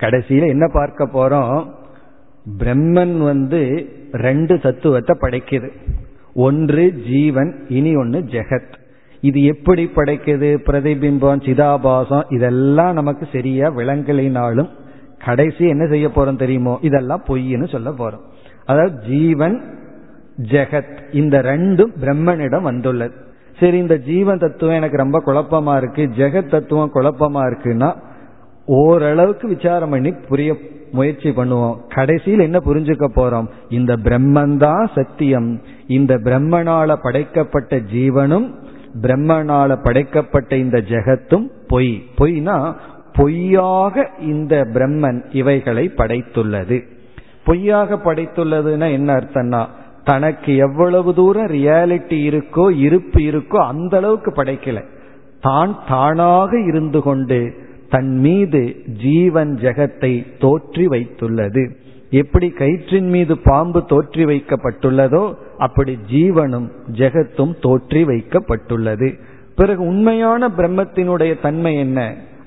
கடைசியில 0.00 0.46
என்ன 0.46 0.66
பார்க்க 0.72 1.06
போறோம்? 1.06 1.70
பிரம்மன் 2.58 3.18
வந்து 3.18 3.92
ரெண்டு 4.12 4.60
தத்துவத்தை 4.60 5.16
படைக்குது. 5.20 5.68
ஒன்று 6.34 6.92
ஜீவன் 6.92 7.64
இனி 7.68 7.96
ஒன்று 7.96 8.20
ஜெகத். 8.20 8.72
இது 9.20 9.44
எப்படி 9.44 9.90
படைக்குது? 9.96 10.58
பிரதிபிம்பம் 10.66 11.42
சிதாபாசம் 11.42 12.24
இதெல்லாம் 12.28 12.94
நமக்கு 12.94 13.28
சரியா 13.32 13.68
விளங்கலினாலும் 13.68 14.68
கடைசி 15.24 15.68
என்ன 15.68 15.86
செய்ய 15.86 16.08
போறோம் 16.08 16.38
தெரியுமோ? 16.38 16.78
இதெல்லாம் 16.80 17.22
பொய்ன்னு 17.28 17.68
சொல்ல 17.68 17.90
போறோம். 17.90 18.24
அதாவது 18.66 19.08
ஜீவன் 19.08 19.84
ஜெகத். 20.42 20.98
இந்த 21.12 21.38
ரெண்டும் 21.38 21.92
பிரம்மனிடம் 22.00 22.62
வந்துள்ளது. 22.62 23.14
சரி 23.60 23.78
இந்த 23.78 23.98
ஜீவன் 23.98 24.38
தத்துவம் 24.38 24.74
எனக்கு 24.74 24.96
ரொம்ப 24.96 25.22
குழப்பமா 25.26 25.76
இருக்கு. 25.76 26.08
ஜெகத் 26.16 26.50
தத்துவம் 26.50 26.90
குழப்பமா 26.94 27.52
இருக்குன்னா 27.52 27.94
ஓரளவுக்கு 28.66 29.48
விசாரம் 29.48 29.90
பண்ணி 29.90 30.12
புரிய 30.12 30.56
முயற்சி 30.92 31.30
பண்ணுவோம். 31.30 31.76
கடைசியில் 31.88 32.38
என்ன 32.38 32.58
புரிஞ்சுக்க 32.64 33.08
போறோம்? 33.16 33.46
இந்த 33.68 33.96
பிரம்மன் 33.96 34.56
தான் 34.56 34.90
சத்தியம். 34.94 35.60
இந்த 35.86 36.14
பிரம்மனால 36.14 36.96
படைக்கப்பட்ட 37.02 37.76
ஜீவனும் 37.76 38.54
பிரம்மனால 39.02 39.78
படைக்கப்பட்ட 39.82 40.56
இந்த 40.56 40.78
ஜெகத்தும் 40.78 41.48
பொய். 41.68 42.02
பொய்னா 42.18 42.74
பொய்யாக 43.12 44.10
இந்த 44.20 44.64
பிரம்மன் 44.64 45.24
இவைகளை 45.30 45.92
படைத்துள்ளது. 45.96 46.82
பொய்யாக 47.44 47.94
படைத்துள்ளதுன்னா 47.94 48.90
என்ன 48.90 49.14
அர்த்தம்னா 49.14 49.66
தனக்கு 50.08 50.50
எவ்வளவு 50.66 51.10
தூரம் 51.14 51.52
ரியாலிட்டி 51.56 52.18
இருக்கோ 52.30 52.64
இருப்பு 52.86 53.20
இருக்கோ 53.30 53.58
அந்த 53.70 53.94
அளவுக்கு 53.96 54.30
படைக்கல. 54.30 54.80
தான் 55.40 55.72
தானாக 55.88 56.50
இருந்து 56.60 57.00
கொண்டு 57.00 57.38
தன் 57.88 58.12
மீது 58.18 58.60
ஜீவன் 59.02 59.52
ஜெகத்தை 59.64 60.12
தோற்றி 60.38 60.84
வைத்துள்ளது. 60.94 61.62
எப்படி 62.20 62.48
கயிற்றின் 62.60 63.10
மீது 63.14 63.34
பாம்பு 63.38 63.80
தோற்றி 63.92 64.24
வைக்கப்பட்டுள்ளதோ 64.30 65.24
அப்படி 65.58 65.92
ஜீவனும் 66.12 66.68
ஜெகத்தும் 67.00 67.54
தோற்றி 67.64 68.02
வைக்கப்பட்டுள்ளது. 68.10 69.08
பிறகு 69.54 69.82
உண்மையான 69.86 70.48
பிரம்மத்தினுடைய 70.58 71.34
தன்மை 71.40 71.72
என்ன? 71.78 72.00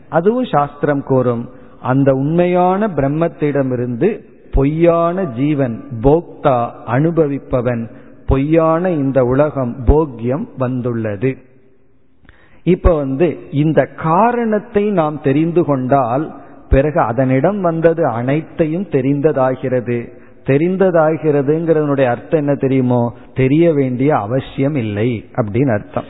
அதுவும் 0.10 0.50
சாஸ்திரம் 0.56 1.04
கூறும். 1.04 1.44
அந்த 1.82 2.10
உண்மையான 2.14 2.88
பிரம்மத்திடமிருந்து 2.98 4.10
பொய்யான 4.52 5.24
ஜீவன் 5.24 5.84
போக்தா 6.04 6.70
அனுபவிப்பவன் 6.88 7.88
பொய்யான 8.26 8.90
இந்த 8.90 9.24
உலகம் 9.24 9.76
போக்கியம் 9.86 10.48
வந்துள்ளது. 10.58 11.38
இப்ப 12.64 12.96
வந்து 12.96 13.38
இந்த 13.52 13.86
காரணத்தை 13.86 14.90
நாம் 14.90 15.22
தெரிந்து 15.22 15.66
கொண்டால் 15.66 16.42
பிறகு 16.70 17.00
அதனிடம் 17.00 17.62
வந்தது 17.62 18.08
அனைத்தையும் 18.08 18.88
தெரிந்ததாகிறது. 18.90 20.18
தெரிந்ததாகிறதுங்கிறதனுடைய 20.46 22.06
அர்த்தம் 22.06 22.40
என்ன 22.40 22.56
தெரியுமோ? 22.56 23.14
தெரிய 23.34 23.74
வேண்டிய 23.74 24.16
அவசியம் 24.16 24.76
இல்லை 24.76 25.26
அப்படின்னு 25.36 25.74
அர்த்தம். 25.74 26.04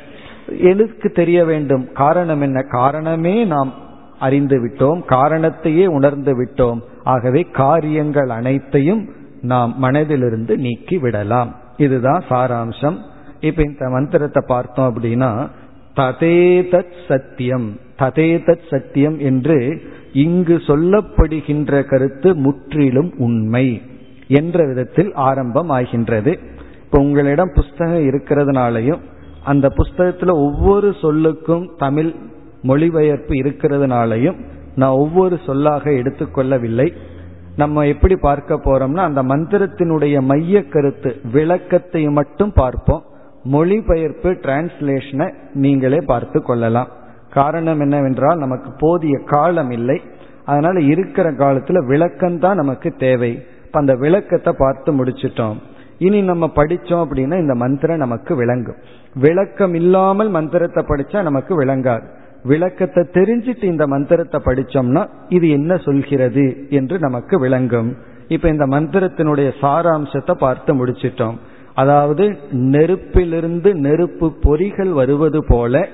எதுக்கு 0.60 1.10
தெரிய 1.10 1.46
வேண்டும்? 1.46 1.92
காரணம் 1.92 2.42
என்ன? 2.42 2.62
காரணமே 2.62 3.44
நாம் 3.44 3.74
அறிந்து 4.20 4.58
விட்டோம் 4.58 5.02
காரணத்தையே 5.10 5.86
உணர்ந்து 5.86 6.44
விட்டோம். 6.44 6.80
ஆகவே 7.04 7.42
காரியங்கள் 7.42 8.30
அனைத்தையும் 8.30 9.10
நாம் 9.42 9.76
மனதிலிருந்து 9.84 10.58
நீக்கி 10.58 10.98
விடலாம். 10.98 11.56
இதுதான் 11.78 12.24
சாராம்சம். 12.30 12.98
இப்ப 13.40 13.62
இந்த 13.62 13.90
மந்திரத்தை 13.90 14.44
பார்த்தோம் 14.48 14.96
அப்படின்னா 14.96 15.48
ததேதத் 15.96 16.92
சத்தியம். 17.08 17.80
ததேதத் 18.00 18.68
சத்தியம் 18.70 19.20
என்று 19.20 19.82
இங்கு 20.14 20.58
சொல்லப்படுகின்ற 20.58 21.84
கருத்து 21.84 22.36
முற்றிலும் 22.36 23.14
உண்மை 23.18 23.82
என்ற 24.28 24.68
விதத்தில் 24.68 25.14
ஆரம்பம் 25.14 25.70
ஆகின்றது 25.70 26.40
இப்ப 26.86 27.02
உங்களிடம் 27.02 27.52
புஸ்தகம் 27.56 28.10
இருக்கிறதுனாலையும் 28.10 29.00
அந்த 29.44 29.68
புஸ்தகத்துல 29.68 30.32
ஒவ்வொரு 30.32 30.96
சொல்லுக்கும் 31.02 31.70
தமிழ் 31.78 32.14
மொழிபெயர்ப்பு 32.62 33.34
இருக்கிறதுனாலையும் 33.34 34.38
நான் 34.76 34.90
ஒவ்வொரு 34.90 35.40
சொல்லாக 35.46 35.90
எடுத்துக்கொள்ளவில்லை 35.90 36.94
நம்ம 37.56 37.86
எப்படி 37.86 38.16
பார்க்க 38.16 38.56
போறோம்னா 38.56 38.98
அந்த 38.98 39.24
மந்திரத்தினுடைய 39.24 40.22
மைய 40.22 40.68
கருத்து 40.68 41.22
விளக்கத்தை 41.32 42.10
மட்டும் 42.10 42.54
பார்ப்போம். 42.54 43.04
மொழிபெயர்ப்பு 43.44 44.32
டிரான்ஸ்லேஷனை 44.32 45.34
நீங்களே 45.54 45.98
பார்த்து 45.98 46.44
கொள்ளலாம். 46.44 46.88
காரணம் 47.30 47.80
என்னவென்றால் 47.80 48.38
நமக்கு 48.38 48.72
போதிய 48.78 49.20
காலம் 49.26 49.72
இல்லை. 49.72 50.02
அதனால 50.46 50.80
இருக்கிற 50.80 51.32
காலத்துல 51.32 51.86
விளக்கம் 51.88 52.40
தான் 52.40 52.56
நமக்கு 52.56 52.92
தேவை. 52.92 53.46
அந்த 53.72 53.96
விளக்கத்தை 53.96 54.54
பார்த்து 54.58 54.94
முடிச்சிட்டோம். 54.94 55.56
இனி 55.98 56.22
நம்ம 56.22 56.52
படிச்சோம் 56.56 57.04
அப்படின்னா 57.06 57.40
இந்த 57.40 57.56
மந்திரம் 57.56 57.98
நமக்கு 57.98 58.36
விளங்கும். 58.36 58.76
விளக்கம் 59.14 59.74
இல்லாமல் 59.74 60.30
மந்திரத்தை 60.30 60.86
படிச்சா 60.88 61.22
நமக்கு 61.22 61.66
விளங்காது. 61.66 62.18
விளக்கத்தை 62.44 63.04
தெரிஞ்சிட்டு 63.04 63.64
இந்த 63.64 63.88
மந்திரத்தை 63.88 64.42
படிச்சோம்னா 64.46 65.08
இது 65.30 65.50
என்ன 65.50 65.78
சொல்கிறது 65.78 66.68
என்று 66.70 67.00
நமக்கு 67.00 67.40
விளங்கும். 67.40 67.96
இப்ப 68.28 68.50
இந்த 68.50 68.66
மந்திரத்தினுடைய 68.66 69.52
சாராம்சத்தை 69.62 70.34
பார்த்து 70.34 70.86
முடிச்சிட்டோம். 70.86 71.38
அதாவது 71.74 72.38
நெருப்பிலிருந்து 72.52 73.74
நெருப்பு 73.74 74.34
பொறிகள் 74.44 74.90
வருவது 74.90 75.44
போல 75.48 75.88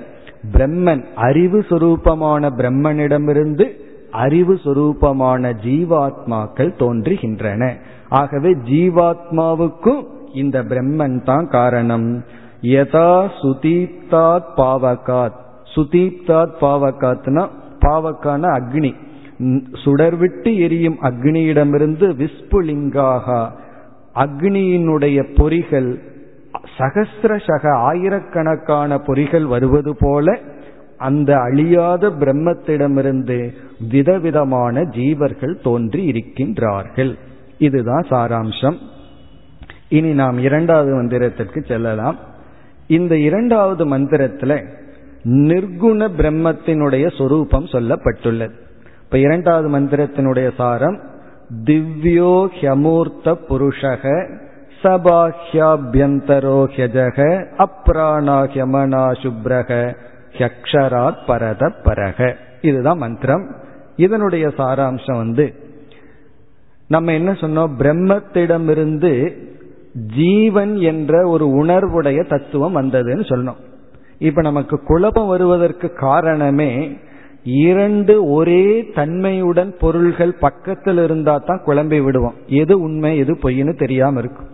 பிரம்மன் 0.54 1.04
அறிவு 1.16 1.66
சுரூபமான 1.70 2.50
பிரம்மனிடமிருந்து 2.58 3.70
அறிவு 4.12 4.54
சுரூபமான 4.54 5.54
ஜீவாத்மாக்கள் 5.64 6.74
தோன்றுகின்றன. 6.80 7.74
ஆகவே 8.10 8.56
ஜீவாத்மாவுக்கும் 8.56 10.04
இந்த 10.34 10.64
பிரம்மன் 10.64 11.24
தான் 11.24 11.48
காரணம். 11.48 12.24
யதா 12.62 13.30
சுதீப்தாத் 13.42 14.52
பாவகாத். 14.58 15.44
சுதீப்தாத் 15.74 16.56
பாவகாத்னா 16.62 17.48
பாவக்கான 17.80 18.44
அக்னி. 18.48 18.94
சுடர்விட்டு 19.86 20.58
எரியும் 20.58 20.98
அக்னியிடமிருந்து 21.02 22.08
விஸ்புலிங்காக. 22.16 23.50
அக்னியினுடைய 24.16 25.24
பொறிகள் 25.36 26.00
சகசிரசக 26.78 27.74
ஆயிரக்கணக்கான 27.74 28.98
பொறிகள் 28.98 29.44
வருவது 29.44 29.96
போல 30.00 30.40
அந்த 30.98 31.40
அழியாத 31.40 32.10
பிரம்மத்திடமிருந்து 32.10 33.54
விதவிதமான 33.90 34.82
ஜீவர்கள் 34.82 35.62
தோன்றி 35.64 36.12
இருக்கின்றார்கள். 36.12 37.18
இதுதான் 37.58 38.06
சாராம்சம். 38.10 38.78
இனி 39.90 40.14
நாம் 40.14 40.38
இரண்டாவது 40.38 41.04
மந்திரத்திற்கு 41.04 41.66
செல்லலாம். 41.66 42.16
இந்த 42.88 43.18
இரண்டாவது 43.18 43.98
மந்திரத்துல 43.98 44.66
நிர்குண 45.26 46.10
பிரம்மத்தினுடைய 46.18 47.18
சொரூபம் 47.18 47.66
சொல்லப்பட்டுள்ளது. 47.66 48.52
இப்ப 49.04 49.18
இரண்டாவது 49.18 49.80
மந்திரத்தினுடைய 49.80 50.52
சாரம் 50.58 51.00
திவ்யோ 51.64 52.48
ஹியமூர்த்த 52.60 53.36
புருஷக 53.50 54.34
சபாஹ்யாபியந்தரோ 54.84 56.60
ஹியஜக 56.76 57.48
அப்ராணா 57.58 58.38
ஹியமனா 58.54 59.06
சுப்ரக 59.22 59.96
ஹக்ஷராத் 60.38 61.26
பரத 61.28 61.72
பரக. 61.84 62.36
இதுதான் 62.62 62.98
மந்திரம். 62.98 63.56
இதனுடைய 63.96 64.48
சாராம்சம் 64.48 65.16
வந்து 65.16 65.54
நம்ம 66.88 67.14
என்ன 67.14 67.32
சொன்னோம்? 67.32 67.72
பிரம்மத்திடமிருந்து 67.80 69.38
ஜீவன் 70.16 70.76
என்ற 70.76 71.28
ஒரு 71.28 71.48
உணர்வுடைய 71.48 72.28
தத்துவம் 72.28 72.76
வந்ததுன்னு 72.76 73.26
சொன்னோம். 73.30 73.74
இப்ப 74.20 74.42
நமக்கு 74.42 74.80
குழப்பம் 74.80 75.28
வருவதற்கு 75.28 75.94
காரணமே 75.94 76.98
இரண்டு 77.44 78.30
ஒரே 78.30 78.86
தன்மையுடன் 78.96 79.76
பொருள்கள் 79.80 80.34
பக்கத்தில் 80.34 80.98
இருந்தா 80.98 81.38
தான் 81.38 81.62
குழம்பி 81.66 82.04
விடுவோம். 82.04 82.34
எது 82.48 82.82
உண்மை 82.82 83.18
எது 83.18 83.34
பொய்ன்னு 83.34 83.78
தெரியாம 83.78 84.20
இருக்கும். 84.20 84.48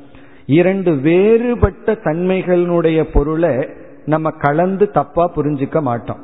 இரண்டு 0.45 0.93
வேறுபட்ட 0.93 1.91
தன்மைகளினுடைய 1.91 3.03
பொருளை 3.13 3.69
நம்ம 4.05 4.29
கலந்து 4.29 4.89
தப்பா 4.89 5.31
புரிஞ்சுக்க 5.35 5.81
மாட்டோம். 5.81 6.17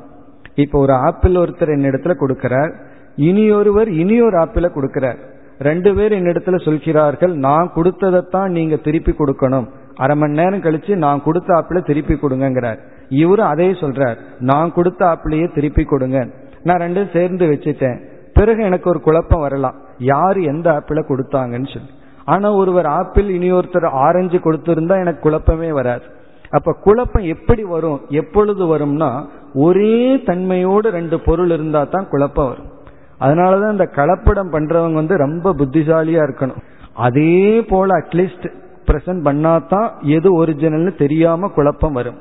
இப்ப 0.55 0.79
ஒரு 0.79 0.93
ஆப்பிள் 0.93 1.31
ஒருத்தர் 1.31 1.75
என்னிடத்துல 1.75 2.15
கொடுக்கிறார். 2.19 2.73
இனி 3.15 3.51
ஒருவர் 3.51 3.89
இனி 3.89 4.21
ஒரு 4.21 4.37
ஆப்பிள 4.37 4.69
கொடுக்கிறார். 4.75 5.17
ரெண்டு 5.59 5.95
பேர் 5.95 6.11
என்னிடத்துல 6.11 6.63
சொல்கிறார்கள் 6.65 7.35
நான் 7.37 7.71
கொடுத்ததைத்தான் 7.75 8.47
நீங்க 8.47 8.75
திருப்பி 8.75 9.11
கொடுக்கணும். 9.11 9.67
அரை 9.95 10.15
மணி 10.15 10.31
நேரம் 10.31 10.61
கழிச்சு 10.61 10.95
நான் 10.95 11.23
கொடுத்த 11.23 11.53
ஆப்பிளை 11.53 11.81
திருப்பி 11.85 12.13
கொடுங்கிறார் 12.13 12.77
இவரும் 13.09 13.47
அதே 13.47 13.71
சொல்றார் 13.71 14.17
நான் 14.39 14.73
கொடுத்த 14.73 15.05
ஆப்பிளையே 15.05 15.53
திருப்பி 15.53 15.83
கொடுங்க. 15.83 16.27
நான் 16.63 16.77
ரெண்டும் 16.77 17.13
சேர்ந்து 17.13 17.45
வச்சுட்டேன். 17.47 17.99
பிறகு 18.33 18.63
எனக்கு 18.63 18.89
ஒரு 18.89 19.01
குழப்பம் 19.01 19.41
வரலாம். 19.41 19.75
யார் 19.97 20.37
எந்த 20.37 20.73
ஆப்பிளை 20.73 21.03
கொடுத்தாங்கன்னு 21.07 21.73
சொல்லி. 21.73 21.89
ஆனா 22.25 22.53
ஒருவர் 22.53 22.85
ஆப்பிள் 22.85 23.29
இனி 23.29 23.51
ஒருத்தர் 23.51 23.89
ஆரஞ்சு 23.89 24.37
கொடுத்திருந்தா 24.37 24.99
எனக்கு 24.99 25.19
குழப்பமே 25.19 25.71
வராது. 25.71 26.03
அப்ப 26.49 26.75
குழப்பம் 26.83 27.23
எப்படி 27.23 27.63
வரும் 27.63 28.01
எப்பொழுது 28.09 28.77
வரும்னா 28.77 29.25
ஒரே 29.53 30.15
தன்மையோடு 30.15 30.89
ரெண்டு 30.89 31.19
பொருள் 31.19 31.49
இருந்தா 31.49 31.83
தான் 31.83 32.07
குழப்பம் 32.09 32.47
வரும். 32.47 32.71
அதனாலதான் 33.19 33.71
இந்த 33.71 33.89
கலப்படம் 33.95 34.53
பண்றவங்க 34.53 34.93
வந்து 34.93 35.17
ரொம்ப 35.17 35.53
புத்திசாலியா 35.53 36.29
இருக்கணும். 36.29 36.61
அதே 36.93 37.61
போல 37.61 37.97
அட்லீஸ்ட் 37.97 38.51
பிரசன்ட் 38.87 39.25
பண்ணாதான் 39.25 39.89
எது 40.01 40.45
ஒரிஜினல்னு 40.45 40.97
தெரியாம 40.97 41.47
குழப்பம் 41.47 41.93
வரும். 41.93 42.17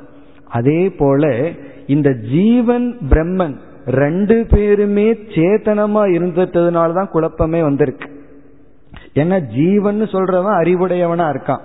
அதே 0.48 0.90
போல 0.90 1.50
இந்த 1.86 2.12
ஜீவன் 2.12 2.98
பிரம்மன் 3.08 3.56
ரெண்டு 3.86 4.46
பேருமே 4.50 5.12
சேத்தனமா 5.12 6.02
இருந்ததுனால 6.16 6.94
தான் 6.94 7.08
குழப்பமே 7.08 7.62
வந்திருக்கு. 7.62 8.24
ஏன்னா 9.14 9.40
ஜீவன் 9.40 10.02
சொல்றவன் 10.02 10.58
அறிவுடையவனா 10.60 11.26
இருக்கான். 11.34 11.60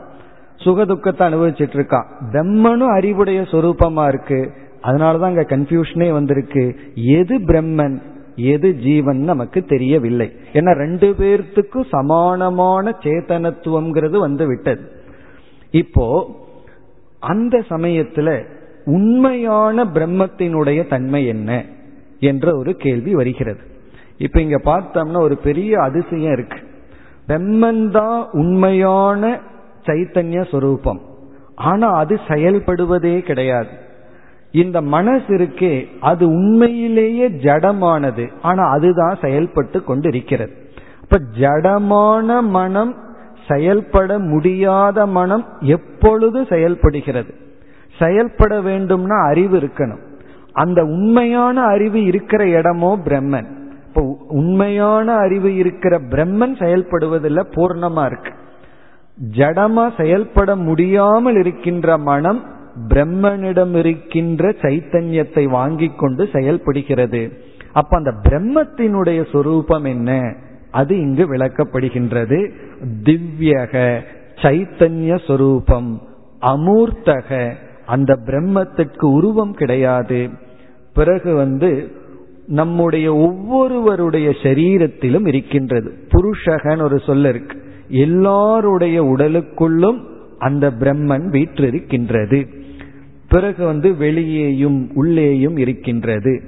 சுக 0.56 0.86
துக்கத்தை 0.86 1.34
அனுபவிச்சுட்டு 1.34 1.78
இருக்கான் 1.78 2.06
பிரம்மனும் 2.32 2.94
அறிவுடைய 2.96 3.42
சொரூபமா 3.42 4.08
இருக்கு. 4.08 4.52
அதனாலதான் 4.84 5.32
அங்க 5.32 5.42
கன்ஃபியூஷனே 5.42 6.12
வந்திருக்கு. 6.12 6.76
எது 6.96 7.40
பிரம்மன் 7.40 8.02
எது 8.36 8.76
ஜீவன் 8.76 9.18
நமக்கு 9.18 9.64
தெரியவில்லை. 9.64 10.32
ஏன்னா 10.54 10.74
ரெண்டு 10.74 11.16
பேர்த்துக்கும் 11.20 11.86
சமானமான 11.92 12.94
சேத்தனத்துவம்ங்கிறது 13.04 14.18
வந்து 14.18 14.48
விட்டது. 14.48 14.92
இப்போ 15.72 16.36
அந்த 17.20 17.64
சமயத்துல 17.70 18.46
உண்மையான 18.92 19.86
பிரம்மத்தினுடைய 19.86 20.88
தன்மை 20.88 21.28
என்ன 21.28 21.64
என்ற 22.20 22.58
ஒரு 22.58 22.76
கேள்வி 22.76 23.14
வருகிறது. 23.16 23.60
இப்ப 24.18 24.42
இங்க 24.42 24.58
பார்த்தோம்னா 24.66 25.20
ஒரு 25.20 25.38
பெரிய 25.38 25.82
அதிசயம் 25.82 26.32
இருக்கு. 26.32 26.60
பிரம்மன் 27.28 27.90
தான் 27.90 28.28
உண்மையான 28.32 29.40
சைத்தன்ய 29.86 30.50
சொரூபம். 30.52 31.02
ஆனா 31.56 31.88
அது 31.94 32.20
செயல்படுவதே 32.28 33.20
கிடையாது. 33.20 33.70
இந்த 34.52 34.82
மனசு 34.82 35.38
இருக்கே 35.38 35.86
அது 36.00 36.28
உண்மையிலேயே 36.28 37.28
ஜடமானது. 37.28 38.32
ஆனா 38.42 38.64
அதுதான் 38.70 39.18
செயல்பட்டு 39.22 39.84
கொண்டு 39.84 40.08
இருக்கிறது 40.08 40.54
இப்ப 41.02 41.20
ஜடமான 41.40 42.42
மனம் 42.50 42.96
செயல்பட 43.48 44.20
முடியாத 44.20 45.06
மனம் 45.06 45.46
எப்பொழுது 45.60 46.46
செயல்படுகிறது? 46.50 47.34
செயல்பட 48.02 48.62
வேண்டும்னா 48.62 49.18
அறிவு 49.30 49.58
இருக்கணும். 49.60 50.04
அந்த 50.54 50.80
உண்மையான 50.84 51.62
அறிவு 51.64 52.00
இருக்கிற 52.04 52.48
இடமோ 52.48 52.92
பிரம்மன். 53.06 53.50
இப்போ 53.88 54.02
உண்மையான 54.30 55.14
அறிவு 55.16 55.50
இருக்கிற 55.56 56.00
பிரம்மன் 56.12 56.56
செயல்படுவதில்லை 56.60 57.44
பூர்ணமா 57.56 58.06
இருக்கு. 58.06 58.34
ஜடமா 59.38 59.86
செயல்பட 59.98 60.56
முடியாமல் 60.56 61.36
இருக்கின்ற 61.36 61.98
மனம் 61.98 62.42
பிரம்மனிடம் 62.88 63.76
இருக்கின்ற 63.76 64.50
சைத்தன்யத்தை 64.62 65.44
வாங்கி 65.50 65.90
கொண்டு 65.98 66.30
செயல்படுகிறது. 66.34 67.22
அப்ப 67.72 67.98
அந்த 67.98 68.14
பிரம்மத்தினுடைய 68.30 69.20
சொரூபம் 69.32 69.84
என்ன? 69.84 70.12
அது 70.72 70.94
இங்கு 71.00 71.26
விளக்கப்படுகின்றது. 71.34 72.40
திவ்யக 73.04 74.02
சைத்தன்ய 74.36 75.20
சொரூபம் 75.28 75.92
அமூர்த்தக 76.42 77.52
அந்த 77.92 78.14
பிரம்மத்திற்கு 78.26 79.04
உருவம் 79.04 79.54
கிடையாது. 79.54 80.30
பிறகு 80.94 81.36
வந்து 81.36 81.92
நம்முடைய 82.48 83.16
ஒவ்வொருவருடைய 83.16 84.30
சரீரத்திலும் 84.30 85.28
இருக்கின்றது. 85.28 85.94
புருஷகன் 86.12 86.82
ஒரு 86.82 87.00
சொல்ல 87.00 87.30
இருக்கு. 87.30 87.58
எல்லாருடைய 87.88 89.04
உடலுக்குள்ளும் 89.04 90.00
அந்த 90.40 90.72
பிரம்மன் 90.72 91.28
வீற்றிருக்கின்றது. 91.32 92.40
பிறகு 93.30 93.66
வந்து 93.66 93.96
வெளியேயும் 93.96 94.92
உள்ளேயும் 94.94 95.58
இருக்கின்றது. 95.58 96.42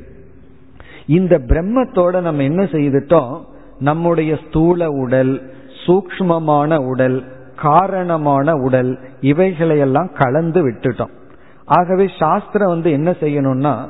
இந்த 1.06 1.40
பிரம்மத்தோட 1.40 2.22
நம்ம 2.22 2.44
என்ன 2.44 2.64
செய்துட்டோம்? 2.64 3.42
நம்முடைய 3.80 4.40
ஸ்தூல 4.48 4.90
உடல் 4.90 5.54
சூக்மமான 5.86 6.86
உடல் 6.86 7.24
காரணமான 7.56 8.54
உடல் 8.54 9.00
இவைகளையெல்லாம் 9.22 10.12
கலந்து 10.18 10.70
விட்டுட்டோம். 10.70 11.22
ஆகவே 11.66 12.10
சாஸ்திரம் 12.20 12.68
வந்து 12.68 12.92
என்ன 12.92 13.12
செய்யணும்னா 13.12 13.90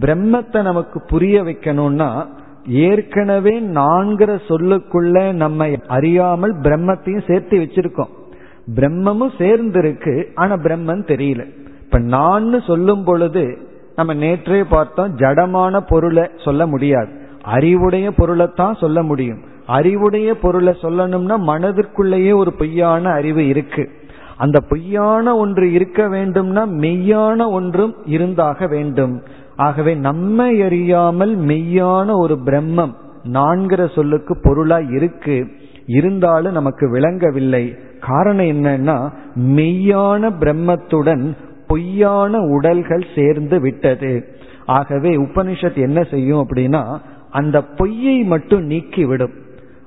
பிரம்மத்தை 0.00 0.62
நமக்கு 0.62 1.00
புரிய 1.00 1.42
வைக்கணும்னா 1.42 2.26
ஏற்கனவே 2.66 3.60
நான்கிற 3.60 4.40
சொல்லுக்குள்ள 4.48 5.32
நம்ம 5.32 5.68
அறியாமல் 5.86 6.60
பிரம்மத்தையும் 6.60 7.26
சேர்த்து 7.26 7.58
வச்சிருக்கோம். 7.58 8.08
பிரம்மமும் 8.74 9.32
சேர்ந்திருக்கு 9.38 10.24
ஆனா 10.34 10.52
பிரம்மன் 10.52 11.06
தெரியல. 11.06 11.44
இப்ப 11.82 11.98
நான் 11.98 12.60
சொல்லும் 12.60 13.04
பொழுது 13.04 13.58
நம்ம 13.96 14.14
நேற்றே 14.14 14.64
பார்த்தோம் 14.68 15.16
ஜடமான 15.16 15.80
பொருளை 15.80 16.30
சொல்ல 16.36 16.66
முடியாது. 16.66 17.08
அறிவுடைய 17.42 18.12
பொருளைத்தான் 18.12 18.74
சொல்ல 18.74 19.02
முடியும். 19.02 19.40
அறிவுடைய 19.66 20.38
பொருளை 20.38 20.76
சொல்லணும்னா 20.82 21.36
மனதிற்குள்ளேயே 21.46 22.36
ஒரு 22.36 22.52
பொய்யான 22.52 23.10
அறிவு 23.10 23.46
இருக்கு. 23.46 23.90
அந்த 24.40 24.60
பொய்யான 24.60 25.36
ஒன்று 25.36 25.72
இருக்க 25.72 26.08
வேண்டும்னா 26.08 26.62
மெய்யான 26.82 27.46
ஒன்றும் 27.50 27.94
இருந்தாக 28.06 28.66
வேண்டும். 28.66 29.14
ஆகவே 29.56 29.94
நம்மை 29.94 30.62
அறியாமல் 30.62 31.38
மெய்யான 31.38 32.12
ஒரு 32.12 32.38
பிரம்மம் 32.44 32.94
நான்கிற 33.32 33.94
சொல்லுக்கு 33.94 34.38
பொருளா 34.42 34.78
இருக்கு. 34.78 35.36
இருந்தாலும் 35.86 36.52
நமக்கு 36.52 36.90
விளங்கவில்லை. 36.90 37.64
காரணம் 38.00 38.46
என்னன்னா 38.46 38.96
மெய்யான 39.38 40.30
பிரம்மத்துடன் 40.40 41.24
பொய்யான 41.66 42.38
உடல்கள் 42.38 43.04
சேர்ந்து 43.14 43.60
விட்டது. 43.60 44.12
ஆகவே 44.66 45.16
உபனிஷத் 45.16 45.76
என்ன 45.76 46.02
செய்யும் 46.02 46.46
அப்படின்னா 46.46 46.82
அந்த 47.30 47.62
பொய்யை 47.62 48.18
மட்டும் 48.24 48.64
நீக்கி 48.64 49.04
விடும் 49.04 49.36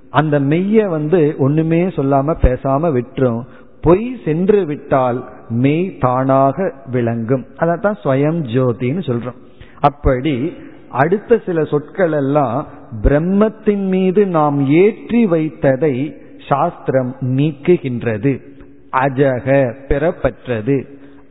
அந்த 0.09 0.39
மெய்ய 0.39 0.87
வந்து 0.87 1.35
ஒண்ணுமே 1.37 1.81
சொல்லாம 1.97 2.35
பேசாம 2.41 2.83
விட்டுரும். 2.91 3.41
பொய் 3.83 4.17
சென்று 4.25 4.65
விட்டால் 4.65 5.29
மெய் 5.49 5.97
தானாக 5.99 6.73
விளங்கும். 6.85 7.45
அதான் 7.57 7.95
ஸ்வயம் 8.03 8.43
ஜோதின்னு 8.43 9.01
சொல்றோம். 9.01 9.37
அப்படி 9.79 10.53
அடுத்த 10.89 11.41
சில 11.45 11.63
சொற்கள் 11.63 12.11
எல்லாம் 12.11 12.67
பிரம்மத்தின் 13.01 13.87
மீது 13.87 14.25
நாம் 14.25 14.69
ஏற்றி 14.69 15.25
வைத்ததை 15.25 16.13
சாஸ்திரம் 16.49 17.15
நீக்குகின்றது. 17.21 18.41
அஜக 18.91 19.75
பெறப்பற்றது. 19.87 20.85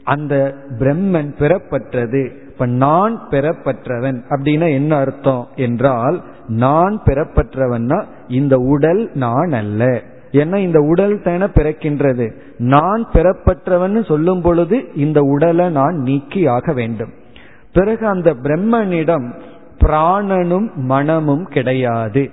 அந்த 0.04 0.54
பிரம்மன் 0.78 1.36
பெறப்பற்றது. 1.36 2.32
இப்ப 2.48 2.66
நான் 2.66 3.20
பெறப்பற்றவன் 3.30 4.22
அப்படின்னா 4.30 4.72
என்ன 4.72 4.96
அர்த்தம்? 4.96 5.48
என்றால் 5.56 6.22
நான் 6.48 7.02
பெறப்பற்றவன்னா 7.04 8.04
இந்த 8.28 8.56
உடல் 8.56 9.10
நான் 9.14 9.52
அல்ல. 9.52 10.02
ஏன்னா 10.32 10.56
இந்த 10.56 10.80
உடல் 10.80 11.22
தானே 11.22 11.44
பிறக்கின்றது? 11.44 12.32
நான் 12.58 13.06
பெறப்பட்டவன் 13.12 14.04
சொல்லும் 14.04 14.42
பொழுது 14.42 14.94
இந்த 14.94 15.20
உடலை 15.20 15.70
நான் 15.70 15.94
நீக்கி 15.94 16.46
ஆக 16.46 16.72
வேண்டும். 16.72 17.10
பிறகு 17.72 18.06
அந்த 18.06 18.34
பிரம்மனிடம் 18.34 19.40
பிராணனும் 19.80 20.74
மனமும் 20.74 21.44
கிடையாது. 21.44 22.30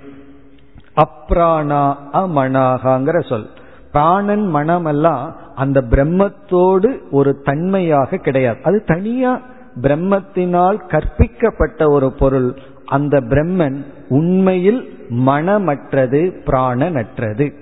அப்ராணா 0.96 1.94
அமனாகாங்கிற 2.12 3.28
சொல். 3.28 3.46
பிராணன் 3.92 4.46
மனம் 4.46 4.84
எல்லாம் 4.84 5.36
அந்த 5.54 5.82
பிரம்மத்தோடு 5.90 6.98
ஒரு 7.10 7.40
தன்மையாக 7.40 8.16
கிடையாது. 8.16 8.58
அது 8.62 8.84
தனியா 8.84 9.40
பிரம்மத்தினால் 9.80 10.76
கற்பிக்கப்பட்ட 10.86 11.90
ஒரு 11.90 12.12
பொருள். 12.12 12.54
அந்த 12.84 13.20
பிரம்மன் 13.20 13.84
உண்மையில் 14.08 15.08
மனமற்றது 15.10 16.32
பிராணனற்றது. 16.44 17.59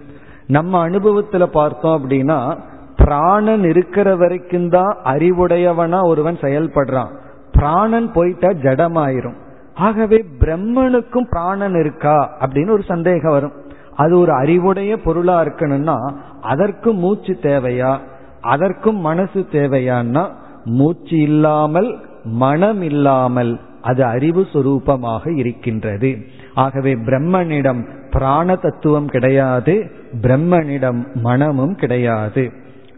நம்ம 0.49 0.89
அனுபவத்துல 0.89 1.45
பார்த்தோம் 1.45 1.97
அப்படின்னா 1.99 2.59
பிராணன் 2.97 3.65
இருக்கிற 3.65 4.17
வரைக்கும் 4.17 4.69
தான் 4.69 4.97
அறிவுடையவனா 5.05 6.05
ஒருவன் 6.05 6.37
செயல்படுறான். 6.37 7.11
பிராணன் 7.53 8.13
போயிட்டா 8.13 8.49
ஜடமாயிரும். 8.49 9.37
ஆகவே 9.75 10.25
பிரம்மனுக்கும் 10.41 11.27
பிராணன் 11.31 11.75
இருக்கா 11.75 12.17
அப்படின்னு 12.41 12.71
ஒரு 12.71 12.83
சந்தேகம் 12.83 13.33
வரும். 13.33 13.53
அது 13.97 14.19
ஒரு 14.19 14.33
அறிவுடைய 14.33 14.97
பொருளா 14.97 15.43
இருக்கணும்னா 15.43 16.13
அதற்கும் 16.41 16.99
மூச்சு 16.99 17.39
தேவையா? 17.43 17.99
அதற்கும் 18.41 18.97
மனசு 18.97 19.47
தேவையான்னா 19.53 20.25
மூச்சு 20.65 21.17
இல்லாமல் 21.21 21.99
மனம் 22.25 22.83
இல்லாமல் 22.83 23.61
அது 23.83 24.05
அறிவு 24.05 24.47
சுரூபமாக 24.53 25.37
இருக்கின்றது. 25.37 26.17
ஆகவே 26.55 26.95
பிரம்மனிடம் 26.95 27.89
பிராண 28.13 28.57
தத்துவம் 28.57 29.07
கிடையாது 29.07 29.91
பிரம்மனிடம் 30.23 31.07
மனமும் 31.15 31.75
கிடையாது. 31.75 32.51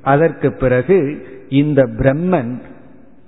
அதற்கு 0.03 0.53
பிறகு 0.53 1.27
இந்த 1.49 1.87
பிரம்மன் 1.87 2.61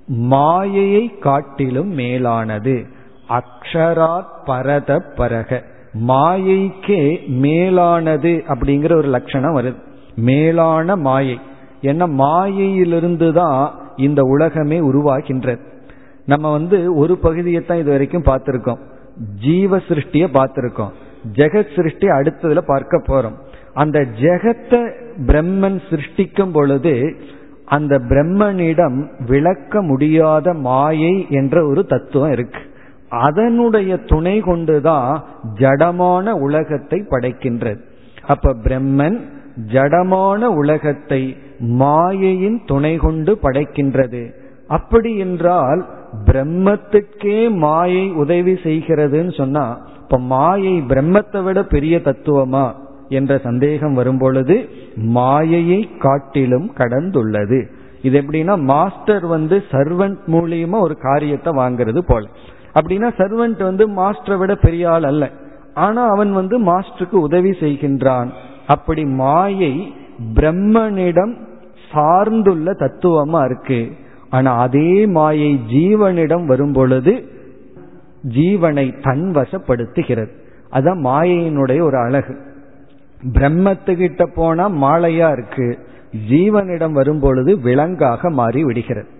மாயையை 0.07 1.19
காட்டிலும் 1.19 1.89
மேலானது. 1.89 2.87
அக்ஷராத் 3.29 4.33
பரத 4.45 5.03
பரக. 5.17 5.63
மாயைக்கே 6.09 7.27
மேலானது 7.27 8.43
அப்படிங்கிற 8.47 8.93
ஒரு 8.93 9.09
லட்சணம் 9.09 9.57
வருது. 9.57 9.75
மேலான 10.15 10.97
மாயை. 10.97 11.41
ஏன்னா 11.83 12.09
மாயையிலிருந்து 12.09 13.33
தான் 13.33 13.75
இந்த 13.97 14.23
உலகமே 14.23 14.81
உருவாகின்றது. 14.81 15.61
நம்ம 16.27 16.53
வந்து 16.53 16.95
ஒரு 16.95 17.17
பகுதியை 17.17 17.63
தான் 17.63 17.79
இது 17.79 17.91
வரைக்கும் 17.91 18.25
பார்த்துருக்கோம். 18.25 18.79
ஜீவ 19.41 19.77
சிருஷ்டியை 19.77 20.29
பார்த்துருக்கோம். 20.35 20.93
ஜெகத் 21.31 21.77
சிருஷ்டி 21.77 22.07
அடுத்ததுல 22.09 22.59
பார்க்க 22.59 22.99
போறோம். 22.99 23.35
அந்த 23.75 24.07
ஜெகத்தை 24.21 24.93
பிரம்மன் 25.27 25.81
சிருஷ்டிக்கும் 25.91 26.53
பொழுது 26.53 27.17
அந்த 27.65 27.99
பிரம்மனிடம் 27.99 29.09
விளக்க 29.27 29.83
முடியாத 29.83 30.53
மாயை 30.53 31.27
என்ற 31.31 31.67
ஒரு 31.67 31.87
தத்துவம் 31.87 32.33
இருக்கு. 32.33 32.61
அதனுடைய 33.09 33.97
துணை 33.97 34.41
கொண்டுதான் 34.41 35.25
ஜடமான 35.55 36.31
உலகத்தை 36.31 37.05
படைக்கின்றது. 37.11 37.81
அப்ப 38.27 38.55
பிரம்மன் 38.55 39.21
ஜடமான 39.73 40.45
உலகத்தை 40.45 41.37
மாயையின் 41.59 42.61
துணை 42.67 42.97
கொண்டு 42.97 43.39
படைக்கின்றது. 43.43 44.33
அப்படி 44.69 45.17
என்றால் 45.17 45.87
பிரம்மத்துக்கே 46.25 47.51
மாயை 47.51 48.11
உதவி 48.11 48.53
செய்கிறதுன்னு 48.53 49.37
சொன்னா 49.37 49.79
இப்ப 50.01 50.19
மாயை 50.19 50.83
பிரம்மத்தை 50.89 51.43
விட 51.43 51.63
பெரிய 51.65 52.01
தத்துவமா 52.05 52.73
என்ற 53.09 53.39
சந்தேகம் 53.39 53.95
வரும்பொழுது 53.95 54.69
மாயையை 54.95 55.91
காட்டிலும் 55.99 56.73
கடந்துள்ளது. 56.77 57.67
இது 58.03 58.21
எப்படின்னா 58.21 58.61
மாஸ்டர் 58.61 59.27
வந்து 59.27 59.63
சர்வன்ட் 59.71 60.19
மூலியமா 60.27 60.81
ஒரு 60.81 60.97
காரியத்தை 60.99 61.53
வாங்குறது 61.53 61.99
போல. 61.99 62.27
அப்படின்னா 62.75 63.09
சர்வன்ட் 63.17 63.63
வந்து 63.63 63.89
மாஸ்டரை 63.89 64.39
விட 64.39 64.55
பெரிய 64.55 64.91
ஆள் 64.91 65.03
அல்ல. 65.03 65.31
ஆனா 65.75 66.07
அவன் 66.09 66.33
வந்து 66.33 66.61
மாஸ்டருக்கு 66.61 67.15
உதவி 67.15 67.51
செய்கின்றான். 67.51 68.29
அப்படி 68.67 69.05
மாயை 69.05 69.93
பிரம்மனிடம் 70.35 71.37
சார்ந்துள்ள 71.93 72.71
தத்துவமா 72.73 73.45
இருக்கு. 73.45 73.93
ஆனா 74.35 74.51
அதே 74.65 74.91
மாயை 75.17 75.51
ஜீவனிடம் 75.67 76.45
வரும் 76.47 76.73
பொழுது 76.73 77.13
ஜீவனை 78.35 78.87
தன்வசப்படுத்துகிறது. 79.07 80.33
அதான் 80.73 81.01
மாயையினுடைய 81.09 81.81
ஒரு 81.89 81.97
அழகு. 81.97 82.35
பிரம்மத்துக்கிட்ட 83.33 84.23
போனா 84.35 84.65
மாலையா 84.85 85.29
இருக்கு. 85.33 85.67
ஜீவனிடம் 86.31 86.93
வரும் 86.93 87.21
பொழுது 87.21 87.53
விலங்காக 87.61 88.31
மாறி 88.31 88.63
விடுகிறது. 88.65 89.11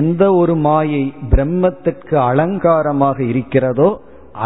எந்த 0.00 0.22
ஒரு 0.34 0.54
மாயை 0.66 1.04
பிரம்மத்திற்கு 1.30 2.16
அலங்காரமாக 2.30 3.18
இருக்கிறதோ 3.22 3.88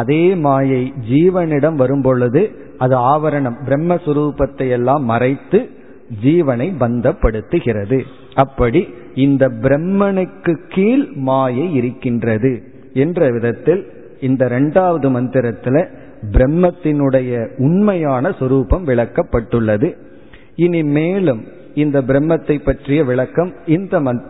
அதே 0.01 0.25
மாயை 0.47 0.83
ஜீவனிடம் 1.09 1.77
வரும் 1.77 2.03
பொழுது 2.03 2.43
அது 2.79 2.97
ஆவரணம் 3.13 3.59
பிரம்மஸ்வரூபத்தை 3.67 4.67
எல்லாம் 4.77 5.05
மறைத்து 5.05 5.59
ஜீவனை 6.25 6.69
பந்தப்படுத்துகிறது. 6.81 7.99
அப்படி 8.35 8.83
இந்த 9.19 9.49
பிரம்மனுக்கு 9.49 10.55
கீழ் 10.69 11.07
மாயை 11.15 11.75
இருக்கின்றது 11.75 12.63
என்ற 12.95 13.31
விதத்தில் 13.31 13.83
இந்த 14.21 14.45
இரண்டாவது 14.45 15.11
மந்திரத்துல 15.11 15.87
பிரம்மத்தினுடைய 16.33 17.49
உண்மையான 17.57 18.33
சொரூபம் 18.39 18.87
விளக்கப்பட்டுள்ளது. 18.87 19.89
இனி 20.55 20.83
மேலும் 20.83 21.45
இந்த 21.75 22.03
பிரம்மத்தை 22.03 22.59
பற்றிய 22.59 23.05
விளக்கம் 23.05 23.53
இந்த 23.67 24.23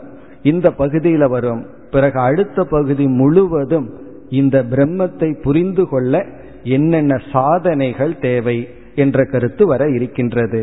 இந்த 0.42 0.70
பகுதியில் 0.70 1.28
வரும். 1.28 1.66
பிறகு 1.90 2.20
அடுத்த 2.20 2.64
பகுதி 2.64 3.06
முழுவதும் 3.06 3.88
இந்த 4.30 4.64
பிரம்மத்தை 4.70 5.42
புரிந்து 5.42 5.88
கொள்ள 5.88 6.24
என்னென்ன 6.62 7.20
சாதனைகள் 7.32 8.18
தேவை 8.18 8.68
என்ற 8.94 9.24
கருத்து 9.24 9.66
வர 9.66 9.88
இருக்கின்றது. 9.88 10.62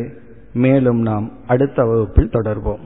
மேலும் 0.53 1.01
நாம் 1.01 1.32
அடுத்த 1.47 1.86
வகுப்பில் 1.86 2.34
தொடர்வோம். 2.34 2.86